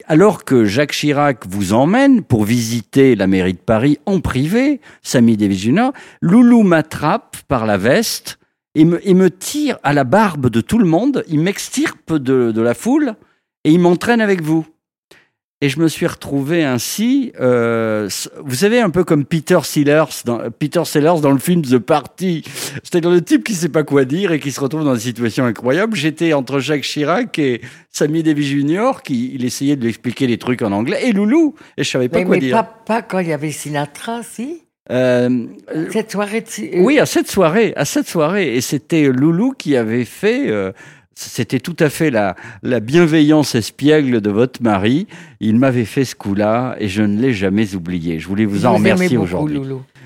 alors 0.06 0.44
que 0.44 0.64
Jacques 0.64 0.92
Chirac 0.92 1.44
vous 1.48 1.72
emmène 1.72 2.22
pour 2.22 2.44
visiter 2.44 3.16
la 3.16 3.26
mairie 3.26 3.54
de 3.54 3.58
Paris 3.58 3.98
en 4.06 4.20
privé, 4.20 4.80
Samy 5.02 5.36
Davis 5.36 5.68
Loulou 6.20 6.62
m'attrape 6.62 7.36
par 7.48 7.66
la 7.66 7.78
veste 7.78 8.38
et 8.76 8.84
me, 8.84 9.28
tire 9.28 9.76
à 9.82 9.92
la 9.92 10.04
barbe 10.04 10.50
de 10.50 10.60
tout 10.60 10.78
le 10.78 10.84
monde, 10.84 11.24
il 11.26 11.40
m'extirpe 11.40 12.14
de 12.14 12.60
la 12.60 12.74
foule 12.74 13.16
et 13.64 13.72
il 13.72 13.80
m'entraîne 13.80 14.20
avec 14.20 14.40
vous. 14.40 14.64
Et 15.60 15.68
je 15.68 15.80
me 15.80 15.88
suis 15.88 16.06
retrouvé 16.06 16.62
ainsi, 16.62 17.32
euh, 17.40 18.08
vous 18.44 18.54
savez, 18.54 18.80
un 18.80 18.90
peu 18.90 19.02
comme 19.02 19.24
Peter 19.24 19.58
Sellers, 19.64 20.04
dans, 20.24 20.38
Peter 20.56 20.84
Sellers 20.84 21.20
dans 21.20 21.32
le 21.32 21.40
film 21.40 21.62
The 21.62 21.78
Party. 21.78 22.44
C'est-à-dire 22.84 23.10
le 23.10 23.20
type 23.22 23.42
qui 23.42 23.54
sait 23.54 23.68
pas 23.68 23.82
quoi 23.82 24.04
dire 24.04 24.30
et 24.30 24.38
qui 24.38 24.52
se 24.52 24.60
retrouve 24.60 24.84
dans 24.84 24.94
des 24.94 25.00
situations 25.00 25.44
incroyables. 25.46 25.96
J'étais 25.96 26.32
entre 26.32 26.60
Jacques 26.60 26.82
Chirac 26.82 27.36
et 27.40 27.60
Sammy 27.90 28.22
Davis 28.22 28.46
Jr., 28.46 29.02
qui 29.02 29.32
il 29.34 29.44
essayait 29.44 29.74
de 29.74 29.82
lui 29.82 29.88
expliquer 29.88 30.28
les 30.28 30.38
trucs 30.38 30.62
en 30.62 30.70
anglais, 30.70 31.00
et 31.08 31.12
Loulou, 31.12 31.56
et 31.76 31.82
je 31.82 31.90
savais 31.90 32.08
pas 32.08 32.18
Mais, 32.20 32.24
quoi 32.24 32.36
mais 32.36 32.40
dire. 32.40 32.54
pas, 32.56 32.62
pas 32.86 33.02
quand 33.02 33.18
il 33.18 33.26
y 33.26 33.32
avait 33.32 33.50
Sinatra, 33.50 34.22
si? 34.22 34.62
Euh, 34.92 35.44
euh, 35.74 35.86
Cette 35.92 36.12
soirée 36.12 36.40
de... 36.42 36.48
Si- 36.48 36.70
oui, 36.76 37.00
à 37.00 37.04
cette 37.04 37.28
soirée, 37.28 37.72
à 37.74 37.84
cette 37.84 38.06
soirée, 38.08 38.54
et 38.56 38.60
c'était 38.60 39.08
Loulou 39.08 39.54
qui 39.58 39.76
avait 39.76 40.04
fait. 40.04 40.48
euh, 40.50 40.70
c'était 41.20 41.58
tout 41.58 41.76
à 41.80 41.90
fait 41.90 42.10
la, 42.10 42.36
la 42.62 42.78
bienveillance 42.80 43.54
espiègle 43.56 44.20
de 44.20 44.30
votre 44.30 44.62
mari. 44.62 45.08
Il 45.40 45.56
m'avait 45.56 45.84
fait 45.84 46.04
ce 46.04 46.14
coup-là 46.14 46.76
et 46.78 46.86
je 46.88 47.02
ne 47.02 47.20
l'ai 47.20 47.32
jamais 47.32 47.74
oublié. 47.74 48.20
Je 48.20 48.28
voulais 48.28 48.44
vous 48.44 48.66
en 48.66 48.70
vous 48.70 48.76
remercier 48.76 49.16
aujourd'hui. 49.16 49.60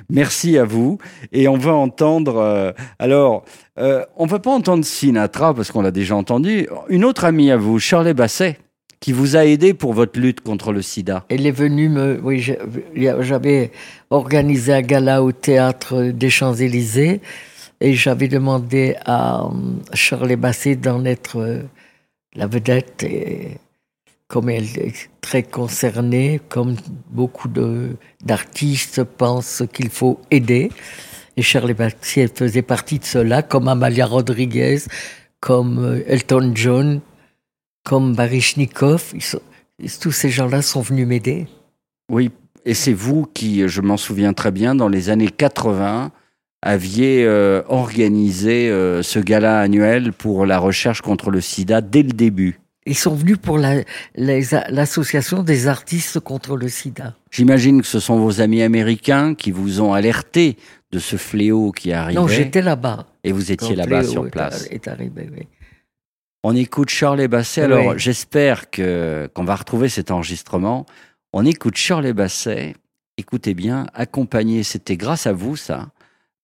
Merci 0.09 0.57
à 0.57 0.65
vous. 0.65 0.99
Et 1.33 1.49
on 1.49 1.59
va 1.59 1.75
entendre. 1.75 2.39
euh, 2.39 2.73
alors, 2.99 3.45
euh, 3.79 4.05
on 4.17 4.27
va 4.27 4.39
pas 4.39 4.51
entendre 4.51 4.85
Sinatra 4.85 5.55
parce 5.55 5.71
qu'on 5.71 5.83
l'a 5.83 5.91
déjà 5.91 6.17
entendu. 6.17 6.67
Une 6.89 7.05
autre 7.05 7.25
amie 7.25 7.51
à 7.51 7.57
vous, 7.57 7.79
Shirley 7.79 8.15
Basset, 8.15 8.59
qui 9.01 9.13
vous 9.13 9.37
a 9.37 9.45
aidé 9.45 9.75
pour 9.75 9.93
votre 9.93 10.19
lutte 10.19 10.41
contre 10.41 10.73
le 10.73 10.81
sida. 10.81 11.25
Elle 11.29 11.47
est 11.47 11.51
venue 11.51 11.89
me... 11.89 12.21
Oui, 12.23 12.43
j'avais 12.95 13.71
organisé 14.11 14.73
un 14.73 14.83
gala 14.83 15.23
au 15.23 15.33
théâtre 15.33 16.05
des 16.05 16.31
Champs-Élysées 16.31 17.21
et 17.83 17.95
j'avais 17.95 18.29
demandé 18.29 18.95
à 19.05 19.45
euh, 19.45 19.49
Shirley 19.93 20.37
Basset 20.37 20.77
d'en 20.77 21.05
être 21.05 21.41
euh, 21.41 21.63
la 22.33 22.47
vedette. 22.47 23.03
Et 23.03 23.59
comme 24.29 24.49
elle 24.49 24.79
est 24.79 25.11
très 25.21 25.43
concernée, 25.43 26.41
comme 26.49 26.77
beaucoup 27.11 27.49
d'artistes 28.23 29.03
pensent 29.03 29.65
qu'il 29.73 29.91
faut 29.91 30.21
aider. 30.31 30.71
Et 31.37 31.43
Shirley 31.43 31.75
Basset 31.75 32.29
faisait 32.29 32.63
partie 32.63 33.01
de 33.01 33.05
cela, 33.05 33.43
comme 33.43 33.67
Amalia 33.67 34.07
Rodriguez, 34.07 34.79
comme 35.41 35.85
euh, 35.85 36.05
Elton 36.07 36.53
John, 36.55 37.01
comme 37.85 38.15
Baryshnikov. 38.15 39.13
Tous 40.01 40.13
ces 40.13 40.31
gens-là 40.31 40.63
sont 40.63 40.83
venus 40.83 41.09
m'aider. 41.09 41.49
Oui, 42.09 42.31
et 42.65 42.75
c'est 42.75 42.93
vous 42.93 43.27
qui, 43.27 43.67
je 43.67 43.81
m'en 43.81 43.97
souviens 43.97 44.35
très 44.35 44.53
bien, 44.53 44.77
dans 44.77 44.89
les 44.89 45.11
années 45.11 45.31
80, 45.31 46.13
aviez 46.63 47.25
euh, 47.25 47.63
organisé 47.69 48.71
euh, 48.71 49.03
ce 49.03 49.19
gala 49.19 49.61
annuel 49.61 50.13
pour 50.13 50.47
la 50.47 50.59
recherche 50.59 51.01
contre 51.03 51.31
le 51.31 51.41
sida 51.41 51.81
dès 51.81 52.03
le 52.03 52.13
début. 52.13 52.59
Ils 52.87 52.97
sont 52.97 53.15
venus 53.15 53.37
pour 53.39 53.59
la- 53.59 53.83
l'association 54.17 55.43
des 55.43 55.69
artistes 55.69 56.19
contre 56.21 56.57
le 56.57 56.69
sida. 56.69 57.15
J'imagine 57.31 57.81
que 57.83 57.87
ce 57.87 58.01
sont 58.01 58.19
vos 58.19 58.41
amis 58.41 58.63
américains 58.63 59.35
qui 59.35 59.51
vous 59.53 59.81
ont 59.81 59.93
alerté 59.93 60.57
de 60.91 60.99
ce 60.99 61.17
fléau 61.17 61.71
qui 61.73 61.93
arrivait. 61.93 62.21
Non, 62.21 62.27
j'étais 62.27 62.61
là-bas. 62.63 63.07
Et 63.25 63.33
vous 63.33 63.53
étiez 63.53 63.77
là-bas 63.77 64.03
sur 64.05 64.29
place. 64.31 64.67
Est 64.71 64.89
arrivé, 64.89 65.29
oui. 65.33 65.47
On 66.43 66.57
écoute 66.57 66.91
Shirley 66.91 67.29
Basset. 67.29 67.67
Oui. 67.67 67.73
Alors, 67.73 67.99
j'espère 67.99 68.69
que 68.69 69.31
qu'on 69.33 69.45
va 69.45 69.55
retrouver 69.55 69.89
cet 69.89 70.11
enregistrement. 70.11 70.87
On 71.33 71.47
écoute 71.47 71.77
Shirley 71.77 72.13
Basset. 72.13 72.75
Écoutez 73.17 73.55
bien, 73.55 73.87
accompagné, 73.95 74.65
c'était 74.65 74.97
grâce 74.97 75.27
à 75.29 75.33
vous, 75.33 75.55
ça, 75.55 75.89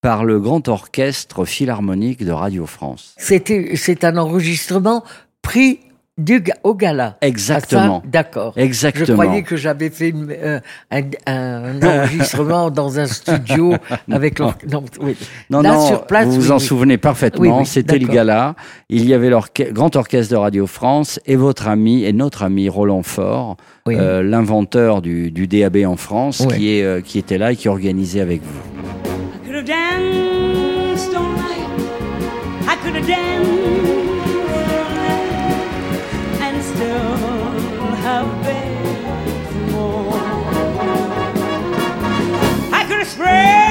par 0.00 0.24
le 0.24 0.38
grand 0.40 0.68
orchestre 0.68 1.44
philharmonique 1.44 2.24
de 2.24 2.32
Radio 2.32 2.66
France. 2.66 3.14
C'était, 3.18 3.72
c'est 3.76 4.04
un 4.04 4.16
enregistrement 4.16 5.02
pris 5.42 5.80
du, 6.16 6.42
au 6.64 6.74
gala. 6.74 7.16
Exactement. 7.20 8.02
Ah, 8.04 8.08
D'accord. 8.08 8.52
Je 8.56 8.62
Exactement. 8.62 9.22
croyais 9.22 9.42
que 9.44 9.56
j'avais 9.56 9.88
fait 9.88 10.12
euh, 10.14 10.58
un, 10.90 11.02
un 11.26 11.80
enregistrement 11.80 12.70
dans 12.72 12.98
un 12.98 13.06
studio 13.06 13.74
avec 14.10 14.40
l'or- 14.40 14.54
non, 14.68 14.84
oui. 15.00 15.16
Non, 15.48 15.60
Là, 15.62 15.74
non, 15.74 15.86
sur 15.86 16.06
place, 16.06 16.26
vous 16.26 16.32
vous 16.32 16.50
en 16.50 16.56
oui. 16.56 16.60
souvenez 16.60 16.98
parfaitement. 16.98 17.64
C'était 17.64 18.00
le 18.00 18.08
gala. 18.08 18.56
Il 18.88 19.04
y 19.06 19.14
avait 19.14 19.30
l'orche- 19.30 19.52
grand 19.70 19.94
orchestre 19.94 20.32
de 20.32 20.38
Radio 20.38 20.66
France 20.66 21.20
et 21.24 21.36
votre 21.36 21.68
ami 21.68 22.02
et 22.04 22.12
notre 22.12 22.42
ami 22.42 22.68
Roland 22.68 23.04
Faure, 23.04 23.56
euh, 23.88 24.20
l'inventeur 24.24 25.02
du, 25.02 25.30
du 25.30 25.46
DAB 25.46 25.76
en 25.86 25.96
France, 25.96 26.44
qui, 26.56 26.76
est, 26.78 26.82
euh, 26.82 27.00
qui 27.00 27.18
était 27.20 27.38
là 27.38 27.52
et 27.52 27.56
qui 27.56 27.68
organisait 27.68 28.20
avec 28.20 28.42
vous. 28.42 29.17
Could 29.58 29.66
have 29.66 29.76
danced 29.76 31.14
all 31.16 31.32
night. 31.32 31.66
I 32.68 32.76
could 32.80 32.94
have 32.94 33.06
danced 33.08 33.50
all 34.70 34.90
night 34.94 35.22
and 36.42 36.62
still 36.62 37.16
have 38.06 38.28
for 39.50 39.58
more. 39.72 40.14
I 42.72 42.84
could 42.86 42.98
have 42.98 43.08
spread 43.08 43.67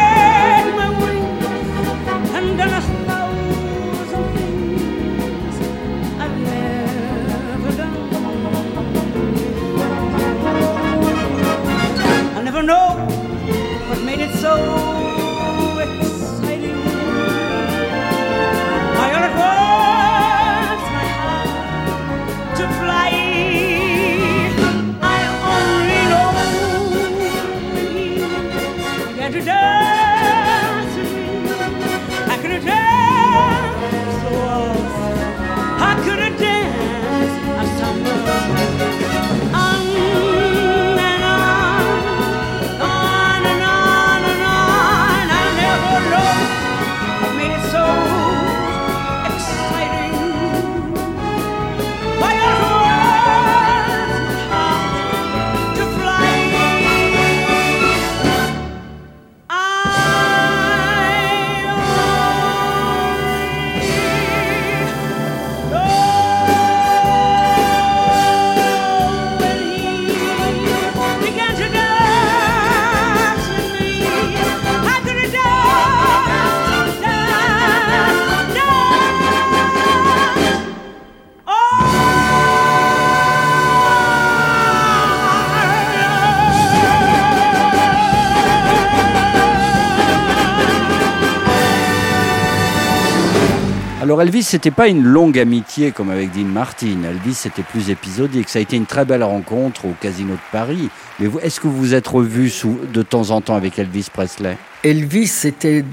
Alors 94.18 94.26
Elvis, 94.30 94.42
c'était 94.42 94.72
pas 94.72 94.88
une 94.88 95.04
longue 95.04 95.38
amitié 95.38 95.92
comme 95.92 96.10
avec 96.10 96.32
Dean 96.32 96.46
Martin. 96.46 97.04
Elvis, 97.08 97.36
c'était 97.36 97.62
plus 97.62 97.92
épisodique. 97.92 98.50
Ça 98.50 98.58
a 98.58 98.64
été 98.64 98.76
une 98.76 98.88
très 98.88 99.06
belle 99.06 99.22
rencontre 99.22 99.86
au 99.86 99.94
Casino 100.02 100.34
de 100.34 100.40
Paris. 100.52 100.90
Mais 101.20 101.28
est-ce 101.44 101.60
que 101.60 101.68
vous 101.68 101.78
vous 101.78 101.94
êtes 101.94 102.08
sous- 102.50 102.80
de 102.92 103.04
temps 103.04 103.30
en 103.30 103.42
temps 103.42 103.56
avec 103.56 103.78
Elvis 103.78 104.08
Presley? 104.12 104.58
Elvis, 104.84 105.28
c'était 105.28 105.86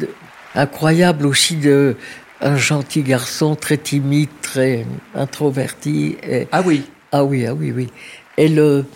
incroyable 0.54 1.26
aussi 1.26 1.56
de 1.56 1.96
un 2.40 2.56
gentil 2.56 3.02
garçon, 3.02 3.56
très 3.56 3.76
timide, 3.76 4.30
très 4.40 4.86
introverti. 5.14 6.16
Et- 6.26 6.48
Ah 6.50 6.62
oui. 6.64 6.84
Ah 7.12 7.24
oui, 7.26 7.44
ah 7.44 7.52
oui, 7.52 7.72
oui. 7.76 7.90
Et 8.38 8.48
le, 8.48 8.86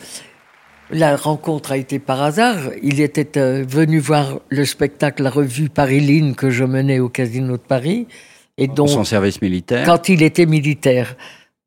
la 0.90 1.16
rencontre 1.16 1.72
a 1.72 1.76
été 1.76 1.98
par 1.98 2.22
hasard. 2.22 2.56
Il 2.82 2.98
était 2.98 3.38
euh, 3.38 3.62
venu 3.68 3.98
voir 3.98 4.40
le 4.48 4.64
spectacle, 4.64 5.22
la 5.22 5.28
revue 5.28 5.68
Paris-Line 5.68 6.34
que 6.34 6.48
je 6.48 6.64
menais 6.64 6.98
au 6.98 7.10
Casino 7.10 7.58
de 7.58 7.62
Paris. 7.62 8.06
Et 8.58 8.66
donc, 8.68 8.88
son 8.90 9.04
service 9.04 9.40
militaire 9.40 9.86
quand 9.86 10.08
il 10.08 10.22
était 10.22 10.46
militaire 10.46 11.16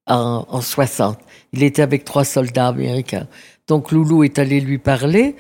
en, 0.08 0.46
en 0.48 0.62
60. 0.62 1.18
Il 1.54 1.64
était 1.64 1.82
avec 1.82 2.06
trois 2.06 2.26
soldats 2.26 2.68
américains. 2.68 3.28
Donc 3.68 3.92
Loulou 3.92 4.24
est 4.24 4.38
allé 4.40 4.60
lui 4.62 4.78
parler 4.78 5.36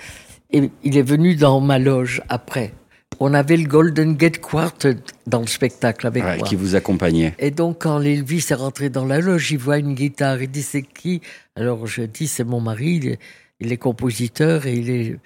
et 0.51 0.69
il 0.83 0.97
est 0.97 1.01
venu 1.03 1.35
dans 1.35 1.59
ma 1.61 1.77
loge 1.79 2.21
après. 2.29 2.73
On 3.19 3.33
avait 3.33 3.57
le 3.57 3.67
Golden 3.67 4.15
Gate 4.15 4.39
Quartet 4.39 4.95
dans 5.27 5.41
le 5.41 5.47
spectacle 5.47 6.07
avec 6.07 6.23
Ouais, 6.23 6.37
moi. 6.37 6.47
qui 6.47 6.55
vous 6.55 6.75
accompagnait. 6.75 7.35
Et 7.37 7.51
donc, 7.51 7.81
quand 7.83 8.01
Elvis 8.01 8.47
est 8.49 8.55
rentré 8.55 8.89
dans 8.89 9.05
la 9.05 9.19
loge, 9.19 9.51
il 9.51 9.57
voit 9.59 9.77
une 9.77 9.93
guitare. 9.93 10.41
Il 10.41 10.49
dit, 10.49 10.63
c'est 10.63 10.81
qui? 10.81 11.21
Alors, 11.55 11.85
je 11.85 12.01
dis, 12.03 12.27
c'est 12.27 12.43
mon 12.45 12.59
mari. 12.61 12.95
Il 12.95 13.07
est, 13.09 13.19
il 13.59 13.71
est 13.71 13.77
compositeur 13.77 14.65
et 14.65 14.73
il 14.73 14.89
est 14.89 15.17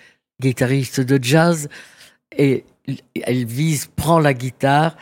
guitariste 0.42 1.00
de 1.00 1.24
jazz. 1.24 1.70
Et 2.38 2.66
Elvis 3.16 3.86
prend 3.96 4.20
la 4.20 4.34
guitare 4.34 4.98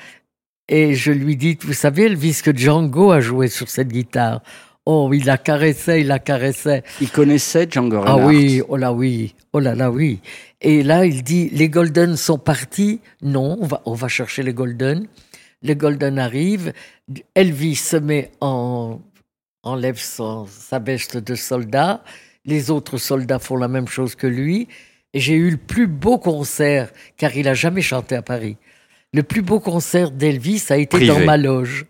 et 0.67 0.95
je 0.95 1.11
lui 1.11 1.35
dis, 1.35 1.57
vous 1.61 1.73
savez, 1.73 2.03
Elvis, 2.03 2.41
que 2.43 2.55
Django 2.55 3.11
a 3.11 3.19
joué 3.19 3.47
sur 3.47 3.69
cette 3.69 3.89
guitare. 3.89 4.41
Oh, 4.85 5.09
il 5.13 5.25
la 5.25 5.37
caressait, 5.37 6.01
il 6.01 6.07
la 6.07 6.19
caressait. 6.19 6.83
Il 6.99 7.09
connaissait 7.09 7.67
Django 7.69 8.01
Ah 8.05 8.17
oui, 8.17 8.61
oh 8.67 8.75
là 8.75 8.91
oui, 8.91 9.35
oh 9.53 9.59
là 9.59 9.75
là 9.75 9.89
oui. 9.91 10.19
Et 10.61 10.83
là, 10.83 11.05
il 11.05 11.23
dit, 11.23 11.49
les 11.49 11.69
Golden 11.69 12.17
sont 12.17 12.37
partis. 12.37 12.99
Non, 13.21 13.57
on 13.61 13.65
va, 13.65 13.81
on 13.85 13.93
va 13.93 14.07
chercher 14.07 14.43
les 14.43 14.53
Golden. 14.53 15.07
Les 15.61 15.75
Golden 15.75 16.19
arrivent. 16.19 16.73
Elvis 17.35 17.75
se 17.75 17.97
met 17.97 18.31
en, 18.41 18.99
enlève 19.63 19.99
son, 19.99 20.45
sa 20.47 20.79
veste 20.79 21.17
de 21.17 21.35
soldat. 21.35 22.03
Les 22.45 22.71
autres 22.71 22.97
soldats 22.97 23.39
font 23.39 23.55
la 23.57 23.69
même 23.69 23.87
chose 23.87 24.15
que 24.15 24.27
lui. 24.27 24.67
Et 25.13 25.19
j'ai 25.19 25.35
eu 25.35 25.51
le 25.51 25.57
plus 25.57 25.87
beau 25.87 26.17
concert, 26.17 26.91
car 27.17 27.35
il 27.35 27.47
a 27.47 27.53
jamais 27.53 27.81
chanté 27.81 28.15
à 28.15 28.21
Paris. 28.21 28.57
Le 29.13 29.23
plus 29.23 29.41
beau 29.41 29.59
concert 29.59 30.11
d'Elvis 30.11 30.65
a 30.69 30.77
été 30.77 30.97
Privé. 30.97 31.07
dans 31.07 31.19
ma 31.19 31.37
loge. 31.37 31.85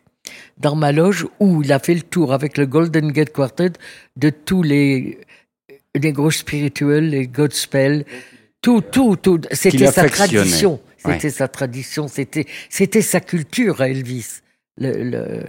Dans 0.57 0.75
ma 0.75 0.91
loge 0.91 1.25
où 1.39 1.61
il 1.63 1.71
a 1.71 1.79
fait 1.79 1.93
le 1.95 2.01
tour 2.01 2.33
avec 2.33 2.57
le 2.57 2.65
Golden 2.65 3.11
Gate 3.11 3.31
Quartet 3.31 3.71
de 4.17 4.29
tous 4.29 4.61
les, 4.63 5.19
les 5.95 6.11
gros 6.11 6.31
spirituels, 6.31 7.09
les 7.09 7.27
gospel, 7.27 8.05
tout, 8.61 8.81
tout, 8.81 9.15
tout. 9.15 9.41
C'était 9.51 9.87
sa 9.91 10.07
tradition. 10.09 10.79
Ouais. 11.05 11.13
C'était 11.13 11.29
sa 11.31 11.47
tradition. 11.47 12.07
C'était, 12.07 12.45
c'était 12.69 13.01
sa 13.01 13.19
culture 13.19 13.81
à 13.81 13.89
Elvis. 13.89 14.39
Le, 14.77 15.03
le- 15.03 15.43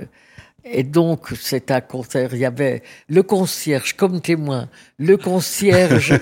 Et 0.65 0.83
donc, 0.83 1.29
c'est 1.41 1.71
un 1.71 1.81
concert. 1.81 2.31
Il 2.33 2.39
y 2.41 2.45
avait 2.45 2.83
le 3.09 3.23
concierge 3.23 3.93
comme 3.95 4.21
témoin, 4.21 4.69
le 4.99 5.17
concierge 5.17 6.15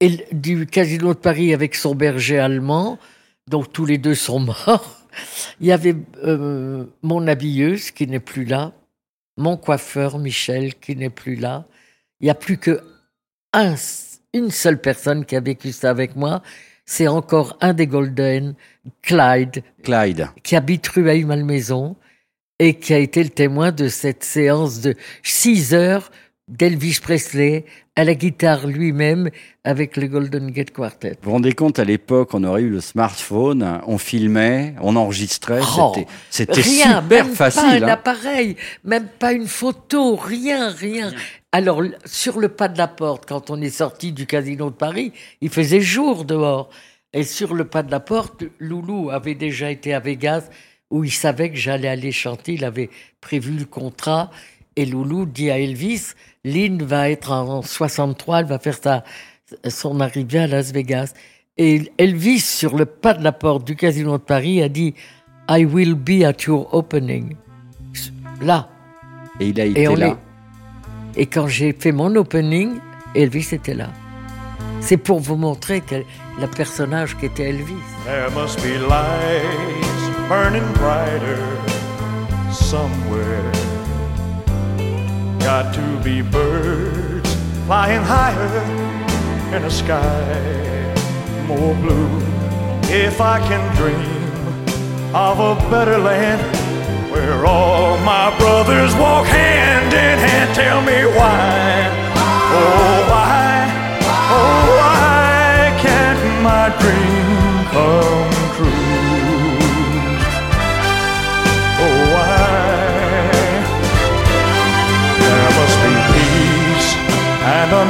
du 0.32 0.66
Casino 0.66 1.14
de 1.14 1.18
Paris 1.18 1.54
avec 1.54 1.74
son 1.74 1.94
berger 1.94 2.38
allemand, 2.38 2.98
donc 3.48 3.72
tous 3.72 3.86
les 3.86 3.98
deux 3.98 4.14
sont 4.14 4.40
morts. 4.40 5.00
Il 5.60 5.66
y 5.66 5.72
avait 5.72 5.96
euh, 6.24 6.84
mon 7.02 7.26
habilleuse 7.26 7.90
qui 7.90 8.06
n'est 8.06 8.20
plus 8.20 8.44
là, 8.44 8.72
mon 9.36 9.56
coiffeur 9.56 10.18
Michel 10.18 10.74
qui 10.74 10.96
n'est 10.96 11.10
plus 11.10 11.36
là. 11.36 11.66
Il 12.20 12.24
n'y 12.24 12.30
a 12.30 12.34
plus 12.34 12.58
que 12.58 12.80
un, 13.52 13.74
une 14.32 14.50
seule 14.50 14.80
personne 14.80 15.24
qui 15.24 15.36
a 15.36 15.40
vécu 15.40 15.72
ça 15.72 15.90
avec 15.90 16.16
moi. 16.16 16.42
C'est 16.86 17.08
encore 17.08 17.56
un 17.60 17.72
des 17.72 17.86
Golden, 17.86 18.54
Clyde, 19.02 19.62
Clyde. 19.82 20.28
qui 20.42 20.56
habite 20.56 20.86
rue 20.88 21.08
Aïe-Malmaison 21.08 21.96
et 22.58 22.78
qui 22.78 22.92
a 22.92 22.98
été 22.98 23.22
le 23.22 23.30
témoin 23.30 23.72
de 23.72 23.88
cette 23.88 24.24
séance 24.24 24.80
de 24.80 24.94
six 25.22 25.74
heures 25.74 26.10
d'Elvis 26.48 26.98
Presley 27.02 27.64
à 27.96 28.04
la 28.04 28.14
guitare 28.14 28.66
lui-même 28.66 29.30
avec 29.64 29.96
le 29.96 30.08
Golden 30.08 30.50
Gate 30.50 30.72
Quartet. 30.72 31.12
Vous 31.22 31.30
vous 31.30 31.30
rendez 31.32 31.52
compte, 31.52 31.78
à 31.78 31.84
l'époque, 31.84 32.34
on 32.34 32.44
aurait 32.44 32.62
eu 32.62 32.68
le 32.68 32.80
smartphone, 32.80 33.80
on 33.86 33.96
filmait, 33.98 34.74
on 34.82 34.94
enregistrait, 34.96 35.60
Oh, 35.78 35.94
c'était- 36.28 36.52
rien, 36.60 37.00
super 37.00 37.02
même 37.02 37.28
pas 37.28 37.50
facile. 37.50 37.84
un 37.84 37.88
hein. 37.88 37.92
appareil, 37.92 38.56
même 38.84 39.06
pas 39.18 39.32
une 39.32 39.46
photo, 39.46 40.16
rien, 40.16 40.68
rien. 40.70 41.12
Alors, 41.52 41.82
l- 41.82 41.96
sur 42.04 42.38
le 42.38 42.48
pas 42.48 42.68
de 42.68 42.76
la 42.76 42.88
porte, 42.88 43.24
quand 43.26 43.48
on 43.50 43.60
est 43.62 43.70
sorti 43.70 44.12
du 44.12 44.26
casino 44.26 44.68
de 44.70 44.74
Paris, 44.76 45.12
il 45.40 45.48
faisait 45.48 45.80
jour 45.80 46.24
dehors. 46.24 46.68
Et 47.14 47.22
sur 47.22 47.54
le 47.54 47.64
pas 47.64 47.82
de 47.84 47.90
la 47.92 48.00
porte, 48.00 48.42
Loulou 48.58 49.08
avait 49.10 49.36
déjà 49.36 49.70
été 49.70 49.94
à 49.94 50.00
Vegas, 50.00 50.48
où 50.90 51.04
il 51.04 51.12
savait 51.12 51.50
que 51.50 51.56
j'allais 51.56 51.88
aller 51.88 52.12
chanter. 52.12 52.54
Il 52.54 52.64
avait 52.64 52.90
prévu 53.20 53.52
le 53.52 53.64
contrat. 53.64 54.30
Et 54.76 54.86
Loulou 54.86 55.24
dit 55.26 55.50
à 55.50 55.58
Elvis, 55.58 56.12
Lynn 56.44 56.82
va 56.82 57.08
être 57.10 57.30
en 57.32 57.62
63, 57.62 58.40
elle 58.40 58.46
va 58.46 58.58
faire 58.58 58.76
sa, 58.80 59.04
son 59.68 60.00
arrivée 60.00 60.40
à 60.40 60.46
Las 60.46 60.72
Vegas. 60.72 61.12
Et 61.56 61.92
Elvis, 61.98 62.40
sur 62.40 62.76
le 62.76 62.84
pas 62.84 63.14
de 63.14 63.22
la 63.22 63.32
porte 63.32 63.64
du 63.64 63.76
casino 63.76 64.12
de 64.18 64.22
Paris, 64.22 64.62
a 64.62 64.68
dit, 64.68 64.94
I 65.48 65.64
will 65.64 65.94
be 65.94 66.24
at 66.24 66.42
your 66.46 66.72
opening. 66.74 67.36
Là. 68.40 68.68
Et 69.40 69.48
il 69.48 69.60
a 69.60 69.64
été 69.66 69.94
là. 69.96 70.08
est- 70.08 70.16
et 71.20 71.26
quand 71.26 71.46
j'ai 71.46 71.72
fait 71.72 71.92
mon 71.92 72.14
opening, 72.16 72.78
Elvis 73.14 73.48
était 73.52 73.74
là. 73.74 73.90
C'est 74.80 74.96
pour 74.96 75.20
vous 75.20 75.36
montrer 75.36 75.80
que 75.80 75.94
le 76.40 76.46
personnage 76.48 77.16
qui 77.16 77.26
était 77.26 77.50
Elvis. 77.50 77.74
There 78.04 78.28
must 78.34 78.60
be 78.60 78.76
lights 78.88 80.28
burning 80.28 80.64
brighter 80.74 81.38
somewhere. 82.50 83.52
Got 85.44 85.74
to 85.74 86.02
be 86.02 86.22
birds 86.22 87.34
flying 87.66 88.00
higher 88.00 88.64
in 89.54 89.62
a 89.62 89.70
sky 89.70 90.94
more 91.46 91.74
blue. 91.74 92.08
If 92.84 93.20
I 93.20 93.40
can 93.40 93.62
dream 93.76 95.14
of 95.14 95.40
a 95.40 95.54
better 95.68 95.98
land 95.98 96.40
where 97.12 97.44
all 97.44 97.98
my 97.98 98.34
brothers 98.38 98.94
walk 98.94 99.26
hand 99.26 99.92
in 99.92 100.18
hand, 100.18 100.54
tell 100.54 100.80
me 100.80 101.04
why, 101.14 101.90
oh 102.56 103.04
why, 103.12 103.68
oh 104.40 104.64
why 104.78 105.78
can't 105.82 106.42
my 106.42 106.70
dream 106.80 107.66
come 107.70 108.43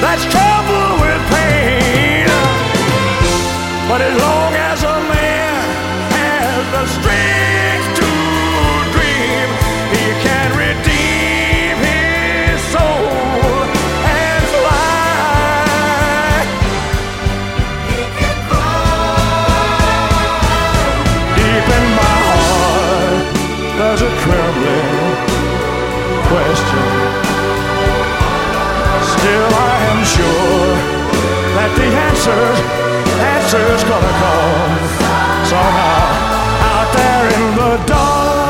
that's 0.00 0.24
troubled 0.26 1.00
with 1.00 1.22
pain. 1.30 2.26
But 3.88 4.00
as 4.02 4.20
long 4.20 4.35
answers, 32.26 32.58
answers 33.22 33.84
gonna 33.84 34.14
come 34.22 34.78
somehow. 35.46 36.06
Out 36.72 36.88
there 36.96 37.26
in 37.38 37.54
the 37.54 37.86
dark, 37.86 38.45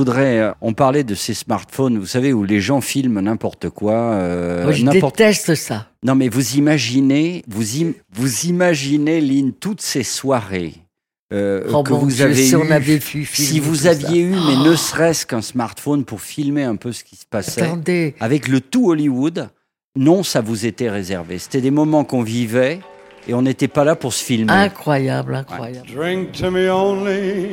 voudrais, 0.00 0.38
euh, 0.38 0.52
on 0.62 0.72
parlait 0.72 1.04
de 1.04 1.14
ces 1.14 1.34
smartphones, 1.34 1.98
vous 1.98 2.06
savez, 2.06 2.32
où 2.32 2.42
les 2.44 2.60
gens 2.60 2.80
filment 2.80 3.20
n'importe 3.20 3.68
quoi. 3.68 3.92
euh, 4.14 4.62
Moi, 4.62 4.72
je 4.72 4.84
déteste 4.86 5.54
ça. 5.54 5.88
Non 6.02 6.14
mais 6.14 6.28
vous 6.28 6.56
imaginez, 6.56 7.44
vous, 7.48 7.82
im- 7.82 7.92
vous 8.12 8.46
imaginez, 8.46 9.20
Lynn, 9.20 9.52
toutes 9.52 9.82
ces 9.82 10.02
soirées 10.02 10.74
euh, 11.32 11.62
Oh, 11.72 11.82
que 11.82 11.92
vous 11.92 12.06
Dieu, 12.10 12.24
avez 12.24 12.34
si 12.34 12.56
on 12.56 12.64
eues. 12.64 12.72
avait 12.72 12.98
pu 12.98 13.24
si 13.26 13.60
vous 13.60 13.74
ça. 13.76 13.90
aviez 13.90 14.20
eu, 14.22 14.30
mais 14.46 14.56
ne 14.68 14.74
serait-ce 14.74 15.26
qu'un 15.26 15.42
smartphone 15.42 16.04
pour 16.04 16.20
filmer 16.22 16.64
un 16.64 16.76
peu 16.76 16.92
ce 16.92 17.04
qui 17.04 17.16
se 17.16 17.26
passait, 17.26 17.62
Attendez. 17.62 18.14
avec 18.20 18.48
le 18.48 18.60
tout 18.60 18.88
Hollywood, 18.90 19.48
non, 19.96 20.22
ça 20.22 20.40
vous 20.40 20.64
était 20.66 20.88
réservé. 20.88 21.38
C'était 21.38 21.60
des 21.60 21.70
moments 21.70 22.04
qu'on 22.04 22.22
vivait 22.22 22.80
et 23.28 23.34
on 23.34 23.42
n'était 23.42 23.68
pas 23.68 23.84
là 23.84 23.94
pour 23.94 24.12
se 24.14 24.24
filmer. 24.24 24.50
Incroyable, 24.52 25.34
incroyable. 25.34 25.86
Drink 25.94 26.32
to 26.32 26.50
me 26.50 26.68
only. 26.70 27.50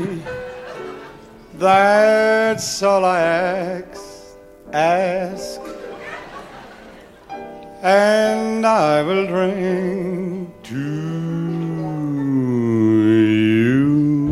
That's 1.57 2.83
all 2.83 3.03
I 3.03 3.19
ask. 3.19 4.37
Ask. 4.71 5.59
And 7.81 8.63
I 8.63 9.01
will 9.01 9.25
drink 9.25 10.53
to 10.65 10.75
you. 13.31 14.29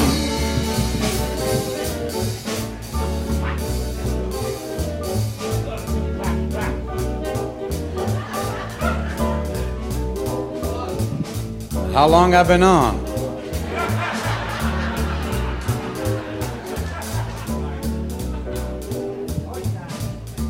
How 11.91 12.07
long 12.07 12.35
I've 12.35 12.47
been 12.47 12.61
on? 12.61 13.14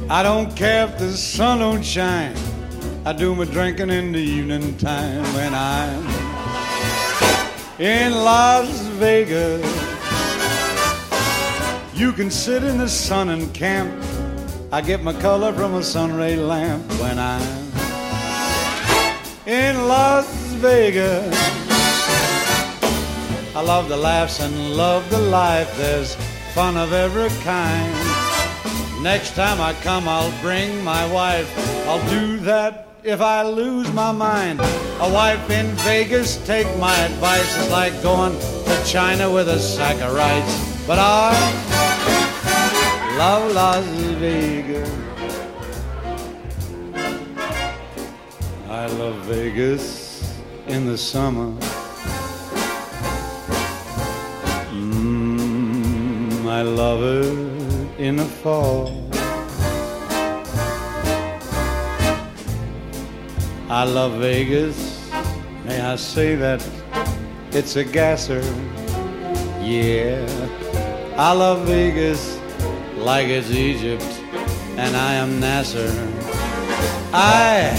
I 0.07 0.21
don't 0.21 0.55
care 0.55 0.85
if 0.87 0.99
the 0.99 1.11
sun 1.17 1.59
don't 1.59 1.83
shine. 1.83 2.35
I 3.05 3.11
do 3.11 3.33
my 3.33 3.45
drinking 3.45 3.89
in 3.89 4.11
the 4.11 4.19
evening 4.19 4.77
time 4.77 5.23
when 5.33 5.51
I'm 5.55 6.05
in 7.79 8.13
Las 8.13 8.69
Vegas. 8.99 9.65
You 11.95 12.13
can 12.13 12.29
sit 12.29 12.63
in 12.63 12.77
the 12.77 12.87
sun 12.87 13.29
and 13.29 13.51
camp. 13.55 13.91
I 14.71 14.81
get 14.81 15.01
my 15.01 15.13
color 15.13 15.51
from 15.51 15.73
a 15.73 15.81
sunray 15.81 16.35
lamp 16.35 16.83
when 17.01 17.17
I'm 17.17 17.71
in 19.47 19.87
Las 19.87 20.27
Vegas. 20.61 21.35
I 23.55 23.61
love 23.61 23.89
the 23.89 23.97
laughs 23.97 24.39
and 24.39 24.75
love 24.75 25.09
the 25.09 25.17
life. 25.19 25.75
There's 25.77 26.13
fun 26.53 26.77
of 26.77 26.93
every 26.93 27.29
kind. 27.43 28.24
Next 29.05 29.35
time 29.35 29.61
I 29.61 29.73
come, 29.83 30.07
I'll 30.07 30.33
bring 30.41 30.83
my 30.83 31.05
wife. 31.13 31.47
I'll 31.87 32.09
do 32.09 32.37
that 32.37 32.87
if 33.03 33.21
I 33.21 33.43
lose 33.43 33.93
my 33.93 34.11
mind. 34.11 34.59
A 34.59 35.07
wife 35.13 35.47
in 35.51 35.67
Vegas, 35.85 36.43
take 36.47 36.65
my 36.79 36.97
advice. 37.01 37.55
It's 37.55 37.69
like 37.69 37.93
going 38.01 38.33
to 38.33 38.83
China 38.83 39.31
with 39.31 39.47
a 39.47 39.59
sack 39.59 40.01
of 40.01 40.11
rice. 40.15 40.87
But 40.87 40.97
I 40.97 41.29
love 43.15 43.51
Las 43.53 43.85
Vegas. 44.17 44.89
I 48.67 48.87
love 48.87 49.17
Vegas 49.25 50.41
in 50.65 50.87
the 50.87 50.97
summer. 50.97 51.51
Mm, 54.73 56.47
I 56.47 56.63
love 56.63 57.03
it 57.03 57.24
in 57.97 58.17
the 58.17 58.25
fall. 58.25 58.89
I 63.69 63.83
love 63.83 64.19
Vegas. 64.19 65.09
May 65.63 65.81
I 65.81 65.95
say 65.95 66.35
that 66.35 66.67
it's 67.51 67.75
a 67.75 67.83
gasser? 67.83 68.41
Yeah. 69.61 70.25
I 71.17 71.31
love 71.31 71.65
Vegas 71.67 72.37
like 72.97 73.27
it's 73.27 73.49
Egypt 73.49 74.03
and 74.77 74.95
I 74.95 75.13
am 75.13 75.39
Nasser. 75.39 75.89
I 77.13 77.71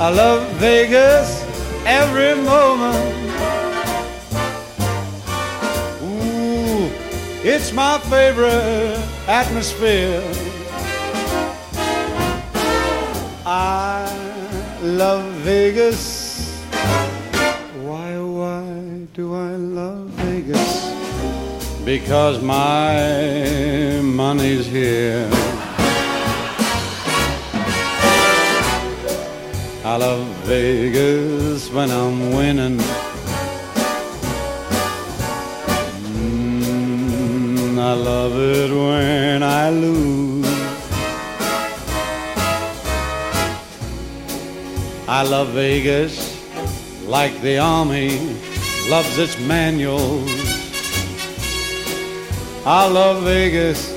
I 0.00 0.08
love 0.10 0.48
Vegas 0.56 1.42
every 1.84 2.40
moment. 2.40 3.51
It's 7.54 7.70
my 7.70 7.98
favorite 7.98 8.98
atmosphere. 9.28 10.22
I 13.44 14.08
love 14.80 15.30
Vegas. 15.44 16.62
Why, 17.84 18.18
why 18.18 19.06
do 19.12 19.34
I 19.34 19.50
love 19.56 20.06
Vegas? 20.24 20.94
Because 21.84 22.40
my 22.42 24.00
money's 24.02 24.64
here. 24.64 25.28
I 29.84 29.96
love 29.98 30.26
Vegas 30.46 31.70
when 31.70 31.90
I'm 31.90 32.32
winning. 32.32 32.80
I 37.92 37.94
love 37.94 38.32
it 38.38 38.70
when 38.70 39.42
I 39.42 39.68
lose. 39.68 40.46
I 45.06 45.22
love 45.22 45.48
Vegas 45.48 46.14
like 47.04 47.38
the 47.42 47.58
army 47.58 48.16
loves 48.88 49.18
its 49.18 49.38
manuals. 49.40 50.30
I 52.64 52.88
love 52.88 53.24
Vegas 53.24 53.92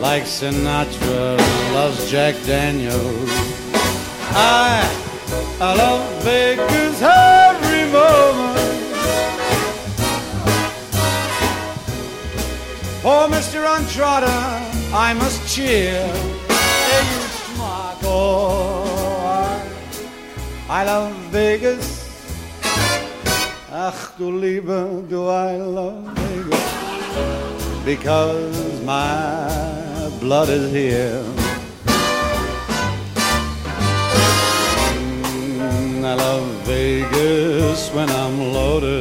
like 0.00 0.22
Sinatra 0.22 1.36
loves 1.74 2.10
Jack 2.10 2.34
Daniels. 2.46 3.30
I, 4.32 4.88
I 5.60 5.74
love 5.76 6.24
Vegas 6.24 7.02
every 7.02 7.47
For 13.02 13.28
Mr. 13.28 13.62
Untrodden, 13.76 14.28
I 14.92 15.14
must 15.14 15.46
cheer. 15.46 16.02
Hey, 16.48 17.04
you 17.12 17.28
boy. 18.02 19.60
I 20.68 20.84
love 20.84 21.14
Vegas. 21.30 22.08
Ach, 23.70 24.16
du 24.18 24.32
Liebe, 24.32 25.06
do 25.08 25.28
I 25.28 25.58
love 25.58 26.02
Vegas? 26.16 26.68
Because 27.84 28.82
my 28.82 30.10
blood 30.20 30.48
is 30.48 30.72
here. 30.72 31.22
Mm, 34.98 36.04
I 36.04 36.14
love 36.14 36.46
Vegas 36.66 37.92
when 37.94 38.10
I'm 38.10 38.52
loaded. 38.52 38.97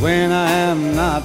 When 0.00 0.30
I 0.30 0.50
am 0.50 0.94
not. 0.94 1.22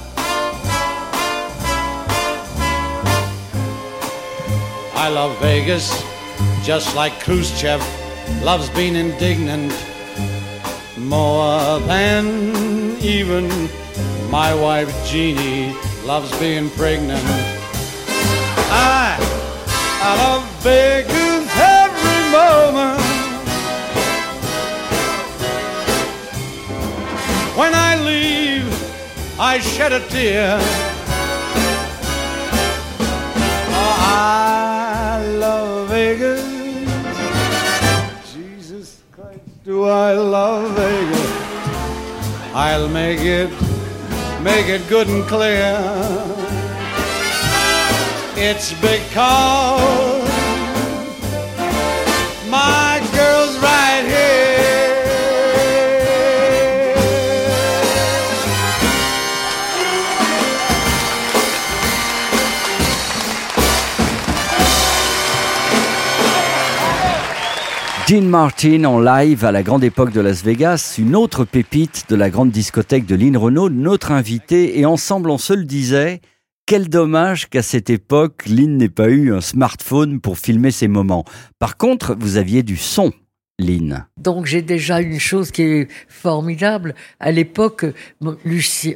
I 4.96 5.08
love 5.08 5.38
Vegas 5.40 6.02
just 6.64 6.96
like 6.96 7.12
Khrushchev 7.20 7.80
loves 8.42 8.70
being 8.70 8.96
indignant 8.96 9.72
more 10.96 11.78
than 11.80 12.96
even 13.00 13.48
my 14.30 14.54
wife 14.54 14.90
Jeannie 15.06 15.76
loves 16.04 16.30
being 16.38 16.70
pregnant. 16.70 17.22
I, 18.70 19.16
I 20.02 20.10
love 20.24 20.42
Vegas 20.62 21.46
every 21.78 22.22
moment. 22.32 23.00
When 27.56 27.72
I 27.74 27.96
leave, 28.02 28.43
I 29.46 29.58
shed 29.58 29.92
a 29.92 30.00
tear. 30.08 30.56
Oh, 33.78 33.96
I 34.00 35.22
love 35.38 35.88
Vegas. 35.90 36.42
Jesus 38.32 39.02
Christ, 39.12 39.40
do 39.62 39.84
I 39.84 40.14
love 40.14 40.74
Vegas? 40.78 41.30
I'll 42.54 42.88
make 42.88 43.20
it, 43.20 43.50
make 44.42 44.68
it 44.68 44.88
good 44.88 45.08
and 45.08 45.22
clear. 45.24 45.76
It's 48.36 48.72
because 48.80 50.13
Dean 68.06 68.20
Martin 68.20 68.84
en 68.84 69.00
live 69.00 69.46
à 69.46 69.52
la 69.52 69.62
grande 69.62 69.82
époque 69.82 70.12
de 70.12 70.20
Las 70.20 70.44
Vegas, 70.44 70.96
une 70.98 71.16
autre 71.16 71.46
pépite 71.46 72.04
de 72.10 72.16
la 72.16 72.28
grande 72.28 72.50
discothèque 72.50 73.06
de 73.06 73.14
Lynn 73.14 73.34
Renault, 73.34 73.70
notre 73.70 74.12
invité, 74.12 74.78
et 74.78 74.84
ensemble 74.84 75.30
on 75.30 75.38
se 75.38 75.54
le 75.54 75.64
disait, 75.64 76.20
quel 76.66 76.90
dommage 76.90 77.48
qu'à 77.48 77.62
cette 77.62 77.88
époque, 77.88 78.44
Lynn 78.46 78.76
n'ait 78.76 78.90
pas 78.90 79.08
eu 79.08 79.32
un 79.32 79.40
smartphone 79.40 80.20
pour 80.20 80.36
filmer 80.36 80.70
ses 80.70 80.86
moments. 80.86 81.24
Par 81.58 81.78
contre, 81.78 82.14
vous 82.18 82.36
aviez 82.36 82.62
du 82.62 82.76
son, 82.76 83.10
Lynn. 83.58 84.06
Donc 84.20 84.44
j'ai 84.44 84.60
déjà 84.60 85.00
une 85.00 85.18
chose 85.18 85.50
qui 85.50 85.62
est 85.62 85.88
formidable. 86.06 86.94
À 87.20 87.32
l'époque, 87.32 87.86
Maurice 88.20 88.86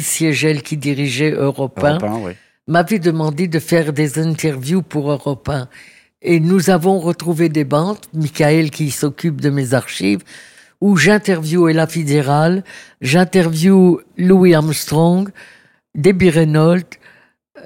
Siegel, 0.00 0.62
qui 0.62 0.76
dirigeait 0.76 1.30
Europe 1.30 1.78
1, 1.80 1.90
Europe 1.90 2.02
1, 2.02 2.16
oui. 2.24 2.32
m'avait 2.66 2.98
demandé 2.98 3.46
de 3.46 3.60
faire 3.60 3.92
des 3.92 4.18
interviews 4.18 4.82
pour 4.82 5.12
Europe 5.12 5.48
1. 5.48 5.68
Et 6.22 6.38
nous 6.40 6.70
avons 6.70 6.98
retrouvé 7.00 7.48
des 7.48 7.64
bandes, 7.64 7.98
Michael 8.14 8.70
qui 8.70 8.90
s'occupe 8.90 9.40
de 9.40 9.50
mes 9.50 9.74
archives, 9.74 10.20
où 10.80 10.96
j'interviewe 10.96 11.68
Ella 11.70 11.86
Fitzgerald, 11.86 12.62
j'interviewe 13.00 13.98
Louis 14.16 14.54
Armstrong, 14.54 15.28
Debbie 15.96 16.30
Reynolds, 16.30 16.84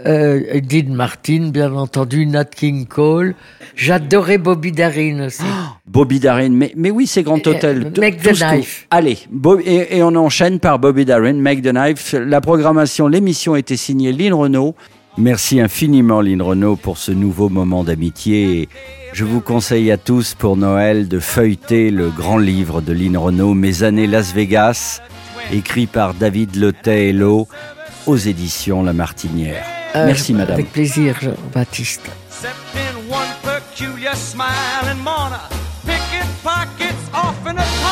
euh, 0.04 0.60
Dean 0.60 0.92
Martin, 0.94 1.50
bien 1.52 1.72
entendu, 1.74 2.26
Nat 2.26 2.44
King 2.46 2.86
Cole. 2.86 3.34
J'adorais 3.76 4.36
Bobby 4.38 4.72
Darin 4.72 5.26
aussi. 5.26 5.42
Bobby 5.86 6.18
Darin, 6.18 6.50
mais, 6.50 6.72
mais 6.76 6.90
oui, 6.90 7.06
c'est 7.06 7.22
Grand 7.22 7.46
Euh, 7.46 7.50
Hôtel. 7.50 7.86
euh, 7.94 8.00
Make 8.00 8.22
Tout 8.22 8.30
the 8.30 8.32
que- 8.32 8.38
Knife. 8.56 8.86
Allez, 8.90 9.18
et, 9.64 9.96
et 9.98 10.02
on 10.02 10.14
enchaîne 10.16 10.58
par 10.60 10.78
Bobby 10.78 11.04
Darin, 11.04 11.34
Make 11.34 11.62
the 11.62 11.70
Knife. 11.70 12.14
La 12.18 12.40
programmation, 12.40 13.06
l'émission 13.06 13.54
a 13.54 13.58
été 13.58 13.76
signée 13.76 14.12
Lynn 14.12 14.34
Renault. 14.34 14.74
Merci 15.18 15.60
infiniment 15.60 16.20
Lynn 16.20 16.42
Renault 16.42 16.76
pour 16.76 16.98
ce 16.98 17.10
nouveau 17.10 17.48
moment 17.48 17.84
d'amitié. 17.84 18.60
Et 18.62 18.68
Je 19.14 19.24
vous 19.24 19.40
conseille 19.40 19.90
à 19.90 19.96
tous 19.96 20.34
pour 20.34 20.56
Noël 20.56 21.08
de 21.08 21.18
feuilleter 21.20 21.90
le 21.90 22.10
grand 22.10 22.38
livre 22.38 22.82
de 22.82 22.92
Lynn 22.92 23.16
Renault, 23.16 23.54
Mes 23.54 23.82
années 23.82 24.06
Las 24.06 24.32
Vegas, 24.34 25.00
écrit 25.52 25.86
par 25.86 26.12
David 26.12 26.56
Letet 26.56 27.08
Hello 27.08 27.48
aux 28.06 28.16
éditions 28.16 28.82
La 28.82 28.92
Martinière. 28.92 29.64
Euh, 29.94 30.06
Merci 30.06 30.34
madame. 30.34 30.54
Avec 30.54 30.70
plaisir, 30.70 31.16
Jean-Baptiste. 31.20 32.02
Except 32.28 32.54
in 32.74 33.10
one 33.10 33.26
peculiar 33.42 34.14
smile 34.14 34.90
and 34.90 35.02
manner, 35.02 35.40
picking 35.86 36.28
pockets 36.44 37.08
off 37.14 37.34
in 37.46 37.56
a 37.56 37.85